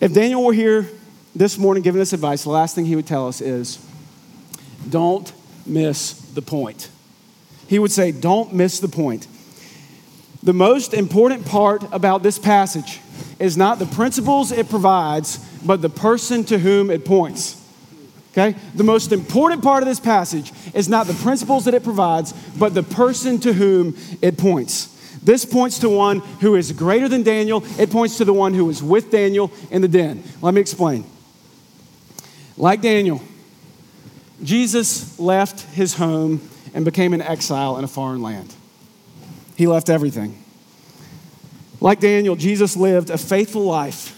if 0.00 0.12
Daniel 0.12 0.42
were 0.44 0.52
here 0.52 0.88
this 1.34 1.58
morning 1.58 1.82
giving 1.82 2.00
us 2.00 2.12
advice, 2.12 2.42
the 2.42 2.50
last 2.50 2.74
thing 2.74 2.86
he 2.86 2.96
would 2.96 3.06
tell 3.06 3.28
us 3.28 3.40
is 3.40 3.78
don't 4.88 5.32
miss 5.64 6.12
the 6.12 6.42
point. 6.42 6.88
He 7.68 7.78
would 7.78 7.92
say, 7.92 8.12
don't 8.12 8.52
miss 8.52 8.80
the 8.80 8.88
point. 8.88 9.26
The 10.42 10.52
most 10.52 10.94
important 10.94 11.46
part 11.46 11.82
about 11.92 12.22
this 12.22 12.38
passage 12.38 13.00
is 13.38 13.56
not 13.56 13.78
the 13.78 13.86
principles 13.86 14.52
it 14.52 14.68
provides, 14.68 15.38
but 15.64 15.82
the 15.82 15.90
person 15.90 16.44
to 16.44 16.58
whom 16.58 16.90
it 16.90 17.04
points. 17.04 17.62
Okay? 18.32 18.56
The 18.74 18.84
most 18.84 19.12
important 19.12 19.62
part 19.62 19.82
of 19.82 19.88
this 19.88 19.98
passage 19.98 20.52
is 20.74 20.88
not 20.88 21.06
the 21.06 21.14
principles 21.14 21.64
that 21.64 21.74
it 21.74 21.82
provides, 21.82 22.32
but 22.58 22.74
the 22.74 22.82
person 22.82 23.40
to 23.40 23.52
whom 23.52 23.96
it 24.20 24.36
points. 24.36 24.92
This 25.22 25.44
points 25.44 25.78
to 25.80 25.88
one 25.88 26.20
who 26.40 26.54
is 26.54 26.70
greater 26.72 27.08
than 27.08 27.22
Daniel. 27.22 27.64
It 27.80 27.90
points 27.90 28.18
to 28.18 28.24
the 28.24 28.32
one 28.32 28.54
who 28.54 28.66
was 28.66 28.82
with 28.82 29.10
Daniel 29.10 29.50
in 29.70 29.82
the 29.82 29.88
den. 29.88 30.22
Let 30.40 30.54
me 30.54 30.60
explain. 30.60 31.04
Like 32.56 32.82
Daniel, 32.82 33.20
Jesus 34.42 35.18
left 35.18 35.62
his 35.74 35.94
home 35.94 36.48
and 36.76 36.84
became 36.84 37.14
an 37.14 37.22
exile 37.22 37.78
in 37.78 37.84
a 37.84 37.88
foreign 37.88 38.20
land. 38.20 38.54
He 39.56 39.66
left 39.66 39.88
everything. 39.88 40.44
Like 41.80 42.00
Daniel, 42.00 42.36
Jesus 42.36 42.76
lived 42.76 43.08
a 43.08 43.16
faithful 43.16 43.62
life. 43.62 44.14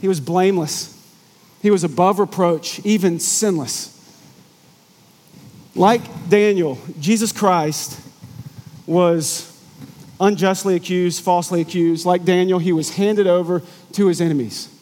He 0.00 0.08
was 0.08 0.18
blameless. 0.18 0.96
He 1.60 1.70
was 1.70 1.84
above 1.84 2.18
reproach, 2.18 2.80
even 2.80 3.20
sinless. 3.20 3.94
Like 5.74 6.30
Daniel, 6.30 6.78
Jesus 6.98 7.30
Christ 7.30 8.00
was 8.86 9.44
unjustly 10.18 10.76
accused, 10.76 11.22
falsely 11.22 11.60
accused. 11.60 12.06
Like 12.06 12.24
Daniel, 12.24 12.58
he 12.58 12.72
was 12.72 12.94
handed 12.94 13.26
over 13.26 13.62
to 13.92 14.06
his 14.06 14.22
enemies. 14.22 14.74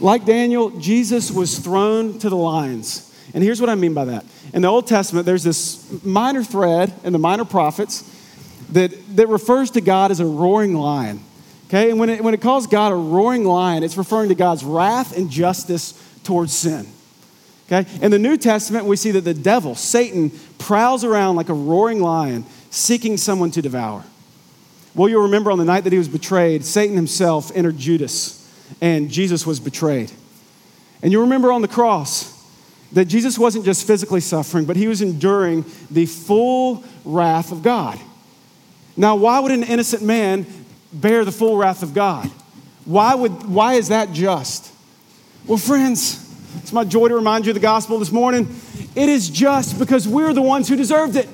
Like 0.00 0.24
Daniel, 0.24 0.70
Jesus 0.80 1.30
was 1.30 1.58
thrown 1.58 2.18
to 2.20 2.30
the 2.30 2.36
lions. 2.36 3.13
And 3.32 3.42
here's 3.42 3.60
what 3.60 3.70
I 3.70 3.74
mean 3.74 3.94
by 3.94 4.04
that. 4.06 4.24
In 4.52 4.62
the 4.62 4.68
Old 4.68 4.86
Testament, 4.86 5.26
there's 5.26 5.42
this 5.42 6.04
minor 6.04 6.44
thread 6.44 6.92
in 7.04 7.12
the 7.12 7.18
minor 7.18 7.44
prophets 7.44 8.10
that, 8.70 8.92
that 9.16 9.28
refers 9.28 9.70
to 9.72 9.80
God 9.80 10.10
as 10.10 10.20
a 10.20 10.26
roaring 10.26 10.74
lion. 10.74 11.20
Okay, 11.68 11.90
and 11.90 11.98
when 11.98 12.10
it, 12.10 12.22
when 12.22 12.34
it 12.34 12.42
calls 12.42 12.66
God 12.66 12.92
a 12.92 12.96
roaring 12.96 13.44
lion, 13.44 13.82
it's 13.82 13.96
referring 13.96 14.28
to 14.28 14.34
God's 14.34 14.62
wrath 14.62 15.16
and 15.16 15.30
justice 15.30 15.92
towards 16.22 16.52
sin. 16.52 16.86
Okay, 17.66 17.88
in 18.02 18.10
the 18.10 18.18
New 18.18 18.36
Testament, 18.36 18.84
we 18.84 18.96
see 18.96 19.10
that 19.12 19.22
the 19.22 19.32
devil, 19.32 19.74
Satan, 19.74 20.30
prowls 20.58 21.02
around 21.02 21.36
like 21.36 21.48
a 21.48 21.54
roaring 21.54 22.00
lion 22.00 22.44
seeking 22.70 23.16
someone 23.16 23.50
to 23.52 23.62
devour. 23.62 24.04
Well, 24.94 25.08
you'll 25.08 25.22
remember 25.22 25.50
on 25.50 25.58
the 25.58 25.64
night 25.64 25.84
that 25.84 25.92
he 25.92 25.98
was 25.98 26.08
betrayed, 26.08 26.64
Satan 26.64 26.94
himself 26.94 27.50
entered 27.54 27.78
Judas, 27.78 28.40
and 28.80 29.10
Jesus 29.10 29.46
was 29.46 29.58
betrayed. 29.58 30.12
And 31.02 31.10
you 31.10 31.22
remember 31.22 31.50
on 31.50 31.62
the 31.62 31.68
cross 31.68 32.33
that 32.94 33.06
Jesus 33.06 33.38
wasn't 33.38 33.64
just 33.64 33.86
physically 33.86 34.20
suffering, 34.20 34.64
but 34.64 34.76
he 34.76 34.88
was 34.88 35.02
enduring 35.02 35.64
the 35.90 36.06
full 36.06 36.84
wrath 37.04 37.52
of 37.52 37.62
God. 37.62 37.98
Now, 38.96 39.16
why 39.16 39.40
would 39.40 39.52
an 39.52 39.64
innocent 39.64 40.02
man 40.02 40.46
bear 40.92 41.24
the 41.24 41.32
full 41.32 41.56
wrath 41.56 41.82
of 41.82 41.92
God? 41.92 42.30
Why, 42.84 43.14
would, 43.14 43.48
why 43.48 43.74
is 43.74 43.88
that 43.88 44.12
just? 44.12 44.72
Well, 45.46 45.58
friends, 45.58 46.20
it's 46.62 46.72
my 46.72 46.84
joy 46.84 47.08
to 47.08 47.16
remind 47.16 47.46
you 47.46 47.50
of 47.50 47.54
the 47.54 47.60
gospel 47.60 47.98
this 47.98 48.12
morning. 48.12 48.54
It 48.94 49.08
is 49.08 49.28
just 49.28 49.78
because 49.78 50.06
we're 50.06 50.32
the 50.32 50.42
ones 50.42 50.68
who 50.68 50.76
deserved 50.76 51.16
it. 51.16 51.28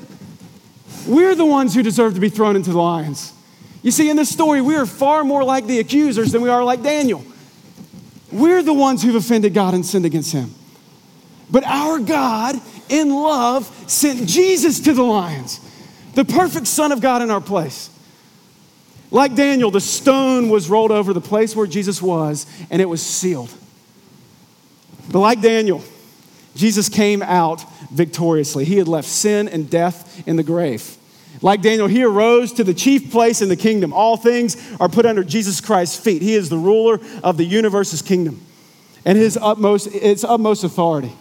We're 1.07 1.35
the 1.35 1.45
ones 1.45 1.75
who 1.75 1.83
deserve 1.83 2.15
to 2.15 2.21
be 2.21 2.31
thrown 2.31 2.57
into 2.57 2.71
the 2.71 2.79
lions. 2.79 3.35
You 3.83 3.91
see, 3.91 4.09
in 4.09 4.17
this 4.17 4.31
story, 4.31 4.63
we 4.63 4.77
are 4.77 4.87
far 4.87 5.25
more 5.25 5.45
like 5.45 5.67
the 5.67 5.79
accusers 5.79 6.33
than 6.33 6.41
we 6.41 6.49
are 6.49 6.65
like 6.65 6.83
Daniel. 6.83 7.25
We're 8.33 8.63
the 8.63 8.73
ones 8.73 9.03
who've 9.03 9.15
offended 9.15 9.53
God 9.53 9.75
and 9.75 9.85
sinned 9.85 10.07
against 10.07 10.33
Him. 10.33 10.55
But 11.51 11.65
our 11.65 11.99
God, 11.99 12.57
in 12.89 13.11
love, 13.11 13.67
sent 13.91 14.29
Jesus 14.29 14.81
to 14.81 14.93
the 14.93 15.03
lions, 15.03 15.61
the 16.15 16.25
perfect 16.25 16.67
Son 16.67 16.93
of 16.93 17.01
God 17.01 17.23
in 17.23 17.31
our 17.31 17.41
place. 17.41 17.91
Like 19.11 19.35
Daniel, 19.35 19.71
the 19.71 19.81
stone 19.81 20.49
was 20.49 20.71
rolled 20.71 20.93
over 20.93 21.13
the 21.13 21.21
place 21.21 21.57
where 21.57 21.67
Jesus 21.67 22.01
was, 22.01 22.47
and 22.71 22.81
it 22.81 22.89
was 22.89 23.05
sealed. 23.05 23.53
But 25.11 25.19
like 25.19 25.41
Daniel, 25.41 25.83
Jesus 26.55 26.89
came 26.89 27.23
out 27.23 27.65
victoriously. 27.91 28.65
He 28.65 28.79
had 28.79 28.87
left 28.87 29.09
sin 29.09 29.49
and 29.49 29.69
death 29.69 30.27
in 30.29 30.37
the 30.37 30.45
grave. 30.45 30.97
Like 31.43 31.63
Daniel, 31.63 31.89
he 31.89 32.05
arose 32.05 32.53
to 32.55 32.65
the 32.65 32.75
chief 32.75 33.11
place 33.11 33.41
in 33.41 33.49
the 33.49 33.57
kingdom. 33.57 33.93
All 33.93 34.17
things 34.17 34.57
are 34.79 34.89
put 34.89 35.07
under 35.07 35.25
Jesus 35.25 35.61
Christ's 35.61 35.99
feet. 35.99 36.23
He 36.23 36.35
is 36.35 36.49
the 36.49 36.59
ruler 36.59 37.01
of 37.25 37.37
the 37.37 37.45
universe's 37.45 38.03
kingdom 38.03 38.45
and 39.05 39.17
his 39.17 39.39
utmost, 39.41 39.89
its 39.95 40.23
utmost 40.23 40.65
authority. 40.65 41.13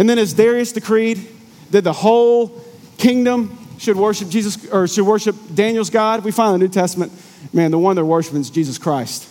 And 0.00 0.08
then, 0.08 0.18
as 0.18 0.32
Darius 0.32 0.72
decreed 0.72 1.28
that 1.72 1.84
the 1.84 1.92
whole 1.92 2.64
kingdom 2.96 3.58
should 3.76 3.98
worship 3.98 4.30
Jesus 4.30 4.66
or 4.72 4.88
should 4.88 5.04
worship 5.04 5.36
Daniel's 5.54 5.90
God, 5.90 6.24
we 6.24 6.30
find 6.30 6.54
in 6.54 6.60
the 6.60 6.66
New 6.66 6.72
Testament, 6.72 7.12
man, 7.52 7.70
the 7.70 7.78
one 7.78 7.96
they're 7.96 8.04
worshiping 8.04 8.40
is 8.40 8.48
Jesus 8.48 8.78
Christ. 8.78 9.28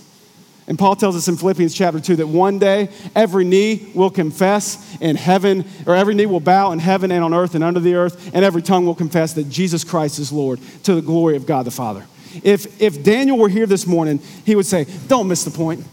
And 0.67 0.78
Paul 0.78 0.95
tells 0.95 1.15
us 1.15 1.28
in 1.28 1.38
Philippians 1.38 1.74
chapter 1.74 1.99
2 1.99 2.17
that 2.17 2.28
one 2.28 2.59
day 2.59 2.89
every 3.15 3.45
knee 3.45 3.91
will 3.95 4.11
confess 4.11 4.95
in 5.01 5.15
heaven, 5.15 5.65
or 5.88 5.95
every 5.95 6.13
knee 6.13 6.28
will 6.28 6.39
bow 6.39 6.72
in 6.72 6.78
heaven 6.78 7.11
and 7.11 7.24
on 7.24 7.34
earth 7.34 7.55
and 7.55 7.63
under 7.63 7.80
the 7.80 7.95
earth, 7.95 8.30
and 8.36 8.45
every 8.45 8.61
tongue 8.61 8.86
will 8.86 8.93
confess 8.93 9.34
that 9.34 9.49
Jesus 9.49 9.84
Christ 9.84 10.20
is 10.20 10.32
Lord 10.32 10.59
to 10.84 10.93
the 10.93 11.01
glory 11.01 11.36
of 11.36 11.47
God 11.47 11.65
the 11.65 11.72
Father. 11.72 12.05
If, 12.43 12.80
if 12.80 13.03
Daniel 13.03 13.39
were 13.39 13.49
here 13.49 13.65
this 13.65 13.88
morning, 13.88 14.20
he 14.45 14.55
would 14.55 14.67
say, 14.67 14.86
Don't 15.07 15.28
miss 15.28 15.43
the 15.43 15.49
point. 15.49 15.84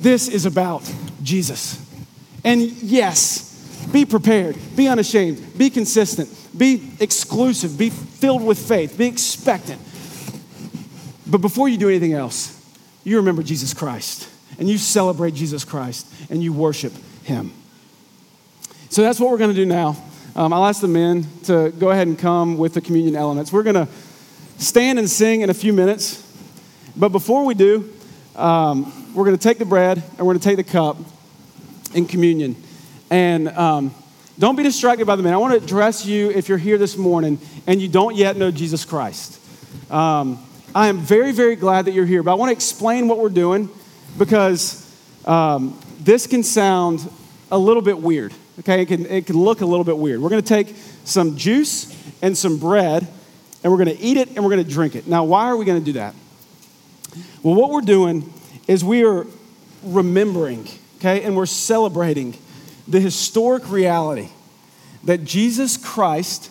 This 0.00 0.26
is 0.26 0.46
about 0.46 0.90
Jesus. 1.22 1.84
And 2.44 2.62
yes, 2.62 3.47
be 3.92 4.04
prepared, 4.04 4.56
be 4.76 4.88
unashamed, 4.88 5.56
be 5.56 5.70
consistent, 5.70 6.28
be 6.56 6.90
exclusive, 7.00 7.78
be 7.78 7.90
filled 7.90 8.44
with 8.44 8.58
faith, 8.58 8.98
be 8.98 9.06
expectant. 9.06 9.80
But 11.26 11.38
before 11.38 11.68
you 11.68 11.76
do 11.76 11.88
anything 11.88 12.12
else, 12.12 12.54
you 13.04 13.16
remember 13.16 13.42
Jesus 13.42 13.74
Christ 13.74 14.28
and 14.58 14.68
you 14.68 14.78
celebrate 14.78 15.34
Jesus 15.34 15.64
Christ 15.64 16.06
and 16.30 16.42
you 16.42 16.52
worship 16.52 16.92
him. 17.24 17.52
So 18.90 19.02
that's 19.02 19.20
what 19.20 19.30
we're 19.30 19.38
going 19.38 19.50
to 19.50 19.56
do 19.56 19.66
now. 19.66 19.96
Um, 20.34 20.52
I'll 20.52 20.66
ask 20.66 20.80
the 20.80 20.88
men 20.88 21.26
to 21.44 21.70
go 21.70 21.90
ahead 21.90 22.06
and 22.06 22.18
come 22.18 22.58
with 22.58 22.74
the 22.74 22.80
communion 22.80 23.16
elements. 23.16 23.52
We're 23.52 23.62
going 23.62 23.86
to 23.86 23.88
stand 24.58 24.98
and 24.98 25.08
sing 25.08 25.42
in 25.42 25.50
a 25.50 25.54
few 25.54 25.72
minutes. 25.72 26.24
But 26.96 27.10
before 27.10 27.44
we 27.44 27.54
do, 27.54 27.92
um, 28.36 29.14
we're 29.14 29.24
going 29.24 29.36
to 29.36 29.42
take 29.42 29.58
the 29.58 29.64
bread 29.64 29.98
and 29.98 30.18
we're 30.18 30.34
going 30.34 30.40
to 30.40 30.44
take 30.44 30.56
the 30.56 30.64
cup 30.64 30.96
in 31.94 32.06
communion. 32.06 32.56
And 33.10 33.48
um, 33.48 33.94
don't 34.38 34.56
be 34.56 34.62
distracted 34.62 35.06
by 35.06 35.16
the 35.16 35.22
man. 35.22 35.32
I 35.32 35.38
want 35.38 35.58
to 35.58 35.64
address 35.64 36.04
you 36.04 36.30
if 36.30 36.48
you're 36.48 36.58
here 36.58 36.78
this 36.78 36.96
morning 36.96 37.40
and 37.66 37.80
you 37.80 37.88
don't 37.88 38.14
yet 38.14 38.36
know 38.36 38.50
Jesus 38.50 38.84
Christ. 38.84 39.40
Um, 39.90 40.38
I 40.74 40.88
am 40.88 40.98
very, 40.98 41.32
very 41.32 41.56
glad 41.56 41.86
that 41.86 41.92
you're 41.92 42.06
here, 42.06 42.22
but 42.22 42.32
I 42.32 42.34
want 42.34 42.50
to 42.50 42.52
explain 42.52 43.08
what 43.08 43.18
we're 43.18 43.30
doing 43.30 43.70
because 44.18 44.84
um, 45.24 45.78
this 45.98 46.26
can 46.26 46.42
sound 46.42 47.10
a 47.50 47.58
little 47.58 47.82
bit 47.82 47.98
weird. 47.98 48.34
Okay, 48.60 48.82
it 48.82 48.86
can, 48.86 49.06
it 49.06 49.26
can 49.26 49.36
look 49.36 49.60
a 49.60 49.66
little 49.66 49.84
bit 49.84 49.96
weird. 49.96 50.20
We're 50.20 50.28
going 50.28 50.42
to 50.42 50.48
take 50.48 50.74
some 51.04 51.36
juice 51.36 51.96
and 52.20 52.36
some 52.36 52.58
bread, 52.58 53.08
and 53.62 53.72
we're 53.72 53.82
going 53.82 53.96
to 53.96 54.02
eat 54.02 54.16
it 54.16 54.28
and 54.30 54.44
we're 54.44 54.50
going 54.50 54.64
to 54.64 54.70
drink 54.70 54.94
it. 54.94 55.06
Now, 55.06 55.24
why 55.24 55.46
are 55.46 55.56
we 55.56 55.64
going 55.64 55.80
to 55.80 55.84
do 55.84 55.92
that? 55.92 56.14
Well, 57.42 57.54
what 57.54 57.70
we're 57.70 57.80
doing 57.80 58.32
is 58.66 58.84
we 58.84 59.04
are 59.04 59.26
remembering, 59.82 60.68
okay, 60.98 61.22
and 61.22 61.36
we're 61.36 61.46
celebrating 61.46 62.36
the 62.88 63.00
historic 63.00 63.70
reality 63.70 64.30
that 65.04 65.24
Jesus 65.24 65.76
Christ 65.76 66.50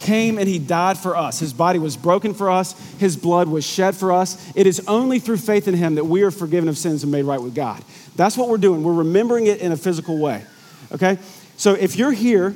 came 0.00 0.38
and 0.38 0.48
he 0.48 0.58
died 0.58 0.98
for 0.98 1.16
us. 1.16 1.38
His 1.38 1.52
body 1.52 1.78
was 1.78 1.96
broken 1.96 2.34
for 2.34 2.50
us, 2.50 2.78
his 2.98 3.16
blood 3.16 3.48
was 3.48 3.64
shed 3.66 3.94
for 3.94 4.12
us. 4.12 4.52
It 4.54 4.66
is 4.66 4.82
only 4.86 5.18
through 5.18 5.38
faith 5.38 5.68
in 5.68 5.74
him 5.74 5.94
that 5.96 6.04
we 6.04 6.22
are 6.22 6.30
forgiven 6.30 6.68
of 6.68 6.76
sins 6.76 7.02
and 7.02 7.12
made 7.12 7.24
right 7.24 7.40
with 7.40 7.54
God. 7.54 7.82
That's 8.16 8.36
what 8.36 8.48
we're 8.48 8.58
doing. 8.58 8.82
We're 8.82 8.92
remembering 8.92 9.46
it 9.46 9.60
in 9.60 9.72
a 9.72 9.76
physical 9.76 10.18
way. 10.18 10.44
Okay? 10.92 11.18
So 11.56 11.74
if 11.74 11.96
you're 11.96 12.12
here 12.12 12.54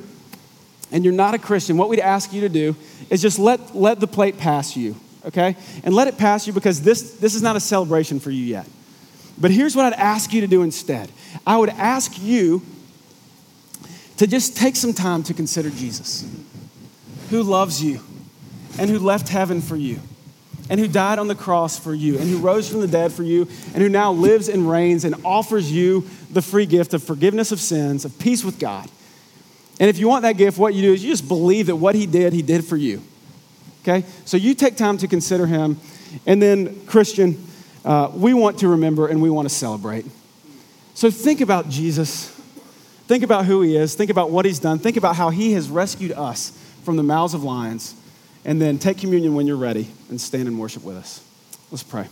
and 0.91 1.03
you're 1.03 1.13
not 1.13 1.33
a 1.33 1.39
Christian, 1.39 1.77
what 1.77 1.89
we'd 1.89 1.99
ask 1.99 2.33
you 2.33 2.41
to 2.41 2.49
do 2.49 2.75
is 3.09 3.21
just 3.21 3.39
let, 3.39 3.75
let 3.75 3.99
the 3.99 4.07
plate 4.07 4.37
pass 4.37 4.75
you, 4.75 4.95
okay? 5.25 5.55
And 5.83 5.93
let 5.93 6.07
it 6.07 6.17
pass 6.17 6.47
you 6.47 6.53
because 6.53 6.81
this, 6.81 7.15
this 7.17 7.35
is 7.35 7.41
not 7.41 7.55
a 7.55 7.59
celebration 7.59 8.19
for 8.19 8.31
you 8.31 8.43
yet. 8.43 8.67
But 9.39 9.51
here's 9.51 9.75
what 9.75 9.85
I'd 9.85 9.99
ask 9.99 10.33
you 10.33 10.41
to 10.41 10.47
do 10.47 10.63
instead 10.63 11.09
I 11.45 11.57
would 11.57 11.69
ask 11.69 12.21
you 12.21 12.61
to 14.19 14.27
just 14.27 14.57
take 14.57 14.75
some 14.75 14.93
time 14.93 15.23
to 15.23 15.33
consider 15.33 15.69
Jesus 15.69 16.29
who 17.29 17.41
loves 17.41 17.81
you 17.81 18.01
and 18.77 18.89
who 18.89 18.99
left 18.99 19.29
heaven 19.29 19.61
for 19.61 19.77
you 19.77 19.97
and 20.69 20.77
who 20.77 20.89
died 20.89 21.19
on 21.19 21.29
the 21.29 21.35
cross 21.35 21.79
for 21.79 21.93
you 21.93 22.17
and 22.17 22.29
who 22.29 22.37
rose 22.39 22.69
from 22.69 22.81
the 22.81 22.87
dead 22.87 23.13
for 23.13 23.23
you 23.23 23.47
and 23.73 23.81
who 23.81 23.87
now 23.87 24.11
lives 24.11 24.49
and 24.49 24.69
reigns 24.69 25.05
and 25.05 25.15
offers 25.23 25.71
you 25.71 26.05
the 26.31 26.41
free 26.41 26.65
gift 26.65 26.93
of 26.93 27.01
forgiveness 27.01 27.53
of 27.53 27.61
sins, 27.61 28.03
of 28.03 28.19
peace 28.19 28.43
with 28.43 28.59
God. 28.59 28.89
And 29.79 29.89
if 29.89 29.97
you 29.97 30.09
want 30.09 30.23
that 30.23 30.35
gift, 30.35 30.57
what 30.57 30.73
you 30.73 30.81
do 30.81 30.93
is 30.93 31.01
you 31.01 31.11
just 31.11 31.29
believe 31.29 31.67
that 31.67 31.77
what 31.77 31.95
he 31.95 32.05
did, 32.05 32.33
he 32.33 32.41
did 32.41 32.65
for 32.65 32.75
you. 32.75 33.01
Okay? 33.83 34.05
So 34.25 34.35
you 34.35 34.53
take 34.53 34.75
time 34.75 34.97
to 34.97 35.07
consider 35.07 35.47
him. 35.47 35.79
And 36.25 36.41
then, 36.41 36.85
Christian, 36.87 37.41
uh, 37.85 38.11
we 38.13 38.33
want 38.33 38.59
to 38.59 38.67
remember 38.67 39.07
and 39.07 39.21
we 39.21 39.29
want 39.29 39.47
to 39.47 39.55
celebrate. 39.55 40.05
So 40.93 41.09
think 41.09 41.39
about 41.39 41.69
Jesus. 41.69 42.37
Think 43.09 43.23
about 43.23 43.45
who 43.45 43.63
he 43.63 43.75
is. 43.75 43.95
Think 43.95 44.11
about 44.11 44.29
what 44.29 44.45
he's 44.45 44.59
done. 44.59 44.77
Think 44.77 44.95
about 44.95 45.15
how 45.15 45.31
he 45.31 45.53
has 45.53 45.67
rescued 45.67 46.11
us 46.11 46.51
from 46.83 46.95
the 46.95 47.01
mouths 47.01 47.33
of 47.33 47.43
lions, 47.43 47.95
and 48.45 48.61
then 48.61 48.77
take 48.77 48.99
communion 48.99 49.33
when 49.33 49.47
you're 49.47 49.57
ready 49.57 49.87
and 50.11 50.21
stand 50.21 50.47
and 50.47 50.59
worship 50.59 50.83
with 50.83 50.95
us. 50.95 51.25
Let's 51.71 51.81
pray. 51.81 52.07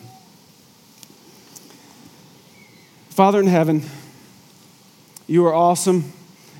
Father 3.10 3.40
in 3.40 3.46
heaven, 3.46 3.84
you 5.28 5.46
are 5.46 5.54
awesome. 5.54 6.14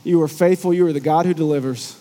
You 0.04 0.22
are 0.22 0.28
faithful. 0.28 0.72
You 0.72 0.86
are 0.86 0.94
the 0.94 1.00
God 1.00 1.26
who 1.26 1.34
delivers. 1.34 2.00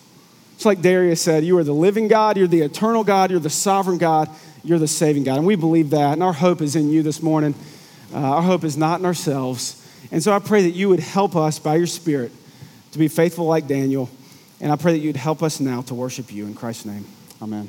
It's 0.57 0.66
like 0.66 0.82
Darius 0.82 1.22
said, 1.22 1.43
you 1.43 1.57
are 1.57 1.64
the 1.64 1.72
living 1.72 2.07
God, 2.07 2.37
you're 2.37 2.47
the 2.47 2.61
eternal 2.61 3.03
God, 3.03 3.30
you're 3.30 3.41
the 3.41 3.49
sovereign 3.49 3.97
God, 3.97 4.28
you're 4.62 4.78
the 4.78 4.87
saving 4.87 5.24
God. 5.24 5.39
And 5.39 5.47
we 5.47 5.57
believe 5.57 5.89
that. 5.89 6.12
And 6.12 6.22
our 6.22 6.34
hope 6.34 6.61
is 6.61 6.76
in 6.76 6.91
you 6.91 7.03
this 7.03 7.22
morning. 7.22 7.55
Uh, 8.12 8.18
our 8.18 8.43
hope 8.43 8.62
is 8.62 8.76
not 8.76 9.01
in 9.01 9.07
ourselves. 9.07 9.82
And 10.11 10.22
so 10.22 10.32
I 10.32 10.38
pray 10.38 10.62
that 10.62 10.70
you 10.70 10.88
would 10.88 11.00
help 11.00 11.36
us 11.36 11.59
by 11.59 11.76
your 11.76 11.86
Spirit 11.86 12.32
to 12.92 12.98
be 12.98 13.09
faithful 13.09 13.46
like 13.46 13.66
Daniel 13.66 14.11
and 14.61 14.72
I 14.72 14.76
pray 14.76 14.92
that 14.92 15.00
you'd 15.00 15.16
help 15.16 15.42
us 15.42 15.61
now 15.61 15.82
to 15.82 15.94
worship 15.94 16.32
you 16.32 16.46
in 16.46 16.54
Christ's 16.54 16.86
name. 16.86 17.04
Amen. 17.42 17.68